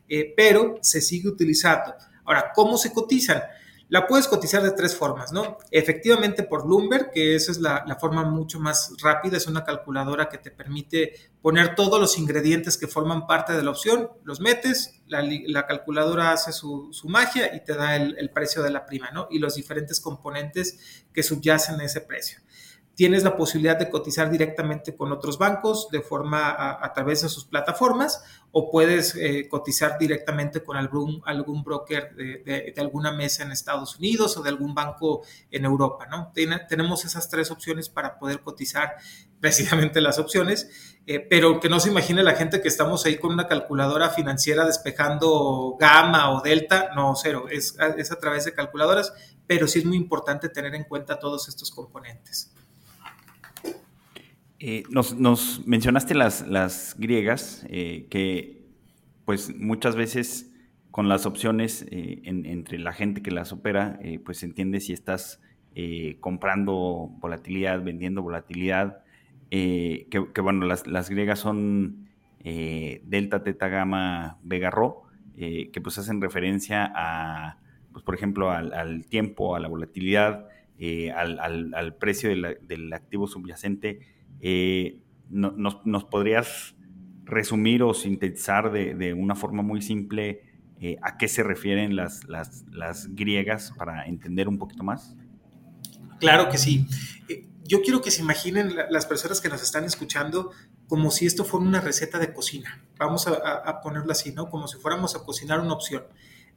Eh, 0.09 0.33
pero 0.37 0.77
se 0.81 1.01
sigue 1.01 1.29
utilizando. 1.29 1.95
Ahora, 2.25 2.53
¿cómo 2.55 2.79
se 2.79 2.93
cotizan? 2.93 3.43
La 3.91 4.07
puedes 4.07 4.29
cotizar 4.29 4.63
de 4.63 4.71
tres 4.71 4.95
formas, 4.95 5.33
¿no? 5.33 5.59
Efectivamente 5.73 6.45
por 6.45 6.65
Bloomberg, 6.65 7.11
que 7.11 7.35
esa 7.35 7.51
es 7.51 7.59
la, 7.59 7.85
forma 8.01 8.23
mucho 8.23 8.61
más 8.61 8.95
rápida, 9.03 9.37
es 9.37 9.49
una 9.49 9.65
calculadora 9.65 10.29
que 10.29 10.39
te 10.39 10.53
permite 10.53 11.15
poner 11.43 11.75
todos 11.75 12.01
los 12.01 12.17
ingredientes 12.17 12.79
que 12.79 12.87
forman 12.87 13.27
parte 13.27 13.53
de 13.53 13.65
la 13.65 13.71
opción, 13.71 14.09
los 14.23 14.41
metes, 14.41 15.03
la, 15.09 15.67
calculadora 15.67 16.31
hace 16.31 16.53
su, 16.53 16.93
magia 17.05 17.53
y 17.53 17.65
te 17.65 17.75
da 17.75 17.97
el, 17.97 18.17
el, 18.17 18.31
precio 18.31 18.63
de 18.63 18.71
la 18.71 18.87
prima, 18.87 19.11
¿no? 19.11 19.27
Y 19.29 19.41
los 19.41 19.57
diferentes 19.57 19.99
componentes 19.99 21.05
que 21.13 21.25
subyacen 21.25 21.81
a 21.81 21.85
ese 21.85 22.01
precio 22.01 22.39
tienes 23.01 23.25
la 23.25 23.35
posibilidad 23.35 23.79
de 23.79 23.89
cotizar 23.89 24.31
directamente 24.31 24.95
con 24.95 25.11
otros 25.11 25.39
bancos 25.39 25.89
de 25.91 26.03
forma 26.03 26.51
a, 26.51 26.93
través 26.93 27.23
de 27.23 27.31
sus 27.31 27.47
plataformas 27.47 28.23
o 28.53 28.71
puedes 28.71 29.15
eh, 29.15 29.49
cotizar 29.49 29.97
directamente 29.99 30.63
con 30.63 30.77
algún, 30.77 31.23
algún 31.25 31.65
broker 31.65 32.15
de, 32.15 32.75
alguna 32.77 33.11
mesa 33.11 33.43
en 33.43 33.53
Estados 33.53 33.97
Unidos 33.97 34.37
o 34.37 34.43
de 34.43 34.51
algún 34.51 34.75
banco 34.75 35.23
en 35.51 35.65
Europa, 35.65 36.09
¿no? 36.11 36.31
tenemos 36.69 37.07
esas 37.07 37.31
tres 37.31 37.51
opciones 37.51 37.89
para 37.89 38.19
poder 38.19 38.43
cotizar 38.43 38.97
precisamente 39.41 40.03
las 40.03 40.19
opciones, 40.19 40.99
eh, 41.07 41.21
pero 41.21 41.59
que 41.59 41.71
no 41.71 41.81
se 41.81 41.89
imagine 41.89 42.23
la 42.23 42.35
gente 42.35 42.61
que 42.61 42.69
estamos 42.69 43.07
ahí 43.07 43.17
con 43.17 43.33
una 43.33 43.49
calculadora 43.49 44.11
financiera 44.11 44.67
despejando 44.67 45.79
gamma 45.81 46.33
o 46.33 46.43
delta, 46.43 46.91
no, 46.95 47.15
cero, 47.17 47.47
es, 47.51 47.79
es 47.97 48.13
a 48.13 48.19
través 48.19 48.45
de 48.45 48.53
calculadoras, 48.53 49.15
pero 49.47 49.67
sí 49.67 49.79
es 49.79 49.87
muy 49.87 49.97
importante 49.97 50.51
tener 50.51 50.75
en 50.75 50.85
cuenta 50.85 51.19
todos 51.19 51.49
estos 51.49 51.71
componentes. 51.71 52.53
Eh, 54.63 54.83
nos, 54.91 55.67
mencionaste 55.67 56.15
las, 56.15 56.95
griegas, 56.99 57.67
eh, 57.71 58.07
que 58.11 58.61
pues 59.25 59.57
muchas 59.57 59.97
veces 59.97 60.53
con 60.91 61.09
las 61.09 61.25
opciones 61.25 61.87
eh, 61.91 62.21
entre 62.25 62.79
la 62.79 62.93
gente 62.93 63.23
que 63.23 63.31
las 63.31 63.53
opera, 63.53 63.99
pues 64.25 64.39
se 64.39 64.47
entiende 64.47 64.81
si 64.81 64.93
estás 64.93 65.41
comprando 66.21 67.11
volatilidad, 67.21 67.83
vendiendo 67.83 68.23
volatilidad, 68.23 69.03
que, 69.51 70.41
bueno, 70.43 70.67
las, 70.67 71.11
griegas 71.11 71.39
son 71.39 72.09
delta, 72.43 73.43
teta, 73.43 73.69
gamma, 73.69 74.39
vega, 74.43 74.71
rho, 74.71 75.05
que 75.37 75.81
pues 75.81 75.97
hacen 75.97 76.21
referencia 76.21 76.93
a, 76.95 77.59
pues 77.93 78.05
por 78.05 78.15
ejemplo, 78.17 78.51
al, 78.51 79.07
tiempo, 79.07 79.55
a 79.55 79.61
la 79.61 79.69
volatilidad, 79.69 80.49
al, 81.15 81.95
precio 81.99 82.31
del 82.31 82.93
activo 82.93 83.29
subyacente, 83.29 84.01
eh, 84.41 84.99
nos, 85.31 86.05
podrías 86.05 86.75
resumir 87.25 87.83
o 87.83 87.95
sintetizar 87.95 88.73
de, 88.73 89.15
una 89.15 89.35
forma 89.35 89.63
muy 89.63 89.83
simple 89.83 90.43
eh, 90.81 90.97
a 91.03 91.17
qué 91.19 91.29
se 91.29 91.43
refieren 91.43 91.95
las, 91.95 92.25
las, 92.27 93.15
griegas 93.15 93.73
para 93.77 94.07
entender 94.07 94.49
un 94.49 94.59
poquito 94.59 94.83
más? 94.83 95.15
Claro 96.19 96.49
que 96.49 96.59
sí. 96.59 96.87
Eh, 97.29 97.47
yo 97.65 97.83
quiero 97.83 98.01
que 98.01 98.11
se 98.11 98.23
imaginen 98.23 98.75
las 98.89 99.07
personas 99.07 99.41
que 99.41 99.49
nos 99.49 99.63
están 99.63 99.85
escuchando 99.85 100.51
como 100.89 101.11
si 101.11 101.27
esto 101.27 101.45
fuera 101.45 101.67
una 101.67 101.81
receta 101.81 102.19
de 102.19 102.33
cocina. 102.33 102.85
Vamos 102.99 103.29
a, 103.29 103.33
a 103.33 103.81
ponerlo 103.81 104.11
así, 104.11 104.33
¿no? 104.33 104.51
Como 104.51 104.67
si 104.67 104.79
fuéramos 104.79 105.15
a 105.15 105.21
cocinar 105.21 105.61
una 105.61 105.75
opción. 105.75 106.03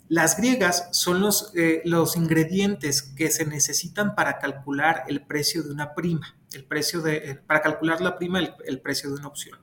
Las 0.10 0.38
griegas 0.38 0.90
son 0.92 1.22
los, 1.22 1.52
eh, 1.56 1.82
los 1.86 2.16
ingredientes 2.18 3.02
que 3.02 3.32
se 3.32 3.46
necesitan 3.46 4.16
para 4.16 4.38
calcular 4.38 5.04
el 5.08 5.26
precio 5.26 5.64
de 5.64 5.72
una 5.72 5.96
prima, 5.96 6.36
el 6.54 6.66
precio 6.66 7.02
de, 7.02 7.18
eh, 7.18 7.36
para 7.36 7.62
calcular 7.62 8.02
la 8.02 8.18
prima, 8.18 8.40
el, 8.40 8.82
precio 8.82 9.10
de 9.10 9.16
una 9.16 9.28
opción. 9.28 9.60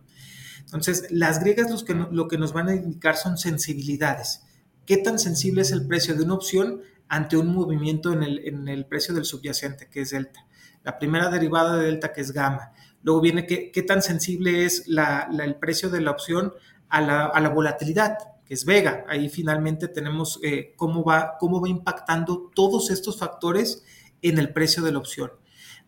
Entonces, 0.61 1.07
las 1.11 1.40
griegas 1.40 1.70
los 1.70 1.85
que 1.85 1.94
lo 1.94 2.29
que 2.29 2.38
nos 2.38 2.53
van 2.53 2.68
a 2.68 2.74
indicar 2.74 3.16
son 3.16 3.37
sensibilidades. 3.37 4.42
¿Qué 4.87 4.96
tan 4.96 5.18
sensible 5.18 5.62
es 5.62 5.72
el 5.72 5.87
precio 5.87 6.16
de 6.16 6.24
una 6.24 6.35
opción 6.35 6.81
ante 7.09 7.37
un 7.37 7.55
movimiento 7.55 8.12
en 8.12 8.22
el, 8.22 8.46
en 8.46 8.68
el 8.68 8.87
precio 8.87 9.14
del 9.14 9.24
subyacente, 9.24 9.88
que 9.88 10.00
es 10.00 10.11
delta? 10.11 10.46
La 10.83 10.98
primera 10.98 11.29
derivada 11.29 11.76
de 11.76 11.87
delta, 11.87 12.12
que 12.12 12.22
es 12.22 12.33
gamma. 12.33 12.72
Luego 13.03 13.20
viene 13.20 13.46
qué, 13.46 13.70
qué 13.70 13.83
tan 13.83 14.03
sensible 14.03 14.64
es 14.64 14.85
el 14.88 15.55
precio 15.57 15.90
de 15.90 16.00
la 16.00 16.11
opción 16.11 16.53
a 16.88 17.00
la, 17.00 17.26
a 17.26 17.40
la, 17.40 17.48
volatilidad, 17.48 18.18
es 18.50 18.66
Vega. 18.66 19.06
Ahí 19.08 19.30
finalmente 19.30 19.88
tenemos 19.88 20.38
eh, 20.42 20.74
cómo, 20.76 21.02
va, 21.02 21.38
cómo 21.38 21.62
va 21.62 21.68
impactando 21.68 22.50
todos 22.54 22.90
estos 22.90 23.16
factores 23.16 23.84
en 24.20 24.38
el 24.38 24.52
precio 24.52 24.82
de 24.82 24.92
la 24.92 24.98
opción. 24.98 25.30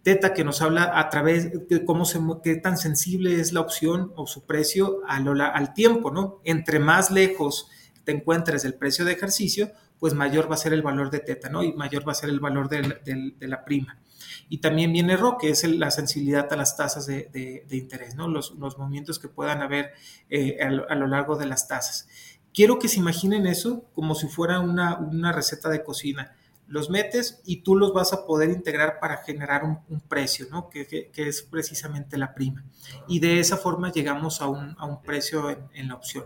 Teta 0.02 0.32
que 0.32 0.44
nos 0.44 0.62
habla 0.62 0.98
a 0.98 1.10
través 1.10 1.68
de 1.68 1.84
cómo 1.84 2.04
se, 2.04 2.20
qué 2.42 2.56
tan 2.56 2.78
sensible 2.78 3.40
es 3.40 3.52
la 3.52 3.60
opción 3.60 4.12
o 4.16 4.26
su 4.26 4.46
precio 4.46 5.00
al 5.06 5.74
tiempo, 5.74 6.10
¿no? 6.10 6.40
Entre 6.44 6.78
más 6.78 7.10
lejos 7.10 7.68
te 8.04 8.12
encuentres 8.12 8.62
del 8.62 8.74
precio 8.74 9.04
de 9.04 9.12
ejercicio, 9.12 9.70
pues 10.02 10.14
mayor 10.14 10.50
va 10.50 10.56
a 10.56 10.58
ser 10.58 10.72
el 10.72 10.82
valor 10.82 11.10
de 11.10 11.20
teta, 11.20 11.48
¿no? 11.48 11.62
Y 11.62 11.72
mayor 11.74 12.06
va 12.06 12.10
a 12.10 12.16
ser 12.16 12.28
el 12.30 12.40
valor 12.40 12.68
de, 12.68 13.36
la 13.38 13.64
prima. 13.64 14.00
Y 14.48 14.58
también 14.58 14.92
viene 14.92 15.16
RO, 15.16 15.38
que 15.38 15.50
es 15.50 15.62
la 15.62 15.92
sensibilidad 15.92 16.52
a 16.52 16.56
las 16.56 16.76
tasas 16.76 17.06
de, 17.06 17.64
interés, 17.70 18.16
¿no? 18.16 18.26
Los, 18.26 18.56
movimientos 18.56 19.20
que 19.20 19.28
puedan 19.28 19.62
haber 19.62 19.92
eh, 20.28 20.58
a, 20.60 20.96
lo, 20.96 21.06
largo 21.06 21.36
de 21.36 21.46
las 21.46 21.68
tasas. 21.68 22.08
Quiero 22.54 22.78
que 22.78 22.88
se 22.88 22.98
imaginen 22.98 23.46
eso 23.46 23.84
como 23.94 24.14
si 24.14 24.28
fuera 24.28 24.60
una, 24.60 24.98
una 24.98 25.32
receta 25.32 25.68
de 25.68 25.82
cocina 25.82 26.36
los 26.72 26.88
metes 26.88 27.42
y 27.44 27.58
tú 27.58 27.76
los 27.76 27.92
vas 27.92 28.14
a 28.14 28.24
poder 28.24 28.48
integrar 28.48 28.98
para 28.98 29.18
generar 29.18 29.62
un, 29.62 30.00
precio, 30.08 30.46
¿no? 30.50 30.70
Que, 30.70 31.10
es 31.14 31.42
precisamente 31.42 32.16
la 32.16 32.34
prima. 32.34 32.64
Y 33.06 33.20
de 33.20 33.40
esa 33.40 33.58
forma 33.58 33.92
llegamos 33.92 34.40
a 34.40 34.48
un, 34.48 35.02
precio 35.04 35.50
en, 35.74 35.88
la 35.88 35.94
opción. 35.94 36.24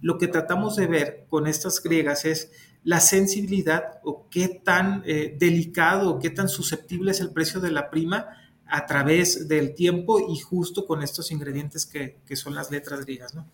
Lo 0.00 0.16
que 0.16 0.28
tratamos 0.28 0.76
de 0.76 0.86
ver 0.86 1.26
con 1.28 1.46
estas 1.46 1.82
griegas 1.82 2.24
es 2.24 2.52
la 2.84 3.00
sensibilidad 3.00 4.00
o 4.02 4.30
qué 4.30 4.48
tan 4.48 5.02
eh, 5.04 5.36
delicado 5.38 6.14
o 6.14 6.18
qué 6.18 6.30
tan 6.30 6.48
susceptible 6.48 7.10
es 7.10 7.20
el 7.20 7.30
precio 7.30 7.60
de 7.60 7.70
la 7.70 7.90
prima 7.90 8.28
a 8.66 8.86
través 8.86 9.46
del 9.46 9.74
tiempo 9.74 10.26
y 10.26 10.38
justo 10.40 10.86
con 10.86 11.02
estos 11.02 11.30
ingredientes 11.30 11.84
que, 11.84 12.16
que 12.24 12.36
son 12.36 12.54
las 12.54 12.70
letras 12.70 13.04
griegas, 13.04 13.34
¿no? 13.34 13.46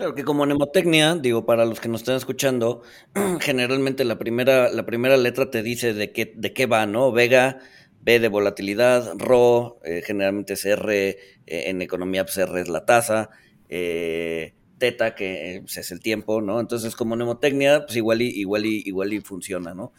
Claro 0.00 0.14
que 0.14 0.24
como 0.24 0.46
mnemotecnia, 0.46 1.14
digo, 1.16 1.44
para 1.44 1.66
los 1.66 1.78
que 1.78 1.90
nos 1.90 2.00
están 2.00 2.16
escuchando, 2.16 2.80
generalmente 3.40 4.02
la 4.04 4.18
primera, 4.18 4.70
la 4.70 4.86
primera 4.86 5.18
letra 5.18 5.50
te 5.50 5.62
dice 5.62 5.92
de 5.92 6.10
qué, 6.10 6.32
de 6.34 6.54
qué 6.54 6.64
va, 6.64 6.86
¿no? 6.86 7.12
Vega, 7.12 7.58
B 8.00 8.18
de 8.18 8.28
volatilidad, 8.28 9.12
RO, 9.18 9.78
eh, 9.84 10.00
generalmente 10.02 10.54
es 10.54 10.64
R, 10.64 11.10
eh, 11.10 11.18
en 11.46 11.82
economía 11.82 12.24
pues 12.24 12.38
R 12.38 12.62
es 12.62 12.70
la 12.70 12.86
tasa, 12.86 13.28
eh, 13.68 14.54
teta, 14.78 15.14
que 15.14 15.60
pues, 15.64 15.76
es 15.76 15.90
el 15.90 16.00
tiempo, 16.00 16.40
¿no? 16.40 16.60
Entonces 16.60 16.96
como 16.96 17.14
mnemotecnia, 17.14 17.84
pues 17.84 17.94
igual 17.96 18.22
y, 18.22 18.28
igual 18.28 18.64
y, 18.64 18.82
igual 18.86 19.12
y 19.12 19.20
funciona, 19.20 19.74
¿no? 19.74 19.92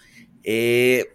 Eh, 0.44 1.14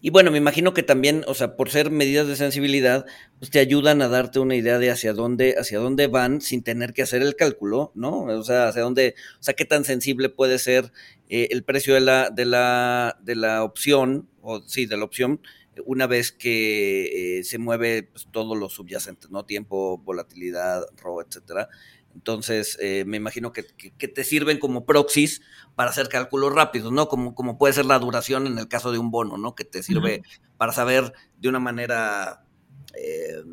y 0.00 0.10
bueno, 0.10 0.30
me 0.30 0.38
imagino 0.38 0.74
que 0.74 0.82
también, 0.82 1.24
o 1.26 1.34
sea, 1.34 1.56
por 1.56 1.70
ser 1.70 1.90
medidas 1.90 2.28
de 2.28 2.36
sensibilidad, 2.36 3.06
pues 3.38 3.50
te 3.50 3.58
ayudan 3.58 4.02
a 4.02 4.08
darte 4.08 4.38
una 4.38 4.54
idea 4.54 4.78
de 4.78 4.90
hacia 4.90 5.12
dónde, 5.12 5.54
hacia 5.58 5.78
dónde 5.78 6.06
van 6.06 6.40
sin 6.40 6.62
tener 6.62 6.92
que 6.92 7.02
hacer 7.02 7.22
el 7.22 7.36
cálculo, 7.36 7.92
¿no? 7.94 8.22
O 8.22 8.42
sea, 8.44 8.68
hacia 8.68 8.82
dónde, 8.82 9.14
o 9.40 9.42
sea, 9.42 9.54
qué 9.54 9.64
tan 9.64 9.84
sensible 9.84 10.28
puede 10.28 10.58
ser 10.58 10.92
eh, 11.28 11.48
el 11.50 11.64
precio 11.64 11.94
de 11.94 12.00
la, 12.00 12.30
de 12.30 12.44
la, 12.44 13.18
de 13.22 13.36
la 13.36 13.64
opción, 13.64 14.28
o 14.42 14.62
sí, 14.66 14.86
de 14.86 14.96
la 14.96 15.04
opción, 15.04 15.40
una 15.84 16.06
vez 16.06 16.32
que 16.32 17.38
eh, 17.38 17.44
se 17.44 17.58
mueve 17.58 18.04
pues, 18.04 18.28
todo 18.30 18.54
lo 18.54 18.68
subyacente, 18.68 19.28
¿no? 19.30 19.44
Tiempo, 19.44 19.98
volatilidad, 19.98 20.84
robo, 20.96 21.22
etcétera. 21.22 21.68
Entonces, 22.16 22.78
eh, 22.80 23.04
me 23.06 23.18
imagino 23.18 23.52
que, 23.52 23.62
te 23.62 24.24
sirven 24.24 24.58
como 24.58 24.86
proxies 24.86 25.42
para 25.74 25.90
hacer 25.90 26.08
cálculos 26.08 26.50
rápidos, 26.50 26.90
¿no? 26.90 27.08
Como, 27.08 27.34
como 27.34 27.58
puede 27.58 27.74
ser 27.74 27.84
la 27.84 27.98
duración 27.98 28.46
en 28.46 28.58
el 28.58 28.68
caso 28.68 28.90
de 28.90 28.96
un 28.98 29.10
bono, 29.10 29.36
¿no? 29.36 29.54
Que 29.54 29.64
te 29.64 29.82
sirve 29.82 30.22
para 30.56 30.72
saber 30.72 31.12
de 31.36 31.48
una 31.50 31.60
manera, 31.60 32.46
eh, 32.94 33.44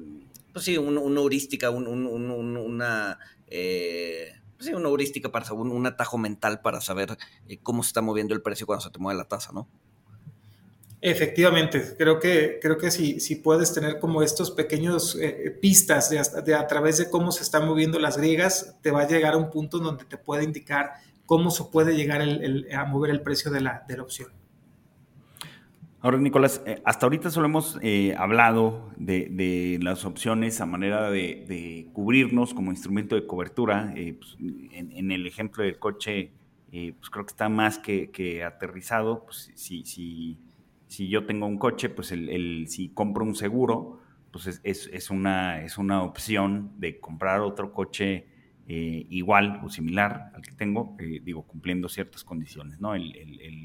pues 0.53 0.63
sí, 0.63 0.77
una 0.77 1.01
heurística, 1.19 1.69
una, 1.71 3.19
eh, 3.47 4.29
pues 4.55 4.67
sí, 4.67 4.73
una 4.73 4.87
heurística 4.87 5.29
para 5.29 5.43
saber, 5.43 5.63
un, 5.63 5.85
atajo 5.85 6.17
mental 6.17 6.61
para 6.61 6.79
saber 6.79 7.17
cómo 7.63 7.83
se 7.83 7.87
está 7.87 8.01
moviendo 8.01 8.33
el 8.33 8.41
precio 8.41 8.65
cuando 8.65 8.85
se 8.85 8.91
te 8.91 8.99
mueve 8.99 9.17
la 9.17 9.27
tasa, 9.27 9.51
¿no? 9.51 9.67
Efectivamente, 11.05 11.95
creo 11.97 12.17
que, 12.17 12.59
creo 12.61 12.77
que 12.77 12.89
si, 12.89 13.19
si 13.19 13.35
puedes 13.35 13.73
tener 13.73 13.99
como 13.99 14.21
estos 14.21 14.51
pequeños 14.51 15.17
eh, 15.19 15.53
pistas 15.61 16.09
de, 16.09 16.55
a 16.55 16.65
través 16.67 16.97
de 16.97 17.09
cómo 17.09 17.33
se 17.33 17.43
están 17.43 17.67
moviendo 17.67 17.99
las 17.99 18.17
griegas, 18.17 18.77
te 18.81 18.89
va 18.89 19.01
a 19.01 19.07
llegar 19.07 19.33
a 19.33 19.37
un 19.37 19.49
punto 19.49 19.79
donde 19.79 20.05
te 20.05 20.17
puede 20.17 20.45
indicar 20.45 20.93
cómo 21.25 21.51
se 21.51 21.65
puede 21.65 21.97
llegar 21.97 22.21
a 22.21 22.85
mover 22.85 23.11
el 23.11 23.19
precio 23.19 23.51
de 23.51 23.59
la, 23.59 23.83
de 23.85 23.97
la 23.97 24.03
opción. 24.03 24.29
Ahora, 25.99 26.19
Nicolás, 26.19 26.61
eh, 26.65 26.81
hasta 26.85 27.05
ahorita 27.05 27.29
solo 27.31 27.47
hemos 27.47 27.77
eh, 27.81 28.15
hablado 28.17 28.89
de, 28.95 29.79
las 29.81 30.05
opciones 30.05 30.61
a 30.61 30.65
manera 30.65 31.11
de, 31.11 31.89
cubrirnos 31.91 32.53
como 32.53 32.71
instrumento 32.71 33.15
de 33.15 33.27
cobertura. 33.27 33.93
Pues, 33.93 34.37
en, 34.39 35.11
el 35.11 35.27
ejemplo 35.27 35.65
del 35.65 35.77
coche, 35.79 36.31
pues 36.71 37.09
creo 37.11 37.25
que 37.25 37.31
está 37.31 37.49
más 37.49 37.77
que, 37.77 38.41
aterrizado. 38.45 39.25
Pues, 39.25 39.51
si 39.53 40.37
si 40.93 41.09
yo 41.09 41.25
tengo 41.25 41.47
un 41.47 41.57
coche, 41.57 41.89
pues 41.89 42.11
el, 42.11 42.67
si 42.67 42.89
compro 42.89 43.25
un 43.25 43.33
seguro, 43.33 43.99
pues 44.29 44.61
es, 44.63 45.09
una, 45.09 45.63
es 45.63 45.79
una 45.79 46.03
opción 46.03 46.73
de 46.77 46.99
comprar 46.99 47.41
otro 47.41 47.73
coche 47.73 48.27
eh, 48.67 49.07
igual 49.09 49.59
o 49.63 49.69
similar 49.69 50.29
al 50.35 50.43
que 50.43 50.51
tengo, 50.51 50.95
eh, 50.99 51.19
digo, 51.23 51.47
cumpliendo 51.47 51.89
ciertas 51.89 52.23
condiciones, 52.23 52.79
¿no? 52.79 52.93
El, 52.93 53.11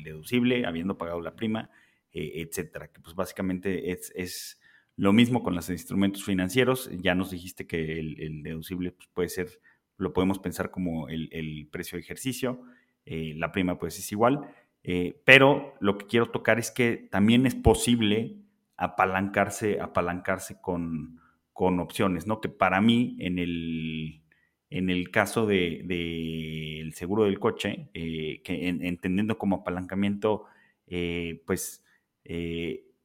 deducible, 0.04 0.64
habiendo 0.64 0.96
pagado 0.96 1.20
la 1.20 1.36
prima, 1.36 1.70
eh, 2.12 2.32
etcétera, 2.36 2.88
que 2.88 3.00
pues 3.00 3.14
básicamente 3.14 3.90
es, 3.90 4.58
lo 4.96 5.12
mismo 5.12 5.42
con 5.42 5.54
los 5.54 5.68
instrumentos 5.68 6.24
financieros. 6.24 6.90
Ya 6.94 7.14
nos 7.14 7.30
dijiste 7.30 7.66
que 7.66 8.00
el, 8.00 8.42
deducible 8.42 8.92
pues, 8.92 9.06
puede 9.12 9.28
ser, 9.28 9.60
lo 9.98 10.14
podemos 10.14 10.38
pensar 10.38 10.70
como 10.70 11.10
el, 11.10 11.68
precio 11.70 11.96
de 11.96 12.04
ejercicio, 12.04 12.62
la 13.04 13.52
prima 13.52 13.78
pues 13.78 13.98
es 13.98 14.10
igual. 14.12 14.50
Eh, 14.90 15.20
pero 15.26 15.74
lo 15.80 15.98
que 15.98 16.06
quiero 16.06 16.30
tocar 16.30 16.58
es 16.58 16.70
que 16.70 16.96
también 16.96 17.44
es 17.44 17.54
posible 17.54 18.38
apalancarse, 18.78 19.82
apalancarse 19.82 20.62
con, 20.62 21.20
opciones, 21.52 22.26
¿no? 22.26 22.40
Que 22.40 22.48
para 22.48 22.80
mí, 22.80 23.14
en 23.20 23.38
el, 23.38 24.22
en 24.70 24.88
el 24.88 25.10
caso 25.10 25.44
del 25.44 25.86
de, 25.86 26.90
seguro 26.94 27.24
del 27.24 27.38
coche, 27.38 27.90
eh, 27.92 28.40
entendiendo 28.46 29.36
como 29.36 29.56
apalancamiento, 29.56 30.46
eh, 30.86 31.42
pues 31.46 31.84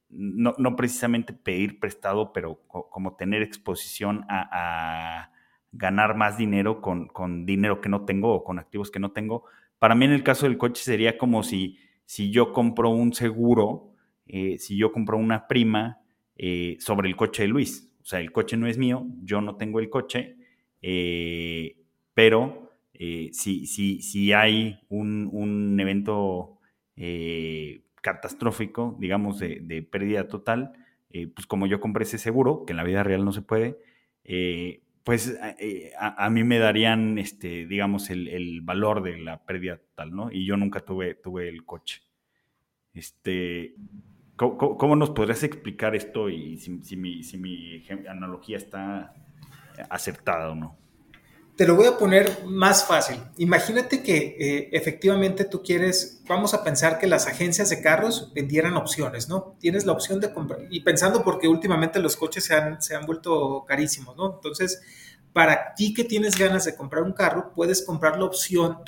no, 0.08 0.76
precisamente 0.76 1.34
pedir 1.34 1.80
prestado, 1.80 2.32
pero 2.32 2.62
como 2.66 3.16
tener 3.16 3.42
exposición 3.42 4.24
a, 4.30 5.30
ganar 5.76 6.16
más 6.16 6.38
dinero 6.38 6.80
con, 6.80 7.08
con, 7.08 7.44
dinero 7.44 7.80
que 7.80 7.88
no 7.88 8.04
tengo 8.06 8.32
o 8.32 8.44
con 8.44 8.60
activos 8.60 8.92
que 8.92 9.00
no 9.00 9.10
tengo, 9.10 9.44
para 9.84 9.94
mí 9.94 10.06
en 10.06 10.12
el 10.12 10.22
caso 10.22 10.46
del 10.46 10.56
coche 10.56 10.82
sería 10.82 11.18
como 11.18 11.42
si, 11.42 11.76
si 12.06 12.30
yo 12.30 12.54
compro 12.54 12.88
un 12.88 13.12
seguro, 13.12 13.92
eh, 14.26 14.56
si 14.58 14.78
yo 14.78 14.90
compro 14.90 15.18
una 15.18 15.46
prima 15.46 16.00
eh, 16.36 16.78
sobre 16.80 17.06
el 17.06 17.16
coche 17.16 17.42
de 17.42 17.48
Luis. 17.48 17.92
O 18.00 18.04
sea, 18.06 18.18
el 18.20 18.32
coche 18.32 18.56
no 18.56 18.66
es 18.66 18.78
mío, 18.78 19.06
yo 19.24 19.42
no 19.42 19.56
tengo 19.56 19.80
el 19.80 19.90
coche, 19.90 20.38
eh, 20.80 21.76
pero 22.14 22.70
si, 22.94 23.66
si, 23.66 24.00
si, 24.00 24.32
hay 24.32 24.80
un, 24.88 25.76
evento 25.78 26.60
catastrófico, 28.00 28.96
digamos, 28.98 29.38
de, 29.38 29.86
pérdida 29.90 30.28
total, 30.28 30.72
pues 31.34 31.46
como 31.46 31.66
yo 31.66 31.78
compré 31.80 32.04
ese 32.04 32.16
seguro, 32.16 32.64
que 32.64 32.72
en 32.72 32.78
la 32.78 32.84
vida 32.84 33.02
real 33.02 33.22
no 33.22 33.32
se 33.32 33.42
puede, 33.42 33.80
pues 35.04 35.38
eh, 35.58 35.92
a, 35.98 36.30
mí 36.30 36.44
me 36.44 36.58
darían, 36.58 37.18
este, 37.18 37.66
digamos, 37.66 38.08
el, 38.08 38.60
valor 38.62 39.02
de 39.02 39.18
la 39.18 39.44
pérdida 39.44 39.76
total, 39.76 40.16
¿no? 40.16 40.32
Y 40.32 40.46
yo 40.46 40.56
nunca 40.56 40.80
tuve, 40.80 41.14
tuve 41.14 41.48
el 41.48 41.66
coche. 41.66 42.02
Este, 42.94 43.74
¿cómo, 44.36 44.96
nos 44.96 45.10
podrías 45.10 45.42
explicar 45.42 45.94
esto 45.94 46.30
y 46.30 46.56
si, 46.56 46.96
mi, 46.96 47.22
si 47.22 47.36
mi 47.36 47.84
analogía 48.08 48.56
está 48.56 49.14
acertada 49.90 50.50
o 50.50 50.54
no? 50.54 50.83
Te 51.56 51.68
lo 51.68 51.76
voy 51.76 51.86
a 51.86 51.96
poner 51.96 52.44
más 52.46 52.84
fácil. 52.84 53.16
Imagínate 53.36 54.02
que 54.02 54.36
eh, 54.40 54.70
efectivamente 54.72 55.44
tú 55.44 55.62
quieres, 55.62 56.20
vamos 56.26 56.52
a 56.52 56.64
pensar 56.64 56.98
que 56.98 57.06
las 57.06 57.28
agencias 57.28 57.70
de 57.70 57.80
carros 57.80 58.32
vendieran 58.34 58.76
opciones, 58.76 59.28
¿no? 59.28 59.56
Tienes 59.60 59.86
la 59.86 59.92
opción 59.92 60.18
de 60.18 60.32
comprar, 60.32 60.62
y 60.68 60.80
pensando 60.80 61.22
porque 61.22 61.46
últimamente 61.46 62.00
los 62.00 62.16
coches 62.16 62.42
se 62.42 62.54
han, 62.54 62.82
se 62.82 62.96
han 62.96 63.06
vuelto 63.06 63.64
carísimos, 63.68 64.16
¿no? 64.16 64.34
Entonces, 64.34 64.82
para 65.32 65.74
ti 65.74 65.94
que 65.94 66.02
tienes 66.02 66.36
ganas 66.36 66.64
de 66.64 66.74
comprar 66.74 67.04
un 67.04 67.12
carro, 67.12 67.52
puedes 67.54 67.82
comprar 67.82 68.18
la 68.18 68.24
opción 68.24 68.78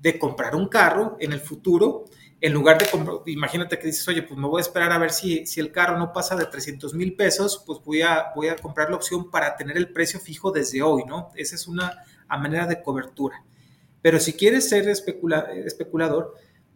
de 0.00 0.18
comprar 0.18 0.56
un 0.56 0.66
carro 0.66 1.16
en 1.20 1.32
el 1.32 1.40
futuro, 1.40 2.06
en 2.40 2.52
lugar 2.52 2.78
de 2.78 2.90
comprar, 2.90 3.18
imagínate 3.26 3.78
que 3.78 3.86
dices, 3.86 4.06
oye, 4.08 4.22
pues 4.22 4.36
me 4.36 4.48
voy 4.48 4.58
a 4.58 4.62
esperar 4.62 4.90
a 4.90 4.98
ver 4.98 5.12
si, 5.12 5.46
si 5.46 5.60
el 5.60 5.70
carro 5.70 5.96
no 5.96 6.12
pasa 6.12 6.34
de 6.34 6.46
300 6.46 6.92
mil 6.94 7.14
pesos, 7.14 7.62
pues 7.64 7.78
voy 7.84 8.02
a, 8.02 8.32
voy 8.34 8.48
a 8.48 8.56
comprar 8.56 8.90
la 8.90 8.96
opción 8.96 9.30
para 9.30 9.56
tener 9.56 9.76
el 9.76 9.92
precio 9.92 10.18
fijo 10.18 10.50
desde 10.50 10.82
hoy, 10.82 11.04
¿no? 11.04 11.30
Esa 11.36 11.54
es 11.54 11.68
una 11.68 12.02
a 12.28 12.38
manera 12.38 12.66
de 12.66 12.82
cobertura. 12.82 13.44
Pero 14.02 14.20
si 14.20 14.34
quieres 14.34 14.68
ser 14.68 14.88
especulador, 14.88 16.34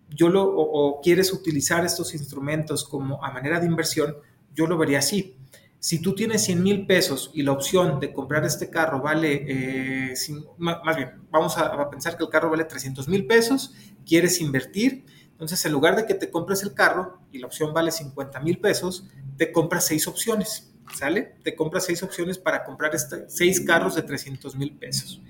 yo 0.08 0.28
lo, 0.28 0.44
o, 0.44 1.00
quieres 1.00 1.32
utilizar 1.32 1.84
estos 1.84 2.14
instrumentos 2.14 2.84
como 2.84 3.24
a 3.24 3.30
manera 3.30 3.60
de 3.60 3.66
inversión, 3.66 4.16
yo 4.54 4.66
lo 4.66 4.76
vería 4.76 4.98
así. 4.98 5.36
Si 5.78 6.02
tú 6.02 6.14
tienes 6.14 6.44
100 6.44 6.62
mil 6.62 6.86
pesos 6.86 7.30
y 7.32 7.42
la 7.42 7.52
opción 7.52 8.00
de 8.00 8.12
comprar 8.12 8.44
este 8.44 8.68
carro 8.68 9.00
vale, 9.00 9.44
eh, 9.48 10.14
más 10.58 10.96
bien, 10.96 11.22
vamos 11.30 11.56
a, 11.56 11.88
pensar 11.88 12.16
que 12.16 12.24
el 12.24 12.28
carro 12.28 12.50
vale 12.50 12.64
300 12.64 13.08
mil 13.08 13.26
pesos, 13.26 13.74
quieres 14.04 14.40
invertir, 14.40 15.06
entonces 15.30 15.64
en 15.64 15.72
lugar 15.72 15.96
de 15.96 16.04
que 16.04 16.14
te 16.14 16.30
compres 16.30 16.62
el 16.64 16.74
carro 16.74 17.20
y 17.32 17.38
la 17.38 17.46
opción 17.46 17.72
vale 17.72 17.92
50 17.92 18.40
mil 18.40 18.58
pesos, 18.58 19.08
te 19.38 19.52
compras 19.52 19.86
seis 19.86 20.06
opciones, 20.06 20.69
¿sale? 20.94 21.34
Te 21.42 21.54
compras 21.54 21.84
seis 21.84 22.02
opciones 22.02 22.38
para 22.38 22.64
comprar 22.64 22.94
este, 22.94 23.28
seis 23.28 23.60
carros 23.60 23.94
de 23.94 24.02
300 24.02 24.56
mil 24.56 24.72
pesos. 24.72 25.20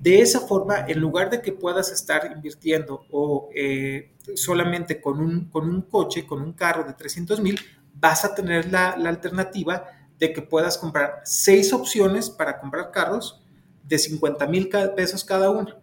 De 0.00 0.20
esa 0.20 0.40
forma, 0.40 0.86
en 0.88 0.98
lugar 0.98 1.28
de 1.28 1.42
que 1.42 1.52
puedas 1.52 1.92
estar 1.92 2.32
invirtiendo 2.34 3.04
o 3.10 3.50
eh, 3.54 4.12
solamente 4.34 4.98
con 4.98 5.20
un, 5.20 5.50
con 5.50 5.68
un 5.68 5.82
coche, 5.82 6.26
con 6.26 6.40
un 6.40 6.54
carro 6.54 6.84
de 6.84 6.94
300 6.94 7.40
mil, 7.40 7.60
vas 7.94 8.24
a 8.24 8.34
tener 8.34 8.72
la, 8.72 8.90
alternativa 8.90 9.84
de 10.18 10.32
que 10.32 10.40
puedas 10.40 10.78
comprar 10.78 11.20
seis 11.24 11.72
opciones 11.74 12.30
para 12.30 12.60
comprar 12.60 12.90
carros 12.90 13.42
de 13.84 13.98
50 13.98 14.46
mil 14.46 14.70
pesos 14.96 15.22
cada 15.22 15.50
una. 15.50 15.76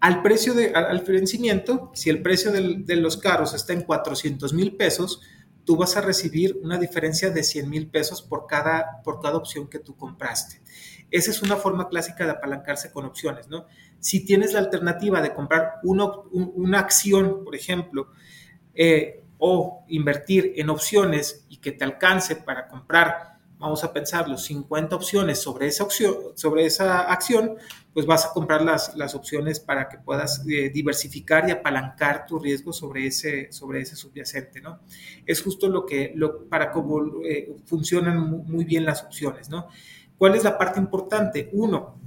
Al 0.00 0.22
precio 0.22 0.52
de, 0.54 0.74
al 0.74 1.00
vencimiento, 1.00 1.92
si 1.94 2.10
el 2.10 2.22
precio 2.22 2.50
de 2.50 2.96
los 2.96 3.16
carros 3.16 3.54
está 3.54 3.72
en 3.72 3.82
400 3.82 4.52
mil 4.52 4.76
pesos, 4.76 5.20
tú 5.64 5.76
vas 5.76 5.96
a 5.96 6.00
recibir 6.00 6.58
una 6.62 6.78
diferencia 6.78 7.30
de 7.30 7.42
100 7.42 7.70
mil 7.70 7.88
pesos 7.88 8.22
por 8.22 8.46
cada, 8.46 9.02
por 9.02 9.20
cada 9.20 9.36
opción 9.36 9.68
que 9.68 9.78
tú 9.78 9.96
compraste. 9.96 10.60
Esa 11.10 11.30
es 11.30 11.42
una 11.42 11.56
forma 11.56 11.88
clásica 11.88 12.24
de 12.24 12.32
apalancarse 12.32 12.90
con 12.90 13.04
opciones, 13.04 13.48
¿no? 13.48 13.66
Si 14.00 14.24
tienes 14.24 14.52
la 14.52 14.58
alternativa 14.58 15.22
de 15.22 15.32
comprar 15.32 15.74
una, 15.82 16.78
acción, 16.78 17.44
por 17.44 17.54
ejemplo, 17.54 18.08
eh, 18.74 19.22
o 19.38 19.84
invertir 19.88 20.54
en 20.56 20.70
opciones 20.70 21.46
y 21.48 21.58
que 21.58 21.72
te 21.72 21.84
alcance 21.84 22.36
para 22.36 22.66
comprar, 22.66 23.33
vamos 23.64 23.82
a 23.82 23.94
pensarlo, 23.94 24.36
50 24.36 24.94
opciones 24.94 25.40
sobre 25.40 25.68
esa, 25.68 25.84
opción, 25.84 26.14
sobre 26.34 26.66
esa 26.66 27.10
acción, 27.10 27.56
pues 27.94 28.04
vas 28.04 28.26
a 28.26 28.32
comprar 28.32 28.60
las, 28.60 28.94
las 28.94 29.14
opciones 29.14 29.58
para 29.58 29.88
que 29.88 29.96
puedas 29.96 30.44
eh, 30.46 30.68
diversificar 30.68 31.48
y 31.48 31.50
apalancar 31.50 32.26
tu 32.26 32.38
riesgo 32.38 32.74
sobre 32.74 33.06
ese, 33.06 33.50
sobre 33.50 33.80
ese 33.80 33.96
subyacente, 33.96 34.60
¿no? 34.60 34.80
Es 35.24 35.42
justo 35.42 35.68
lo 35.68 35.86
que, 35.86 36.12
lo, 36.14 36.44
para 36.46 36.70
cómo 36.72 37.24
eh, 37.24 37.56
funcionan 37.64 38.44
muy 38.46 38.64
bien 38.64 38.84
las 38.84 39.02
opciones, 39.02 39.48
¿no? 39.48 39.68
¿Cuál 40.18 40.34
es 40.34 40.44
la 40.44 40.58
parte 40.58 40.78
importante? 40.78 41.48
Uno, 41.54 41.98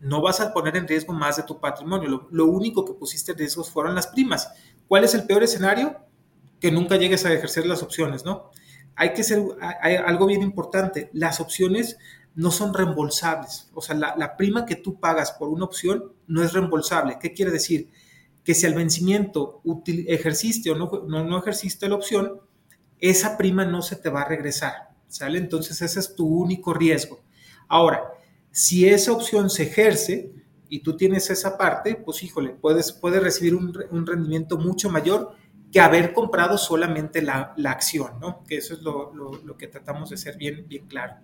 no 0.00 0.22
vas 0.22 0.40
a 0.40 0.54
poner 0.54 0.76
en 0.76 0.86
riesgo 0.86 1.12
más 1.12 1.38
de 1.38 1.42
tu 1.42 1.58
patrimonio. 1.58 2.08
Lo, 2.08 2.28
lo 2.30 2.46
único 2.46 2.84
que 2.84 2.94
pusiste 2.94 3.32
en 3.32 3.38
riesgo 3.38 3.64
fueron 3.64 3.96
las 3.96 4.06
primas. 4.06 4.48
¿Cuál 4.86 5.02
es 5.02 5.14
el 5.14 5.26
peor 5.26 5.42
escenario? 5.42 6.04
que 6.64 6.72
nunca 6.72 6.96
llegues 6.96 7.26
a 7.26 7.32
ejercer 7.34 7.66
las 7.66 7.82
opciones, 7.82 8.24
¿no? 8.24 8.50
Hay 8.96 9.12
que 9.12 9.24
ser, 9.24 9.42
algo 9.80 10.26
bien 10.26 10.42
importante, 10.42 11.10
las 11.12 11.40
opciones 11.40 11.98
no 12.34 12.50
son 12.50 12.74
reembolsables, 12.74 13.70
o 13.74 13.80
sea, 13.80 13.94
la, 13.94 14.36
prima 14.36 14.66
que 14.66 14.76
tú 14.76 14.98
pagas 14.98 15.32
por 15.32 15.48
una 15.48 15.64
opción 15.64 16.12
no 16.26 16.42
es 16.42 16.52
reembolsable. 16.52 17.18
¿Qué 17.20 17.32
quiere 17.32 17.52
decir? 17.52 17.90
Que 18.42 18.54
si 18.54 18.66
al 18.66 18.74
vencimiento 18.74 19.62
ejerciste 19.86 20.70
o 20.70 20.74
no, 20.74 20.90
no, 21.06 21.24
no 21.24 21.38
ejerciste 21.38 21.88
la 21.88 21.94
opción, 21.94 22.40
esa 22.98 23.36
prima 23.36 23.64
no 23.64 23.82
se 23.82 23.96
te 23.96 24.08
va 24.08 24.22
a 24.22 24.28
regresar, 24.28 24.90
¿sale? 25.08 25.38
Entonces 25.38 25.80
ese 25.80 26.00
es 26.00 26.14
tu 26.14 26.26
único 26.26 26.74
riesgo. 26.74 27.20
Ahora, 27.68 28.02
si 28.50 28.88
esa 28.88 29.12
opción 29.12 29.48
se 29.50 29.64
ejerce 29.64 30.32
y 30.68 30.80
tú 30.80 30.96
tienes 30.96 31.30
esa 31.30 31.56
parte, 31.56 31.94
pues 31.94 32.22
híjole, 32.22 32.50
puedes, 32.50 32.92
puedes 32.92 33.22
recibir 33.22 33.54
un 33.54 34.06
rendimiento 34.06 34.58
mucho 34.58 34.90
mayor 34.90 35.36
que 35.74 35.80
haber 35.80 36.12
comprado 36.12 36.56
solamente 36.56 37.20
la, 37.20 37.52
acción, 37.64 38.20
¿no? 38.20 38.44
Que 38.44 38.58
eso 38.58 38.74
es 38.74 38.82
lo, 38.82 39.10
que 39.58 39.66
tratamos 39.66 40.08
de 40.08 40.16
ser 40.16 40.36
bien, 40.36 40.66
bien 40.68 40.86
claro. 40.86 41.16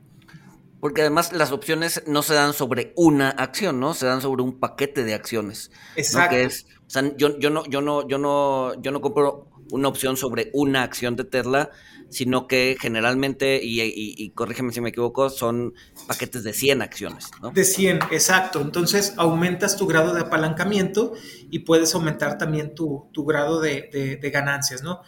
Porque 0.81 1.03
además 1.03 1.33
las 1.33 1.53
opciones 1.53 2.03
no 2.09 2.25
se 2.25 2.35
dan 2.35 2.53
sobre 2.53 2.93
una 2.97 3.29
acción, 3.29 3.79
¿no? 3.79 3.95
Se 3.95 4.07
dan 4.07 4.21
sobre 4.21 4.43
un 4.43 4.59
paquete 4.59 5.05
de 5.05 5.15
acciones. 5.15 5.71
Exacto. 5.95 6.35
Que 6.35 6.43
es, 6.43 6.67
o 6.85 6.91
sea, 6.91 7.17
yo, 7.17 7.39
yo, 7.39 7.51
no, 7.51 7.65
yo, 7.67 7.81
no, 7.81 8.09
yo, 8.09 8.19
no, 8.19 8.75
yo 8.83 8.91
no 8.91 9.01
compro 9.01 9.47
una 9.71 9.89
opción 9.89 10.17
sobre 10.17 10.51
una 10.53 10.83
acción 10.83 11.17
de 11.17 11.25
Tesla, 11.25 11.71
sino 12.09 12.47
que 12.47 12.77
generalmente, 12.81 13.61
y, 13.63 14.31
corrígeme 14.31 14.73
si 14.73 14.81
me 14.81 14.91
equivoco, 14.91 15.31
son 15.31 15.75
paquetes 16.07 16.43
de 16.43 16.53
100 16.53 16.83
acciones. 16.83 17.31
¿no? 17.41 17.51
De 17.51 17.65
100, 17.65 18.01
exacto. 18.11 18.61
Entonces 18.61 19.15
aumentas 19.17 19.77
tu 19.77 19.87
grado 19.87 20.13
de 20.13 20.21
apalancamiento 20.21 21.13
y 21.51 21.61
puedes 21.61 21.95
aumentar 21.95 22.37
también 22.37 22.75
tu, 22.75 23.09
grado 23.27 23.61
de, 23.61 24.19
ganancias, 24.33 24.83
¿no? 24.83 25.01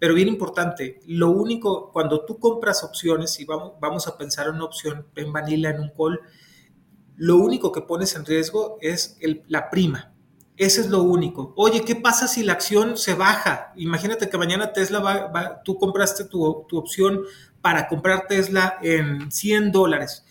Pero 0.00 0.14
bien 0.14 0.28
importante, 0.28 1.00
lo 1.06 1.30
único, 1.30 1.90
cuando 1.92 2.24
tú 2.24 2.38
compras 2.38 2.84
opciones, 2.84 3.40
y 3.40 3.44
vamos, 3.44 3.72
vamos 3.80 4.06
a 4.06 4.16
pensar 4.16 4.46
en 4.46 4.54
una 4.54 4.64
opción 4.64 5.08
en 5.16 5.32
vanilla, 5.32 5.70
en 5.70 5.80
un 5.80 5.88
call, 5.88 6.20
lo 7.16 7.36
único 7.36 7.72
que 7.72 7.80
pones 7.80 8.14
en 8.14 8.24
riesgo 8.24 8.78
es 8.80 9.16
el, 9.20 9.42
la 9.48 9.70
prima. 9.70 10.14
Ese 10.58 10.80
es 10.80 10.88
lo 10.88 11.04
único. 11.04 11.52
Oye, 11.56 11.84
¿qué 11.84 11.94
pasa 11.94 12.26
si 12.26 12.42
la 12.42 12.54
acción 12.54 12.98
se 12.98 13.14
baja? 13.14 13.72
Imagínate 13.76 14.28
que 14.28 14.36
mañana 14.36 14.72
Tesla 14.72 14.98
va, 14.98 15.62
tú 15.62 15.78
compraste 15.78 16.24
tu, 16.24 16.44
opción 16.44 17.22
para 17.60 17.86
comprar 17.86 18.26
Tesla 18.26 18.76
en 18.82 19.30
100 19.30 19.70
dólares 19.70 20.24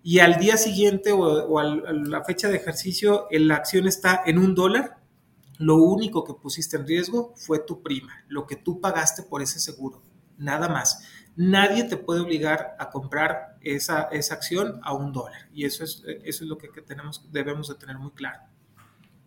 y 0.00 0.20
al 0.20 0.36
día 0.36 0.56
siguiente 0.56 1.10
o, 1.10 1.58
a 1.58 1.64
la 1.64 2.22
fecha 2.22 2.48
de 2.48 2.58
ejercicio 2.58 3.26
la 3.32 3.56
acción 3.56 3.88
está 3.88 4.22
en 4.24 4.38
un 4.38 4.54
dólar. 4.54 4.98
Lo 5.58 5.76
único 5.76 6.22
que 6.22 6.34
pusiste 6.34 6.76
en 6.76 6.86
riesgo 6.86 7.34
fue 7.36 7.58
tu 7.58 7.82
prima, 7.82 8.24
lo 8.28 8.46
que 8.46 8.54
tú 8.54 8.80
pagaste 8.80 9.24
por 9.24 9.42
ese 9.42 9.58
seguro, 9.58 10.00
nada 10.38 10.68
más. 10.68 11.02
Nadie 11.34 11.82
te 11.84 11.96
puede 11.96 12.20
obligar 12.20 12.76
a 12.78 12.90
comprar 12.90 13.56
esa, 13.62 14.02
esa 14.12 14.34
acción 14.34 14.78
a 14.84 14.92
un 14.92 15.12
dólar 15.12 15.48
y 15.52 15.64
eso 15.64 15.82
es, 15.82 16.04
eso 16.06 16.44
es 16.44 16.48
lo 16.48 16.56
que, 16.56 16.68
tenemos, 16.82 17.28
debemos 17.32 17.66
de 17.66 17.74
tener 17.74 17.98
muy 17.98 18.12
claro. 18.12 18.51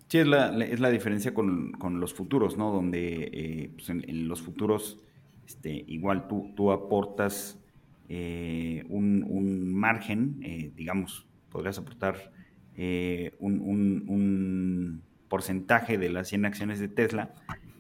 Sí, 0.08 0.20
es 0.20 0.28
la, 0.28 0.56
es 0.64 0.80
la 0.80 0.91
diferencia 0.91 1.34
con, 1.34 1.74
los 1.99 2.14
futuros, 2.14 2.58
¿no? 2.58 2.72
Donde 2.72 3.30
eh, 3.34 3.72
pues 3.74 3.89
en, 3.89 4.28
los 4.28 4.41
futuros, 4.41 4.99
este, 5.47 5.84
igual 5.88 6.28
tú, 6.28 6.53
tú 6.56 6.72
aportas 6.72 7.60
eh, 8.08 8.86
un, 8.89 9.74
margen, 9.74 10.39
eh, 10.43 10.72
digamos, 10.76 11.26
podrías 11.49 11.80
aportar 11.80 12.32
un, 13.39 15.01
porcentaje 15.28 15.97
de 15.97 16.10
las 16.10 16.28
100 16.28 16.45
acciones 16.45 16.80
de 16.80 16.88
Tesla, 16.88 17.34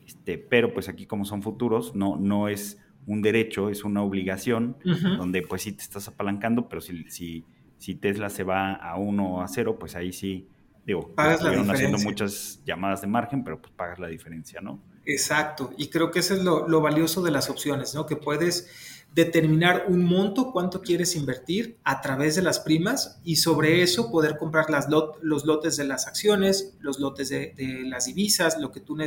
este, 0.05 0.39
pero 0.39 0.73
pues 0.73 0.89
aquí 0.89 1.05
como 1.05 1.25
son 1.25 1.43
futuros, 1.43 1.95
no, 1.95 2.17
no 2.17 2.49
es 2.49 2.81
un 3.05 3.21
derecho, 3.21 3.69
es 3.69 3.83
una 3.83 4.01
obligación, 4.01 4.77
donde 4.83 5.43
pues 5.43 5.61
sí 5.61 5.73
te 5.73 5.83
estás 5.83 6.07
apalancando, 6.07 6.67
pero 6.67 6.81
si, 6.81 7.03
si, 7.09 7.45
si 7.77 7.93
Tesla 7.93 8.31
se 8.31 8.43
va 8.43 8.73
a 8.73 8.97
uno 8.97 9.35
o 9.35 9.41
a 9.41 9.47
cero, 9.47 9.77
pues 9.79 9.95
ahí 9.95 10.11
sí 10.11 10.47
Digo, 10.85 11.13
pagas 11.15 11.41
la 11.41 11.49
diferencia. 11.49 11.73
haciendo 11.73 11.97
muchas 11.97 12.59
llamadas 12.63 13.01
de 13.01 13.07
margen, 13.07 13.43
pero 13.43 13.59
pues 13.59 13.73
pagas 13.73 13.99
la 13.99 14.07
diferencia, 14.07 14.61
¿no? 14.61 14.79
Exacto, 15.05 15.71
y 15.77 15.87
creo 15.89 16.11
que 16.11 16.19
eso 16.19 16.33
es 16.33 16.43
lo, 16.43 16.81
valioso 16.81 17.21
de 17.21 17.31
las 17.31 17.49
opciones, 17.49 17.93
¿no? 17.93 18.05
Que 18.05 18.15
puedes 18.15 18.67
determinar 19.13 19.85
un 19.87 20.03
monto, 20.03 20.51
cuánto 20.51 20.81
quieres 20.81 21.15
invertir 21.15 21.77
a 21.85 22.01
través 22.01 22.35
de 22.35 22.41
las 22.41 22.59
primas 22.59 23.21
y 23.23 23.37
sobre 23.37 23.81
eso 23.81 24.11
poder 24.11 24.37
comprar 24.37 24.69
las 24.69 24.89
los 24.89 25.45
lotes 25.45 25.77
de 25.77 25.85
las 25.85 26.07
acciones, 26.07 26.75
los 26.81 26.99
lotes 26.99 27.29
de, 27.29 27.53
las 27.85 28.07
divisas, 28.07 28.59
lo 28.59 28.71
que 28.71 28.81
tú, 28.81 28.97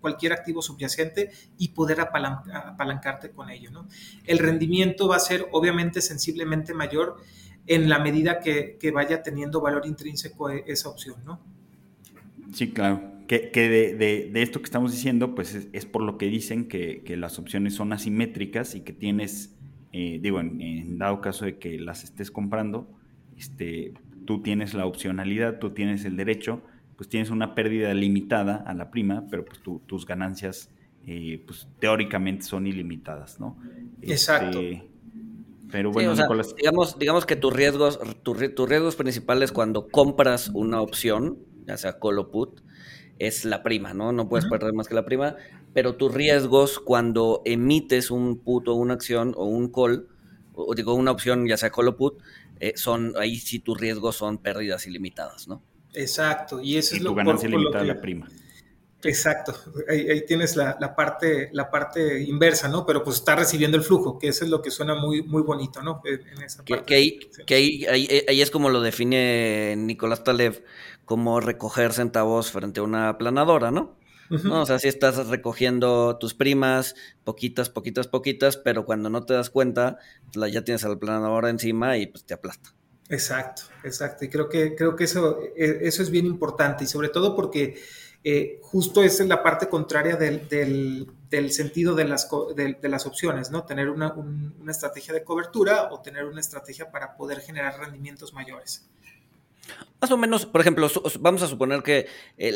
cualquier 0.00 0.32
activo 0.32 0.62
subyacente 0.62 1.32
y 1.56 1.68
poder 1.70 2.00
apalancarte 2.00 3.30
con 3.30 3.50
ello, 3.50 3.70
¿no? 3.70 3.88
El 4.24 4.38
rendimiento 4.38 5.08
va 5.08 5.16
a 5.16 5.20
ser 5.20 5.48
obviamente 5.50 6.02
sensiblemente 6.02 6.72
mayor 6.72 7.16
en 7.68 7.88
la 7.88 7.98
medida 7.98 8.40
que, 8.40 8.78
vaya 8.92 9.22
teniendo 9.22 9.60
valor 9.60 9.86
intrínseco 9.86 10.50
e, 10.50 10.64
esa 10.66 10.88
opción, 10.88 11.16
¿no? 11.24 11.40
Sí, 12.52 12.70
claro. 12.70 13.12
Que, 13.28 13.50
de, 13.52 14.42
esto 14.42 14.60
que 14.60 14.64
estamos 14.64 14.90
diciendo, 14.90 15.34
pues 15.34 15.68
es, 15.72 15.84
por 15.84 16.02
lo 16.02 16.16
que 16.16 16.26
dicen 16.26 16.66
que, 16.66 17.02
las 17.18 17.38
opciones 17.38 17.74
son 17.74 17.92
asimétricas 17.92 18.74
y 18.74 18.80
que 18.80 18.94
tienes, 18.94 19.54
eh, 19.92 20.18
digo, 20.22 20.40
en, 20.40 20.98
dado 20.98 21.20
caso 21.20 21.44
de 21.44 21.58
que 21.58 21.78
las 21.78 22.04
estés 22.04 22.30
comprando, 22.30 22.88
este, 23.36 23.92
tú 24.24 24.40
tienes 24.42 24.72
la 24.72 24.86
opcionalidad, 24.86 25.58
tú 25.58 25.70
tienes 25.70 26.06
el 26.06 26.16
derecho, 26.16 26.62
pues 26.96 27.10
tienes 27.10 27.28
una 27.30 27.54
pérdida 27.54 27.92
limitada 27.92 28.56
a 28.56 28.72
la 28.72 28.90
prima, 28.90 29.26
pero 29.30 29.44
pues 29.44 29.60
tus 29.60 30.06
ganancias, 30.06 30.70
eh, 31.06 31.42
pues 31.46 31.68
teóricamente 31.78 32.44
son 32.44 32.66
ilimitadas, 32.66 33.38
¿no? 33.38 33.58
Exacto. 34.00 34.60
Este, 34.60 34.88
pero 35.70 35.92
bueno, 35.92 36.14
digamos, 36.56 36.98
digamos 36.98 37.26
que 37.26 37.36
tus 37.36 37.52
riesgos, 37.52 37.98
tus 38.22 38.68
riesgos 38.68 38.96
principales 38.96 39.52
cuando 39.52 39.88
compras 39.88 40.50
una 40.54 40.80
opción, 40.80 41.38
ya 41.66 41.76
sea 41.76 41.98
call 41.98 42.18
o 42.18 42.30
put, 42.30 42.60
es 43.18 43.44
la 43.44 43.62
prima, 43.62 43.94
¿no? 43.94 44.12
No 44.12 44.28
puedes 44.28 44.46
perder 44.46 44.72
más 44.72 44.88
que 44.88 44.94
la 44.94 45.04
prima, 45.04 45.36
pero 45.74 45.96
tus 45.96 46.12
riesgos 46.14 46.78
cuando 46.78 47.42
emites 47.44 48.10
un 48.10 48.38
put 48.38 48.68
o 48.68 48.74
una 48.74 48.94
acción 48.94 49.34
o 49.36 49.44
un 49.44 49.70
call, 49.70 50.08
o 50.54 50.74
digo 50.74 50.94
una 50.94 51.10
opción, 51.10 51.46
ya 51.46 51.56
sea 51.56 51.70
call 51.70 51.88
o 51.88 51.96
put, 51.96 52.20
eh, 52.60 52.72
son, 52.76 53.14
ahí 53.18 53.36
sí 53.36 53.58
tus 53.58 53.78
riesgos 53.78 54.16
son 54.16 54.38
pérdidas 54.38 54.86
ilimitadas, 54.86 55.48
¿no? 55.48 55.62
Exacto, 55.94 56.60
y 56.60 56.76
eso 56.76 56.94
es 56.94 57.02
lo 57.02 57.10
tu 57.10 57.16
ganancia 57.16 57.48
limitada 57.48 57.84
la 57.84 58.00
prima. 58.00 58.28
Exacto, 59.04 59.54
ahí, 59.88 60.24
tienes 60.26 60.56
la, 60.56 60.76
parte, 60.96 61.50
la 61.52 61.70
parte 61.70 62.20
inversa, 62.20 62.68
¿no? 62.68 62.84
Pero 62.84 63.04
pues 63.04 63.16
está 63.16 63.36
recibiendo 63.36 63.76
el 63.76 63.84
flujo, 63.84 64.18
que 64.18 64.28
eso 64.28 64.44
es 64.44 64.50
lo 64.50 64.60
que 64.60 64.72
suena 64.72 64.96
muy, 64.96 65.22
muy 65.22 65.42
bonito, 65.42 65.82
¿no? 65.82 66.02
En 66.04 66.42
esa 66.42 66.64
parte. 66.64 66.84
Que, 66.84 66.94
ahí, 66.94 67.20
que 67.46 67.54
ahí, 67.54 67.86
ahí, 67.86 68.42
es 68.42 68.50
como 68.50 68.70
lo 68.70 68.80
define 68.80 69.76
Nicolás 69.76 70.24
Taleb, 70.24 70.64
como 71.04 71.38
recoger 71.38 71.92
centavos 71.92 72.50
frente 72.50 72.80
a 72.80 72.82
una 72.82 73.08
aplanadora, 73.10 73.70
¿no? 73.70 73.96
¿no? 74.30 74.62
O 74.62 74.66
sea, 74.66 74.78
si 74.78 74.88
estás 74.88 75.28
recogiendo 75.28 76.18
tus 76.18 76.34
primas, 76.34 76.94
poquitas, 77.24 77.70
poquitas, 77.70 78.08
poquitas, 78.08 78.56
pero 78.56 78.84
cuando 78.84 79.10
no 79.10 79.24
te 79.24 79.34
das 79.34 79.48
cuenta, 79.48 79.98
ya 80.32 80.64
tienes 80.64 80.84
a 80.84 80.88
la 80.88 80.96
planadora 80.96 81.50
encima 81.50 81.96
y 81.96 82.06
pues 82.06 82.24
te 82.24 82.34
aplasta. 82.34 82.74
Exacto, 83.08 83.62
exacto. 83.84 84.24
Y 84.24 84.28
creo 84.28 84.48
que, 84.48 84.74
creo 84.74 84.96
que 84.96 85.04
eso, 85.04 85.40
e, 85.56 85.78
eso 85.82 86.02
es 86.02 86.10
bien 86.10 86.26
importante, 86.26 86.84
y 86.84 86.86
sobre 86.86 87.08
todo 87.08 87.34
porque 87.34 87.80
eh, 88.24 88.58
justo 88.62 89.02
es 89.02 89.20
la 89.20 89.42
parte 89.42 89.68
contraria 89.68 90.16
del, 90.16 90.48
del, 91.30 91.52
sentido 91.52 91.94
de 91.94 92.04
las, 92.04 92.28
de, 92.56 92.88
las, 92.88 93.06
opciones, 93.06 93.50
¿no? 93.50 93.64
Tener 93.64 93.88
una, 93.88 94.12
una, 94.12 94.72
estrategia 94.72 95.14
de 95.14 95.22
cobertura 95.22 95.90
o 95.92 96.00
tener 96.00 96.24
una 96.24 96.40
estrategia 96.40 96.90
para 96.90 97.16
poder 97.16 97.40
generar 97.40 97.78
rendimientos 97.78 98.34
mayores. 98.34 98.88
Más 100.00 100.10
o 100.10 100.16
menos, 100.16 100.46
por 100.46 100.60
ejemplo, 100.60 100.88
vamos 101.20 101.42
a 101.42 101.48
suponer 101.48 101.82
que 101.82 102.06
eh, 102.36 102.52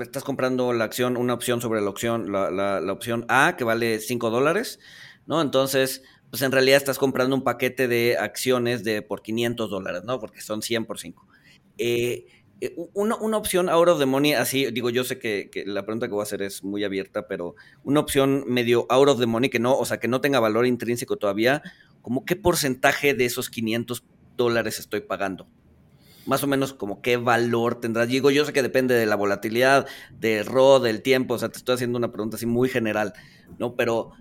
estás 0.00 0.24
comprando 0.24 0.72
la 0.72 0.84
acción, 0.84 1.16
una 1.16 1.34
opción 1.34 1.60
sobre 1.60 1.80
la 1.80 1.90
opción, 1.90 2.32
la, 2.32 2.92
opción 2.92 3.24
A 3.28 3.56
que 3.56 3.64
vale 3.64 4.00
5 4.00 4.30
dólares, 4.30 4.80
¿no? 5.26 5.40
Entonces, 5.40 6.02
pues 6.30 6.42
en 6.42 6.52
realidad 6.52 6.76
estás 6.76 6.98
comprando 6.98 7.34
un 7.34 7.42
paquete 7.42 7.88
de 7.88 8.16
acciones 8.18 8.84
de 8.84 9.02
por 9.02 9.22
500 9.22 9.70
dólares, 9.70 10.02
¿no? 10.04 10.20
Porque 10.20 10.40
son 10.40 10.62
100 10.62 10.84
por 10.84 10.98
5. 10.98 11.26
Eh, 11.78 12.26
eh, 12.26 12.37
una, 12.94 13.16
una, 13.16 13.36
opción 13.36 13.68
out 13.68 13.88
of 13.88 13.98
the 13.98 14.06
money, 14.06 14.32
así 14.32 14.70
digo, 14.72 14.90
yo 14.90 15.04
sé 15.04 15.18
que, 15.18 15.50
la 15.66 15.84
pregunta 15.84 16.08
que 16.08 16.12
voy 16.12 16.20
a 16.20 16.24
hacer 16.24 16.42
es 16.42 16.64
muy 16.64 16.82
abierta, 16.84 17.28
pero 17.28 17.54
una 17.84 18.00
opción 18.00 18.44
medio 18.48 18.86
out 18.90 19.08
of 19.08 19.20
the 19.20 19.26
money 19.26 19.48
que 19.48 19.60
no, 19.60 19.76
o 19.76 19.84
sea, 19.84 19.98
que 19.98 20.08
no 20.08 20.20
tenga 20.20 20.40
valor 20.40 20.66
intrínseco 20.66 21.16
todavía, 21.16 21.62
como 22.02 22.24
qué 22.24 22.36
porcentaje 22.36 23.14
de 23.14 23.26
esos 23.26 23.48
500 23.50 24.02
dólares 24.36 24.78
estoy 24.78 25.00
pagando. 25.00 25.46
Más 26.26 26.42
o 26.42 26.46
menos 26.46 26.74
como 26.74 27.00
qué 27.00 27.16
valor 27.16 27.80
tendrá. 27.80 28.04
Digo, 28.04 28.30
yo 28.30 28.44
sé 28.44 28.52
que 28.52 28.62
depende 28.62 28.94
de 28.94 29.06
la 29.06 29.16
volatilidad, 29.16 29.86
del 30.18 30.44
RO, 30.44 30.78
del 30.78 31.00
tiempo, 31.00 31.34
o 31.34 31.38
sea, 31.38 31.48
te 31.48 31.58
estoy 31.58 31.76
haciendo 31.76 31.96
una 31.96 32.12
pregunta 32.12 32.36
así 32.36 32.44
muy 32.44 32.68
general, 32.68 33.14
¿no? 33.58 33.76
Pero 33.76 34.12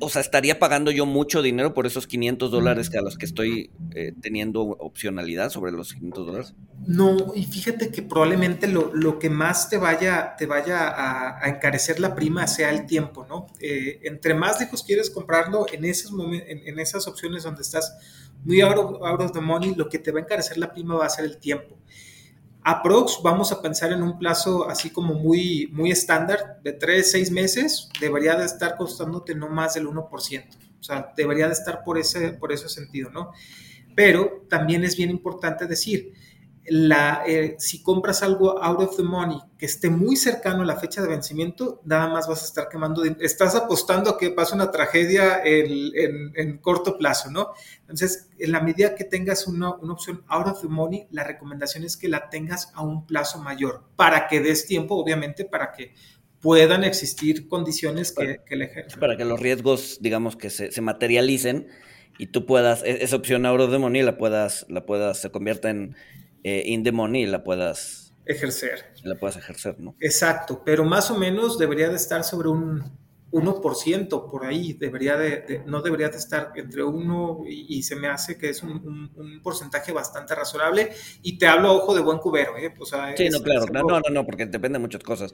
o 0.00 0.08
sea, 0.08 0.20
estaría 0.20 0.58
pagando 0.58 0.90
yo 0.90 1.06
mucho 1.06 1.42
dinero 1.42 1.74
por 1.74 1.86
esos 1.86 2.06
500 2.06 2.50
dólares 2.50 2.90
a 2.94 3.02
los 3.02 3.16
que 3.16 3.26
estoy 3.26 3.70
eh, 3.94 4.12
teniendo 4.20 4.62
opcionalidad 4.62 5.50
sobre 5.50 5.72
los 5.72 5.94
500 5.94 6.26
dólares. 6.26 6.54
No, 6.86 7.32
y 7.34 7.44
fíjate 7.44 7.90
que 7.90 8.02
probablemente 8.02 8.66
lo, 8.66 8.92
lo 8.94 9.18
que 9.18 9.30
más 9.30 9.68
te 9.68 9.76
vaya, 9.76 10.34
te 10.36 10.46
vaya 10.46 10.88
a, 10.88 11.48
encarecer 11.48 12.00
la 12.00 12.14
prima 12.14 12.46
sea 12.46 12.70
el 12.70 12.86
tiempo, 12.86 13.26
¿no? 13.28 13.46
Eh, 13.60 14.00
entre 14.02 14.34
más 14.34 14.60
lejos 14.60 14.82
quieres 14.82 15.10
comprarlo, 15.10 15.66
en, 15.72 15.84
esos 15.84 16.12
en, 16.12 16.66
en, 16.66 16.78
esas 16.78 17.06
opciones 17.06 17.44
donde 17.44 17.62
estás 17.62 17.96
muy 18.44 18.60
out 18.60 18.78
of, 18.78 19.02
out 19.02 19.20
of 19.20 19.32
the 19.32 19.40
money, 19.40 19.74
lo 19.74 19.88
que 19.88 19.98
te 19.98 20.10
va 20.10 20.20
a 20.20 20.22
encarecer 20.22 20.58
la 20.58 20.72
prima 20.72 20.96
va 20.96 21.06
a 21.06 21.10
ser 21.10 21.24
el 21.24 21.38
tiempo. 21.38 21.76
Aprox, 22.70 23.20
vamos 23.22 23.50
a 23.50 23.62
pensar 23.62 23.92
en 23.92 24.02
un 24.02 24.18
plazo 24.18 24.68
así 24.68 24.90
como 24.90 25.14
muy, 25.14 25.70
muy 25.72 25.90
estándar, 25.90 26.60
de 26.62 26.74
3, 26.74 27.12
6 27.12 27.30
meses, 27.30 27.88
debería 27.98 28.36
de 28.36 28.44
estar 28.44 28.76
costándote 28.76 29.34
no 29.34 29.48
más 29.48 29.72
del 29.72 29.86
1%. 29.86 30.06
O 30.78 30.82
sea, 30.82 31.14
debería 31.16 31.46
de 31.46 31.54
estar 31.54 31.82
por 31.82 31.96
ese, 31.96 32.32
por 32.34 32.52
ese 32.52 32.68
sentido, 32.68 33.08
¿no? 33.08 33.32
Pero 33.96 34.44
también 34.50 34.84
es 34.84 34.98
bien 34.98 35.08
importante 35.08 35.66
decir, 35.66 36.12
eh, 37.26 37.56
si 37.58 37.82
compras 37.82 38.22
algo 38.22 38.62
out 38.62 38.80
of 38.80 38.96
the 38.96 39.02
money 39.02 39.38
que 39.58 39.66
esté 39.66 39.90
muy 39.90 40.16
cercano 40.16 40.62
a 40.62 40.66
la 40.66 40.76
fecha 40.76 41.02
de 41.02 41.08
vencimiento, 41.08 41.80
nada 41.84 42.08
más 42.08 42.28
vas 42.28 42.42
a 42.42 42.46
estar 42.46 42.68
quemando. 42.68 43.02
Estás 43.04 43.54
apostando 43.54 44.10
a 44.10 44.18
que 44.18 44.30
pase 44.30 44.54
una 44.54 44.70
tragedia 44.70 45.40
en, 45.44 46.58
corto 46.58 46.96
plazo, 46.96 47.30
¿no? 47.30 47.50
Entonces, 47.80 48.28
en 48.38 48.52
la 48.52 48.60
medida 48.60 48.94
que 48.94 49.04
tengas 49.04 49.46
una, 49.46 49.70
opción 49.70 50.24
out 50.28 50.46
of 50.46 50.62
the 50.62 50.68
money, 50.68 51.06
la 51.10 51.24
recomendación 51.24 51.84
es 51.84 51.96
que 51.96 52.08
la 52.08 52.28
tengas 52.30 52.70
a 52.74 52.82
un 52.82 53.06
plazo 53.06 53.38
mayor 53.38 53.84
para 53.96 54.28
que 54.28 54.40
des 54.40 54.66
tiempo, 54.66 54.94
obviamente, 54.94 55.44
para 55.44 55.72
que 55.72 55.94
puedan 56.40 56.84
existir 56.84 57.48
condiciones 57.48 58.12
que, 58.12 58.40
que 58.46 58.56
le 58.56 58.66
ejerzan. 58.66 59.00
Para 59.00 59.16
que 59.16 59.24
los 59.24 59.40
riesgos, 59.40 59.98
digamos, 60.00 60.36
que 60.36 60.50
se, 60.50 60.70
se 60.70 60.80
materialicen 60.80 61.68
y 62.18 62.26
tú 62.26 62.46
puedas, 62.46 62.82
e, 62.82 63.02
esa 63.02 63.16
opción 63.16 63.46
out 63.46 63.60
of 63.60 63.70
the 63.70 63.78
money 63.78 64.02
la 64.02 64.18
puedas, 64.18 64.66
la 64.68 64.84
puedas, 64.84 65.20
se 65.20 65.30
convierta 65.30 65.70
en 65.70 65.96
eh, 66.44 66.62
in 66.66 66.84
the 66.84 66.92
money 66.92 67.26
la 67.26 67.42
puedas 67.44 68.14
ejercer. 68.26 68.92
La 69.04 69.14
puedas 69.16 69.36
ejercer, 69.36 69.80
¿no? 69.80 69.96
Exacto, 70.00 70.62
pero 70.64 70.84
más 70.84 71.10
o 71.10 71.18
menos 71.18 71.58
debería 71.58 71.88
de 71.88 71.96
estar 71.96 72.24
sobre 72.24 72.48
un 72.48 72.84
1% 73.30 74.30
por 74.30 74.46
ahí, 74.46 74.72
debería 74.72 75.16
de, 75.16 75.62
no 75.66 75.82
debería 75.82 76.08
de 76.08 76.16
estar 76.16 76.52
entre 76.56 76.82
1 76.82 77.42
y, 77.46 77.82
se 77.82 77.94
me 77.94 78.08
hace 78.08 78.38
que 78.38 78.48
es 78.48 78.62
un, 78.62 79.10
porcentaje 79.42 79.92
bastante 79.92 80.34
razonable 80.34 80.90
y 81.22 81.36
te 81.36 81.46
hablo 81.46 81.74
ojo 81.74 81.94
de 81.94 82.00
buen 82.00 82.18
cubero, 82.18 82.56
¿eh? 82.56 82.72
sí, 83.16 83.28
no, 83.28 83.40
claro, 83.40 83.66
no, 83.70 83.82
no, 83.82 84.00
no, 84.10 84.24
porque 84.24 84.46
depende 84.46 84.78
de 84.78 84.82
muchas 84.82 85.02
cosas. 85.02 85.32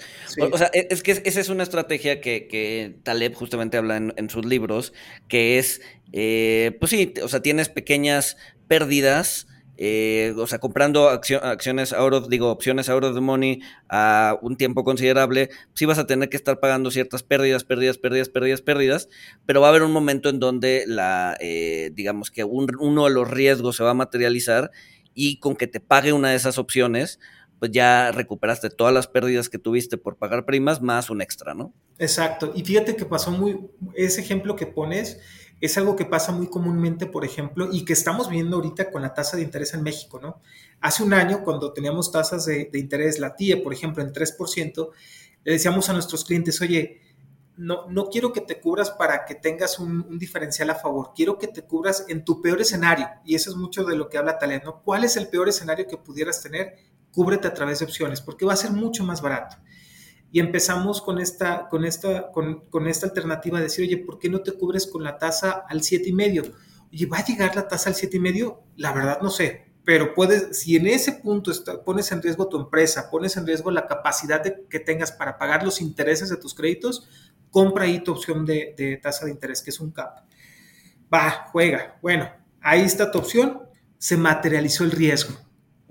O, 0.53 0.59
sea, 0.59 0.71
es 0.73 1.03
que 1.03 1.23
esa 1.25 1.41
es 1.41 1.49
una 1.49 1.63
estrategia 1.63 2.21
que, 2.21 2.49
que 2.49 2.99
Taleb 3.05 3.35
justamente 3.35 3.77
habla 3.77 3.97
en, 3.97 4.31
sus 4.31 4.45
libros, 4.45 4.93
que 5.29 5.59
es, 5.59 5.81
eh, 6.13 6.77
pues 6.81 6.91
sí, 6.91 7.15
o 7.23 7.29
sea, 7.29 7.43
tienes 7.43 7.69
pequeñas 7.69 8.37
pérdidas, 8.67 9.47
eh, 9.77 10.35
o 10.37 10.47
sea, 10.47 10.59
comprando 10.61 11.09
acciones 11.09 11.93
out 11.93 12.29
digo, 12.29 12.51
opciones 12.51 12.89
out 12.89 13.05
of 13.05 13.15
the 13.15 13.21
money 13.21 13.61
a 13.89 14.39
un 14.41 14.57
tiempo 14.57 14.85
considerable, 14.85 15.51
sí 15.75 15.85
vas 15.85 15.99
a 15.99 16.07
tener 16.07 16.29
que 16.29 16.37
estar 16.37 16.61
pagando 16.61 16.91
ciertas 16.91 17.23
pérdidas, 17.23 17.65
pérdidas, 17.65 17.99
pérdidas, 17.99 18.29
pérdidas, 18.29 18.63
pérdidas, 18.63 19.09
pero 19.47 19.61
va 19.61 19.69
a 19.69 19.71
haber 19.71 19.83
un 19.83 19.93
momento 19.93 20.29
en 20.29 20.39
donde 20.39 20.85
la, 20.87 21.37
eh, 21.41 21.91
digamos 21.95 22.31
que 22.31 22.45
uno 22.45 23.05
de 23.05 23.11
los 23.11 23.31
riesgos 23.31 23.77
se 23.77 23.85
va 23.85 23.91
a 23.91 23.95
materializar 23.95 24.71
y 25.13 25.39
con 25.39 25.57
que 25.57 25.67
te 25.67 25.81
pague 25.81 26.13
una 26.13 26.31
de 26.31 26.37
esas 26.37 26.59
opciones, 26.59 27.19
pues 27.59 27.73
ya 27.73 28.13
recuperaste 28.13 28.71
todas 28.71 28.93
las 28.93 29.07
pérdidas 29.07 29.49
que 29.49 29.59
tuviste 29.59 29.97
por 29.97 30.17
pagar 30.17 30.45
primas 30.45 30.83
más 30.83 31.11
un 31.11 31.23
extra, 31.23 31.55
¿no? 31.55 31.73
Exacto. 31.99 32.53
Y 32.55 32.63
fíjate 32.63 32.97
que 32.97 33.07
pasó 33.07 33.31
muy, 33.31 33.59
ese 33.95 34.21
ejemplo 34.21 34.57
que 34.57 34.67
pones, 34.67 35.21
es 35.61 35.79
algo 35.79 35.97
que 35.97 36.05
pasa 36.05 36.33
muy 36.33 36.49
comúnmente, 36.49 37.07
por 37.07 37.25
ejemplo, 37.25 37.69
y 37.71 37.85
que 37.85 37.93
estamos 37.93 38.29
viendo 38.29 38.57
ahorita 38.57 38.91
con 38.91 39.03
la 39.03 39.15
tasa 39.15 39.37
de 39.37 39.43
interés 39.43 39.75
en 39.75 39.83
México, 39.83 40.21
¿no? 40.21 40.41
Hace 40.81 41.03
un 41.03 41.15
año, 41.15 41.43
cuando 41.43 41.73
teníamos 41.73 42.13
tasas 42.13 42.45
de, 42.47 42.69
interés, 42.75 43.19
la 43.19 43.35
TIE, 43.35 43.57
por 43.57 43.73
ejemplo, 43.73 44.03
en 44.03 44.13
3%, 44.13 44.91
le 45.45 45.53
decíamos 45.53 45.89
a 45.89 45.93
nuestros 45.93 46.25
clientes, 46.25 46.61
oye, 46.61 47.01
no, 47.57 47.89
no 47.89 48.07
quiero 48.11 48.33
que 48.33 48.41
te 48.41 48.61
cubras 48.61 48.91
para 48.91 49.25
que 49.25 49.37
tengas 49.37 49.79
un, 49.79 50.19
diferencial 50.19 50.71
a 50.71 50.75
favor, 50.75 51.13
quiero 51.15 51.39
que 51.39 51.47
te 51.47 51.63
cubras 51.63 52.05
en 52.09 52.25
tu 52.25 52.43
peor 52.43 52.61
escenario, 52.61 53.09
y 53.25 53.35
eso 53.35 53.51
es 53.51 53.57
mucho 53.57 53.85
de 53.85 53.97
lo 53.97 54.09
que 54.09 54.19
habla 54.19 54.39
Taleb, 54.39 54.65
¿no? 54.65 54.83
¿Cuál 54.83 55.05
es 55.05 55.17
el 55.17 55.29
peor 55.29 55.49
escenario 55.49 55.87
que 55.87 55.97
pudieras 55.97 56.43
tener? 56.43 56.77
Cúbrete 57.13 57.47
a 57.49 57.55
través 57.55 57.79
de 57.79 57.85
opciones, 57.85 58.21
porque 58.21 58.45
va 58.45 58.55
a 58.55 58.57
ser 58.57 58.73
mucho 58.73 59.05
más 59.05 59.23
barato 59.23 59.57
y 60.35 60.41
empezamos 60.41 61.01
con 61.01 61.21
esta, 61.21 61.69
con 61.69 61.85
esta, 61.85 62.33
con, 62.33 62.89
esta 62.89 63.07
alternativa 63.07 63.59
de 63.59 63.67
decir, 63.67 63.87
oye, 63.87 63.99
¿por 63.99 64.19
qué 64.19 64.29
no 64.29 64.41
te 64.41 64.51
cubres 64.51 64.85
con 64.89 65.05
la 65.05 65.17
tasa 65.17 65.65
al 65.69 65.81
7,5? 65.81 66.53
Oye, 66.93 67.07
¿va 67.07 67.19
a 67.19 67.25
llegar 67.25 67.55
la 67.55 67.69
tasa 67.69 67.91
al 67.91 67.95
7,5? 67.95 68.59
La 68.75 68.93
verdad 68.93 69.21
no 69.23 69.31
sé, 69.31 69.71
pero 69.85 70.13
puedes, 70.13 70.59
si 70.59 70.75
en 70.75 70.89
ese 70.89 71.13
punto 71.13 71.53
pones 71.85 72.11
en 72.11 72.21
riesgo 72.21 72.49
tu 72.49 72.57
empresa, 72.57 73.11
pones 73.13 73.37
en 73.37 73.47
riesgo 73.47 73.71
la 73.71 73.87
capacidad 73.87 74.43
que 74.43 74.81
tengas 74.81 75.13
para 75.13 75.39
pagar 75.39 75.63
los 75.63 75.81
intereses 75.81 76.31
de 76.31 76.37
tus 76.37 76.53
créditos, 76.53 77.09
compra 77.53 77.85
ahí 77.85 78.03
tu 78.03 78.11
opción 78.11 78.45
de, 78.45 78.75
de 78.77 78.97
tasa 78.97 79.27
de 79.27 79.31
interés, 79.31 79.63
que 79.63 79.71
es 79.71 79.79
un 79.79 79.93
CAP. 79.93 80.19
Va, 81.15 81.47
juega. 81.53 81.97
Bueno, 82.03 82.29
ahí 82.61 82.83
está 82.83 83.13
tu 83.13 83.19
opción, 83.19 83.69
se 83.99 84.17
materializó 84.17 84.83
el 84.83 84.91
riesgo 84.91 85.39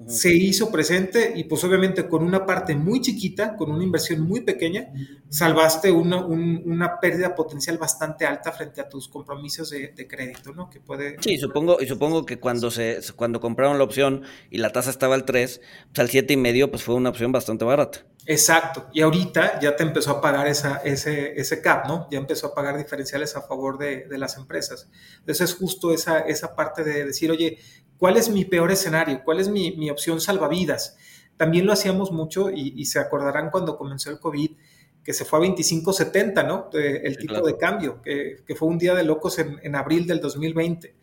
se 0.07 0.33
hizo 0.33 0.71
presente 0.71 1.33
y 1.35 1.43
pues 1.43 1.63
obviamente 1.63 2.07
con 2.07 2.23
una 2.23 2.45
parte 2.45 2.75
muy 2.75 2.99
chiquita, 2.99 3.55
con 3.55 3.71
una 3.71 3.83
inversión 3.83 4.21
muy 4.21 4.41
pequeña, 4.41 4.91
salvaste 5.29 5.91
una, 5.91 6.25
una 6.25 6.99
pérdida 6.99 7.35
potencial 7.35 7.77
bastante 7.77 8.25
alta 8.25 8.51
frente 8.51 8.81
a 8.81 8.89
tus 8.89 9.07
compromisos 9.07 9.69
de, 9.69 10.07
crédito, 10.07 10.53
¿no? 10.53 10.69
Que 10.69 10.79
puede... 10.79 11.17
Sí, 11.21 11.37
supongo, 11.37 11.77
y 11.79 11.87
supongo 11.87 12.25
que 12.25 12.39
cuando, 12.39 12.71
se, 12.71 12.99
cuando 13.15 13.39
compraron 13.39 13.77
la 13.77 13.83
opción 13.83 14.23
y 14.49 14.57
la 14.57 14.71
tasa 14.71 14.89
estaba 14.89 15.15
al 15.15 15.25
3, 15.25 15.61
pues 15.87 15.99
al 15.99 16.09
7 16.09 16.33
y 16.33 16.37
medio, 16.37 16.69
pues 16.69 16.83
fue 16.83 16.95
una 16.95 17.09
opción 17.09 17.31
bastante 17.31 17.63
barata. 17.63 18.05
Exacto, 18.25 18.89
y 18.93 19.01
ahorita 19.01 19.59
ya 19.59 19.75
te 19.75 19.83
empezó 19.83 20.11
a 20.11 20.21
pagar 20.21 20.47
esa, 20.47 20.77
ese, 20.77 21.33
ese 21.39 21.61
cap, 21.61 21.87
¿no? 21.87 22.07
Ya 22.09 22.17
empezó 22.17 22.47
a 22.47 22.55
pagar 22.55 22.77
diferenciales 22.77 23.35
a 23.35 23.41
favor 23.41 23.77
de, 23.77 24.05
de 24.07 24.17
las 24.17 24.37
empresas. 24.37 24.89
Entonces 25.19 25.49
es 25.49 25.55
justo 25.55 25.93
esa, 25.93 26.19
esa 26.19 26.55
parte 26.55 26.85
de 26.85 27.05
decir, 27.05 27.31
oye, 27.31 27.59
¿Cuál 27.97 28.17
es 28.17 28.29
mi 28.29 28.45
peor 28.45 28.71
escenario? 28.71 29.21
¿Cuál 29.23 29.39
es 29.39 29.49
mi, 29.49 29.89
opción 29.89 30.19
salvavidas? 30.19 30.97
También 31.37 31.65
lo 31.65 31.73
hacíamos 31.73 32.11
mucho 32.11 32.49
y, 32.49 32.85
se 32.85 32.99
acordarán 32.99 33.49
cuando 33.49 33.77
comenzó 33.77 34.09
el 34.09 34.19
COVID, 34.19 34.51
que 35.03 35.13
se 35.13 35.25
fue 35.25 35.39
a 35.39 35.41
25.70, 35.49 36.47
¿no? 36.47 36.69
el 36.73 37.17
tipo 37.17 37.45
de 37.45 37.57
cambio, 37.57 38.01
que, 38.01 38.55
fue 38.55 38.67
un 38.67 38.77
día 38.77 38.93
de 38.93 39.03
locos 39.03 39.39
en, 39.39 39.75
abril 39.75 40.07
del 40.07 40.19
2020. 40.19 40.95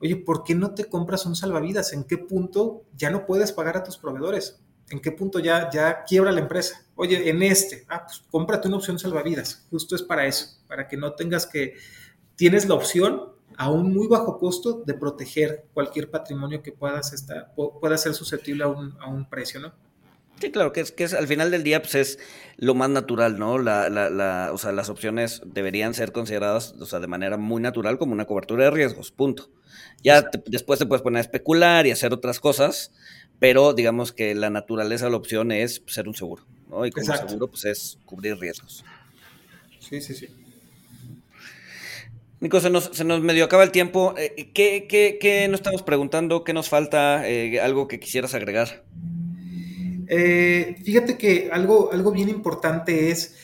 Oye, 0.00 0.16
¿por 0.16 0.44
qué 0.44 0.54
no 0.54 0.74
te 0.74 0.84
compras 0.84 1.24
un 1.24 1.36
salvavidas? 1.36 1.92
¿En 1.92 2.04
qué 2.04 2.18
punto 2.18 2.84
ya 2.96 3.10
no 3.10 3.24
puedes 3.24 3.52
pagar 3.52 3.78
a 3.78 3.84
tus 3.84 3.96
proveedores? 3.96 4.60
¿En 4.90 5.00
qué 5.00 5.10
punto 5.10 5.38
ya, 5.38 5.70
ya 5.70 6.04
quiebra 6.04 6.32
la 6.32 6.40
empresa? 6.40 6.86
Oye, 6.94 7.30
en 7.30 7.42
este, 7.42 7.84
ah, 7.88 8.04
pues 8.04 8.22
cómprate 8.30 8.68
una 8.68 8.76
opción 8.76 8.98
salvavidas. 8.98 9.66
Justo 9.70 9.96
es 9.96 10.02
para 10.02 10.26
eso, 10.26 10.58
para 10.68 10.86
que 10.86 10.96
no 10.96 11.14
tengas 11.14 11.46
que, 11.46 11.74
tienes 12.36 12.68
la 12.68 12.74
opción 12.74 13.35
a 13.56 13.70
un 13.70 13.92
muy 13.92 14.06
bajo 14.06 14.38
costo 14.38 14.82
de 14.84 14.94
proteger 14.94 15.66
cualquier 15.72 16.10
patrimonio 16.10 16.62
que 16.62 16.72
puedas 16.72 17.12
estar, 17.12 17.52
pueda 17.54 17.96
ser 17.96 18.14
susceptible 18.14 18.64
a 18.64 18.68
un, 18.68 18.96
a 19.00 19.08
un 19.08 19.28
precio, 19.28 19.60
¿no? 19.60 19.72
Sí, 20.40 20.50
claro, 20.50 20.72
que 20.72 20.80
es 20.82 20.92
que 20.92 21.04
es, 21.04 21.14
al 21.14 21.26
final 21.26 21.50
del 21.50 21.62
día 21.62 21.80
pues 21.80 21.94
es 21.94 22.18
lo 22.58 22.74
más 22.74 22.90
natural, 22.90 23.38
¿no? 23.38 23.58
La, 23.58 23.88
la, 23.88 24.10
la, 24.10 24.50
o 24.52 24.58
sea, 24.58 24.70
las 24.72 24.90
opciones 24.90 25.40
deberían 25.46 25.94
ser 25.94 26.12
consideradas, 26.12 26.74
o 26.78 26.84
sea, 26.84 27.00
de 27.00 27.06
manera 27.06 27.38
muy 27.38 27.62
natural 27.62 27.96
como 27.96 28.12
una 28.12 28.26
cobertura 28.26 28.64
de 28.64 28.70
riesgos, 28.70 29.10
punto. 29.10 29.50
Ya 30.02 30.28
después 30.46 30.78
te 30.78 30.84
puedes 30.84 31.02
poner 31.02 31.18
a 31.18 31.20
especular 31.22 31.86
y 31.86 31.90
hacer 31.90 32.12
otras 32.12 32.38
cosas, 32.38 32.92
pero 33.38 33.72
digamos 33.72 34.12
que 34.12 34.34
la 34.34 34.50
naturaleza 34.50 35.06
de 35.06 35.12
la 35.12 35.16
opción 35.16 35.52
es 35.52 35.82
ser 35.86 36.06
un 36.06 36.14
seguro, 36.14 36.44
¿no? 36.68 36.84
Y 36.84 36.90
como 36.90 37.16
seguro, 37.16 37.48
pues 37.48 37.64
es 37.64 37.98
cubrir 38.04 38.36
riesgos. 38.38 38.84
Sí, 39.78 40.02
sí, 40.02 40.14
sí. 40.14 40.28
Nico, 42.40 42.60
se 42.60 42.68
nos, 42.68 42.84
se 42.92 43.04
nos 43.04 43.20
medio 43.22 43.44
acaba 43.44 43.64
el 43.64 43.70
tiempo. 43.70 44.14
Eh, 44.18 44.50
¿Qué, 44.52 44.86
qué, 44.88 45.18
qué 45.20 45.48
nos 45.48 45.60
estamos 45.60 45.82
preguntando? 45.82 46.44
¿Qué 46.44 46.52
nos 46.52 46.68
falta? 46.68 47.26
Eh, 47.28 47.60
¿Algo 47.60 47.88
que 47.88 47.98
quisieras 47.98 48.34
agregar? 48.34 48.84
Eh, 50.08 50.76
fíjate 50.84 51.16
que 51.16 51.48
algo, 51.50 51.90
algo 51.92 52.12
bien 52.12 52.28
importante 52.28 53.10
es 53.10 53.36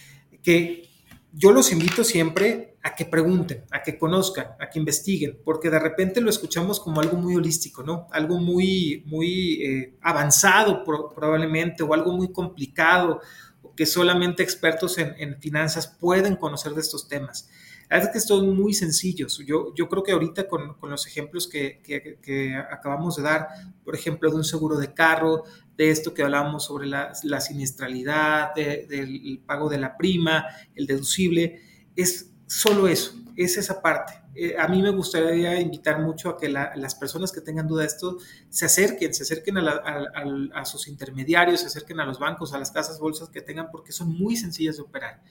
que 0.42 0.88
yo 1.32 1.52
los 1.52 1.72
invito 1.72 2.04
siempre 2.04 2.76
a 2.82 2.94
que 2.94 3.06
pregunten, 3.06 3.64
a 3.70 3.82
que 3.82 3.96
conozcan, 3.96 4.48
a 4.60 4.68
que 4.68 4.78
investiguen, 4.78 5.38
porque 5.44 5.70
de 5.70 5.78
repente 5.78 6.20
lo 6.20 6.28
escuchamos 6.28 6.78
como 6.78 7.00
algo 7.00 7.16
muy 7.16 7.36
holístico, 7.36 7.82
¿no? 7.82 8.08
Algo 8.10 8.38
muy, 8.38 9.04
muy 9.06 9.62
eh, 9.62 9.94
avanzado 10.02 10.84
probablemente 10.84 11.82
o 11.82 11.94
algo 11.94 12.12
muy 12.12 12.32
complicado, 12.32 13.20
que 13.76 13.86
solamente 13.86 14.42
expertos 14.42 14.98
en, 14.98 15.14
en 15.18 15.40
finanzas 15.40 15.86
pueden 15.86 16.36
conocer 16.36 16.72
de 16.72 16.82
estos 16.82 17.08
temas. 17.08 17.48
Es 17.92 18.08
que 18.08 18.20
son 18.20 18.56
muy 18.56 18.72
sencillos. 18.72 19.42
Yo, 19.44 19.74
yo 19.74 19.86
creo 19.88 20.02
que 20.02 20.12
ahorita 20.12 20.48
con, 20.48 20.74
con 20.74 20.88
los 20.88 21.06
ejemplos 21.06 21.46
que, 21.46 21.82
que, 21.82 22.18
que, 22.22 22.56
acabamos 22.56 23.16
de 23.16 23.22
dar, 23.22 23.48
por 23.84 23.94
ejemplo, 23.94 24.30
de 24.30 24.36
un 24.36 24.44
seguro 24.44 24.76
de 24.76 24.94
carro, 24.94 25.44
de 25.76 25.90
esto 25.90 26.14
que 26.14 26.22
hablábamos 26.22 26.64
sobre 26.64 26.86
la, 26.86 27.12
la 27.24 27.40
siniestralidad, 27.42 28.54
del 28.54 29.42
pago 29.44 29.68
de 29.68 29.76
la 29.76 29.98
prima, 29.98 30.46
el 30.74 30.86
deducible, 30.86 31.60
es 31.94 32.30
solo 32.46 32.88
eso, 32.88 33.14
es 33.36 33.58
esa 33.58 33.82
parte. 33.82 34.21
Eh, 34.34 34.54
a 34.58 34.66
mí 34.68 34.80
me 34.80 34.90
gustaría 34.90 35.60
invitar 35.60 36.00
mucho 36.00 36.30
a 36.30 36.38
que 36.38 36.48
las 36.48 36.94
personas 36.94 37.32
que 37.32 37.40
tengan 37.40 37.66
duda 37.66 37.82
de 37.82 37.88
esto 37.88 38.18
se 38.48 38.64
acerquen, 38.64 39.12
se 39.12 39.24
acerquen 39.24 39.58
a, 39.58 40.64
sus 40.64 40.88
intermediarios, 40.88 41.60
se 41.60 41.66
acerquen 41.66 42.00
a 42.00 42.06
los 42.06 42.18
bancos, 42.18 42.52
a 42.54 42.58
las 42.58 42.70
casas 42.70 42.98
bolsas 42.98 43.28
que 43.28 43.42
tengan, 43.42 43.70
porque 43.70 43.92
son 43.92 44.16
muy 44.16 44.36
sencillas 44.36 44.76
de 44.76 44.82
operar. 44.82 45.22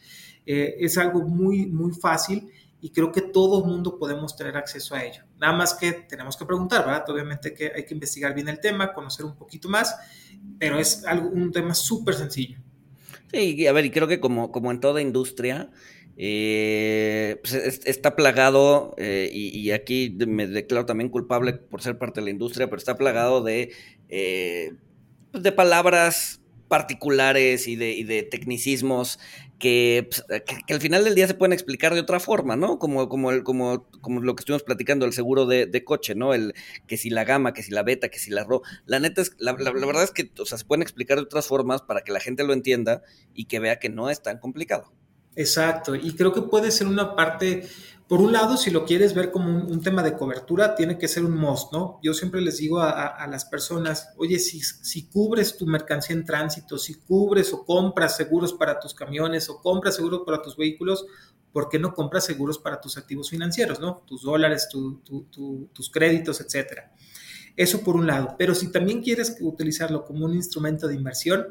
Eh, 0.46 0.76
es 0.80 0.98
algo 0.98 1.22
muy, 1.22 1.66
muy 1.66 1.94
fácil 1.94 2.52
y 2.80 2.90
creo 2.90 3.12
que 3.12 3.22
todo 3.22 3.64
el 3.64 3.70
mundo 3.70 3.98
podemos 3.98 4.36
tener 4.36 4.58
acceso 4.58 4.96
a 4.96 5.04
ello. 5.04 5.24
Nada 5.40 5.54
más 5.54 5.74
que 5.74 5.92
tenemos 5.92 6.38
que 6.38 6.46
preguntar, 6.46 6.86
¿verdad? 6.86 7.10
Obviamente 7.10 7.54
que 7.54 7.72
hay 7.76 7.86
que 7.86 7.94
investigar 7.94 8.34
bien 8.34 8.50
el 8.50 8.60
tema, 8.60 8.94
conocer 8.94 9.26
un 9.26 9.36
poquito 9.36 9.70
más, 9.70 9.96
pero 10.60 10.80
es 10.80 11.06
algo, 11.06 11.30
un 11.30 11.52
tema 11.52 11.74
súper 11.74 12.16
sencillo. 12.16 12.60
Sí, 13.32 13.66
a 13.66 13.72
ver, 13.72 13.86
y 13.86 13.92
creo 13.92 14.08
que 14.08 14.20
como, 14.20 14.52
como 14.52 14.72
en 14.72 14.80
toda 14.80 15.02
industria, 15.02 15.72
eh, 16.24 17.40
pues 17.42 17.54
está 17.86 18.16
plagado, 18.16 18.94
eh, 18.98 19.30
y, 19.34 19.72
aquí 19.72 20.16
me 20.28 20.46
declaro 20.46 20.86
también 20.86 21.10
culpable 21.10 21.54
por 21.54 21.82
ser 21.82 21.98
parte 21.98 22.20
de 22.20 22.26
la 22.26 22.32
industria, 22.32 22.68
pero 22.68 22.78
está 22.78 22.96
plagado 22.96 23.42
de, 23.42 23.72
pues 25.32 25.44
de 25.44 25.52
palabras 25.52 26.42
particulares 26.68 27.68
y 27.68 27.76
de, 27.76 27.92
y 27.92 28.04
de 28.04 28.24
tecnicismos 28.24 29.20
pues, 29.62 30.24
que, 30.66 30.74
al 30.74 30.82
final 30.82 31.04
del 31.04 31.16
día 31.16 31.28
se 31.28 31.36
pueden 31.36 31.54
explicar 31.54 31.94
de 31.94 32.00
otra 32.00 32.20
forma, 32.20 32.56
¿no? 32.56 32.80
Como, 32.80 33.08
como, 33.10 33.32
el, 33.32 33.44
como, 33.44 33.88
como 34.02 34.22
lo 34.22 34.36
que 34.36 34.42
estuvimos 34.42 34.64
platicando, 34.64 35.06
el 35.06 35.14
seguro 35.14 35.46
de, 35.46 35.68
de, 35.68 35.84
coche, 35.84 36.16
¿no? 36.16 36.34
El 36.34 36.54
que 36.88 36.98
si 36.98 37.10
la 37.10 37.26
gama, 37.26 37.54
que 37.54 37.62
si 37.62 37.72
la 37.72 37.84
beta, 37.84 38.10
que 38.10 38.18
si 38.18 38.32
la 38.32 38.44
RO. 38.44 38.64
La 38.86 39.00
neta 39.00 39.22
es, 39.22 39.36
la, 39.38 39.54
la, 39.54 39.72
verdad 39.72 40.04
es 40.04 40.12
que, 40.12 40.32
o 40.40 40.46
sea, 40.46 40.58
se 40.58 40.66
pueden 40.66 40.82
explicar 40.82 41.18
de 41.18 41.24
otras 41.24 41.48
formas 41.48 41.82
para 41.82 42.02
que 42.02 42.12
la 42.12 42.20
gente 42.20 42.44
lo 42.44 42.54
entienda 42.54 43.04
y 43.34 43.46
que 43.46 43.60
vea 43.60 43.80
que 43.80 43.90
no 43.90 44.10
es 44.10 44.22
tan 44.22 44.40
complicado. 44.40 44.92
Exacto, 45.36 45.96
y 45.96 46.16
creo 46.16 46.34
que 46.34 46.42
puede 46.42 46.72
ser 46.72 46.88
una 46.88 47.16
parte 47.16 47.70
por 48.12 48.20
un 48.20 48.34
lado, 48.34 48.58
si 48.58 48.72
lo 48.72 48.84
quieres 48.84 49.14
ver 49.14 49.32
como 49.32 49.48
un, 49.48 49.82
tema 49.82 50.04
de 50.04 50.18
cobertura, 50.18 50.76
tiene 50.76 50.98
que 50.98 51.08
ser 51.08 51.24
un 51.24 51.38
must, 51.38 51.72
¿no? 51.72 51.98
Yo 52.04 52.14
siempre 52.14 52.42
les 52.42 52.58
digo 52.58 52.82
a, 52.82 53.26
las 53.28 53.46
personas, 53.46 54.10
oye, 54.18 54.38
si, 54.38 54.60
si, 54.60 55.08
cubres 55.08 55.56
tu 55.56 55.66
mercancía 55.66 56.18
en 56.18 56.26
tránsito, 56.26 56.78
si 56.78 56.96
cubres 56.96 57.54
o 57.54 57.64
compras 57.64 58.18
seguros 58.18 58.52
para 58.52 58.82
tus 58.82 58.94
camiones 58.94 59.48
o 59.48 59.62
compras 59.62 59.96
seguros 59.96 60.24
para 60.26 60.42
tus 60.42 60.58
vehículos, 60.58 61.06
¿por 61.54 61.70
qué 61.70 61.80
no 61.80 61.94
compras 61.94 62.26
seguros 62.26 62.60
para 62.60 62.82
tus 62.82 62.98
activos 62.98 63.30
financieros, 63.30 63.80
¿no? 63.80 64.04
Tus 64.06 64.24
dólares, 64.24 64.68
tus 64.70 65.90
créditos, 65.90 66.42
etcétera. 66.42 66.92
Eso 67.56 67.80
por 67.82 67.96
un 67.96 68.08
lado. 68.08 68.36
Pero 68.38 68.56
si 68.56 68.74
también 68.74 69.02
quieres 69.02 69.38
utilizarlo 69.40 70.04
como 70.04 70.26
un 70.26 70.36
instrumento 70.36 70.90
de 70.90 70.96
inversión, 70.96 71.48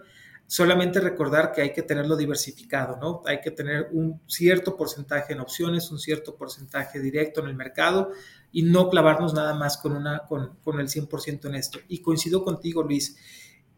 solamente 0.50 0.98
recordar 0.98 1.52
que 1.52 1.62
hay 1.62 1.72
que 1.72 1.82
tenerlo 1.82 2.16
diversificado, 2.16 2.96
¿no? 2.96 3.22
Hay 3.24 3.40
que 3.40 3.52
tener 3.52 3.88
un 3.92 4.20
cierto 4.26 4.76
porcentaje 4.76 5.32
en 5.32 5.38
opciones, 5.38 5.92
un 5.92 6.00
cierto 6.00 6.34
porcentaje 6.34 6.98
directo 6.98 7.40
en 7.40 7.46
el 7.46 7.54
mercado 7.54 8.10
y 8.50 8.64
no 8.64 8.90
clavarnos 8.90 9.32
nada 9.32 9.54
más 9.54 9.76
con, 9.76 9.92
una, 9.92 10.24
con, 10.26 10.56
con 10.64 10.80
el 10.80 10.88
100% 10.88 11.44
en 11.46 11.54
esto. 11.54 11.78
Y 11.86 12.02
coincido 12.02 12.42
contigo, 12.42 12.82
Luis. 12.82 13.16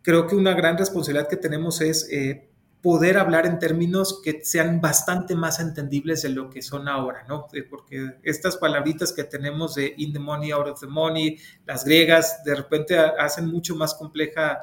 Creo 0.01 0.27
que 0.27 0.35
una 0.35 0.55
gran 0.55 0.79
responsabilidad 0.79 1.29
que 1.29 1.37
tenemos 1.37 1.83
es 1.83 2.09
eh, 2.11 2.49
poder 2.81 3.19
hablar 3.19 3.45
en 3.45 3.59
términos 3.59 4.23
que 4.25 4.41
sean 4.43 4.81
bastante 4.81 5.35
más 5.37 5.61
entendibles 5.61 6.23
de 6.23 6.31
lo 6.31 6.49
que 6.49 6.63
son 6.63 6.89
ahora, 6.89 7.27
¿no? 7.29 7.49
Porque 7.69 8.17
estas 8.23 8.57
palabritas 8.57 9.13
que 9.13 9.25
tenemos 9.25 9.75
de 9.75 9.93
in 9.99 10.15
the 10.15 10.19
money, 10.19 10.53
out 10.53 10.69
of 10.69 10.81
the 10.81 10.87
money, 10.87 11.37
las 11.67 11.85
griegas, 11.85 12.43
de 12.45 12.55
repente 12.55 12.99
hacen 12.99 13.47
mucho 13.47 13.77
más 13.77 13.93
compleja 13.93 14.63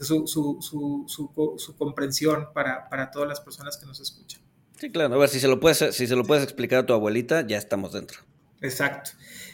su, 0.00 0.26
su, 0.26 0.58
su, 0.60 1.54
su 1.56 1.76
comprensión 1.76 2.48
para, 2.52 2.88
para, 2.88 3.10
todas 3.10 3.28
las 3.28 3.40
personas 3.40 3.76
que 3.76 3.86
nos 3.86 4.00
escuchan. 4.00 4.40
Sí, 4.78 4.90
claro. 4.90 5.14
A 5.14 5.18
ver, 5.18 5.28
si 5.28 5.40
se 5.40 5.48
lo 5.48 5.60
puedes, 5.60 5.78
si 5.94 6.06
se 6.06 6.16
lo 6.16 6.24
puedes 6.24 6.44
explicar 6.44 6.80
a 6.80 6.86
tu 6.86 6.92
abuelita, 6.92 7.46
ya 7.46 7.58
estamos 7.58 7.92
dentro. 7.92 8.20
Exacto. 8.62 9.10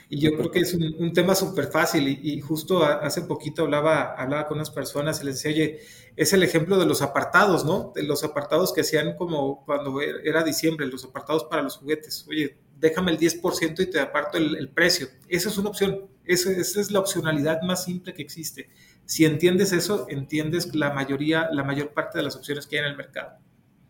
Y 0.08 0.20
yo 0.20 0.36
creo 0.36 0.50
que 0.50 0.60
es 0.60 0.72
un, 0.74 0.94
un 0.98 1.12
tema 1.12 1.34
súper 1.34 1.66
fácil 1.66 2.06
y, 2.08 2.40
justo 2.40 2.84
hace 2.84 3.22
poquito 3.22 3.62
hablaba, 3.62 4.14
hablaba 4.14 4.46
con 4.46 4.58
unas 4.58 4.70
personas 4.70 5.20
y 5.20 5.26
les 5.26 5.36
decía, 5.36 5.50
oye, 5.50 5.80
es 6.16 6.32
el 6.32 6.44
ejemplo 6.44 6.78
de 6.78 6.86
los 6.86 7.02
apartados, 7.02 7.64
¿no? 7.64 7.92
De 7.94 8.04
los 8.04 8.22
apartados 8.22 8.72
que 8.72 8.82
hacían 8.82 9.16
como 9.16 9.64
cuando 9.64 10.00
era 10.00 10.44
diciembre, 10.44 10.86
los 10.86 11.04
apartados 11.04 11.44
para 11.44 11.62
los 11.62 11.76
juguetes. 11.78 12.24
Oye, 12.28 12.56
déjame 12.78 13.10
el 13.10 13.18
10% 13.18 13.80
y 13.80 13.86
te 13.86 13.98
aparto 13.98 14.38
el, 14.38 14.56
el, 14.56 14.68
precio. 14.68 15.08
Esa 15.28 15.48
es 15.48 15.58
una 15.58 15.70
opción. 15.70 16.06
Esa, 16.24 16.52
esa 16.52 16.80
es 16.80 16.90
la 16.92 17.00
opcionalidad 17.00 17.62
más 17.62 17.84
simple 17.84 18.14
que 18.14 18.22
existe. 18.22 18.68
Si 19.06 19.24
entiendes 19.24 19.72
eso, 19.72 20.06
entiendes 20.10 20.74
la 20.74 20.92
mayoría, 20.92 21.48
la 21.52 21.62
mayor 21.62 21.94
parte 21.94 22.18
de 22.18 22.24
las 22.24 22.34
opciones 22.36 22.66
que 22.66 22.76
hay 22.76 22.84
en 22.84 22.90
el 22.90 22.96
mercado. 22.96 23.38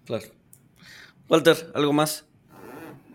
Claro. 0.05 0.27
Walter, 1.29 1.57
¿algo 1.75 1.93
más? 1.95 2.29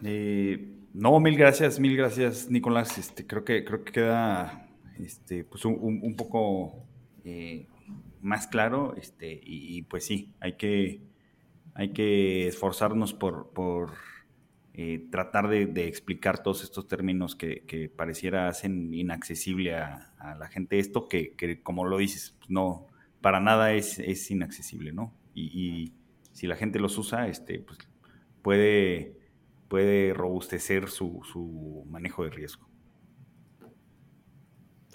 Eh, 0.04 0.68
no, 0.94 1.20
mil 1.20 1.38
gracias, 1.38 1.80
mil 1.80 1.96
gracias, 1.96 2.50
Nicolás. 2.50 2.98
Este, 2.98 3.26
creo 3.26 3.46
que 3.46 3.64
creo 3.64 3.84
que 3.84 3.92
queda 3.94 4.68
este, 5.00 5.44
pues 5.44 5.64
un, 5.64 6.16
poco 6.18 6.84
eh, 7.24 7.68
más 8.20 8.48
claro. 8.48 8.96
Este, 8.98 9.40
y, 9.44 9.84
pues 9.84 10.04
sí, 10.04 10.34
hay 10.40 10.54
que, 10.58 11.02
hay 11.76 11.90
que 11.94 12.48
esforzarnos 12.48 13.14
por, 13.14 13.52
por 13.52 13.94
eh, 14.74 15.08
tratar 15.12 15.50
de, 15.50 15.88
explicar 15.88 16.42
todos 16.44 16.64
estos 16.64 16.88
términos 16.88 17.36
que, 17.36 17.92
pareciera 17.96 18.48
hacen 18.48 18.94
inaccesible 18.94 19.76
a, 19.76 20.14
la 20.40 20.48
gente 20.48 20.80
esto, 20.80 21.10
que, 21.10 21.62
como 21.64 21.86
lo 21.86 21.98
dices, 21.98 22.36
pues 22.40 22.50
no, 22.50 22.88
para 23.22 23.40
nada 23.40 23.74
es, 23.74 24.00
es 24.00 24.30
inaccesible, 24.32 24.92
¿no? 24.94 25.14
Y, 25.34 25.94
si 26.34 26.48
la 26.48 26.56
gente 26.56 26.80
los 26.80 26.98
usa, 26.98 27.28
este, 27.28 27.60
pues 27.60 27.78
puede, 28.42 29.18
puede 29.68 30.14
robustecer 30.14 30.90
su, 30.90 31.22
su 31.30 31.84
manejo 31.90 32.24
de 32.24 32.30
riesgo. 32.30 32.70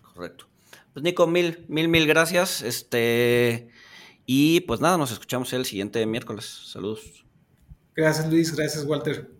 Correcto. 0.02 0.48
Pues 0.94 1.04
Nico, 1.04 1.26
mil, 1.26 1.66
mil, 1.68 1.88
mil 1.88 2.06
gracias. 2.06 2.62
Este, 2.62 3.68
y 4.24 4.60
pues 4.62 4.80
nada, 4.80 4.96
nos 4.96 5.12
escuchamos 5.12 5.52
el 5.52 5.66
siguiente 5.66 6.04
miércoles. 6.06 6.46
Saludos. 6.46 7.26
Gracias 7.94 8.30
Luis, 8.30 8.56
gracias 8.56 8.84
Walter. 8.84 9.35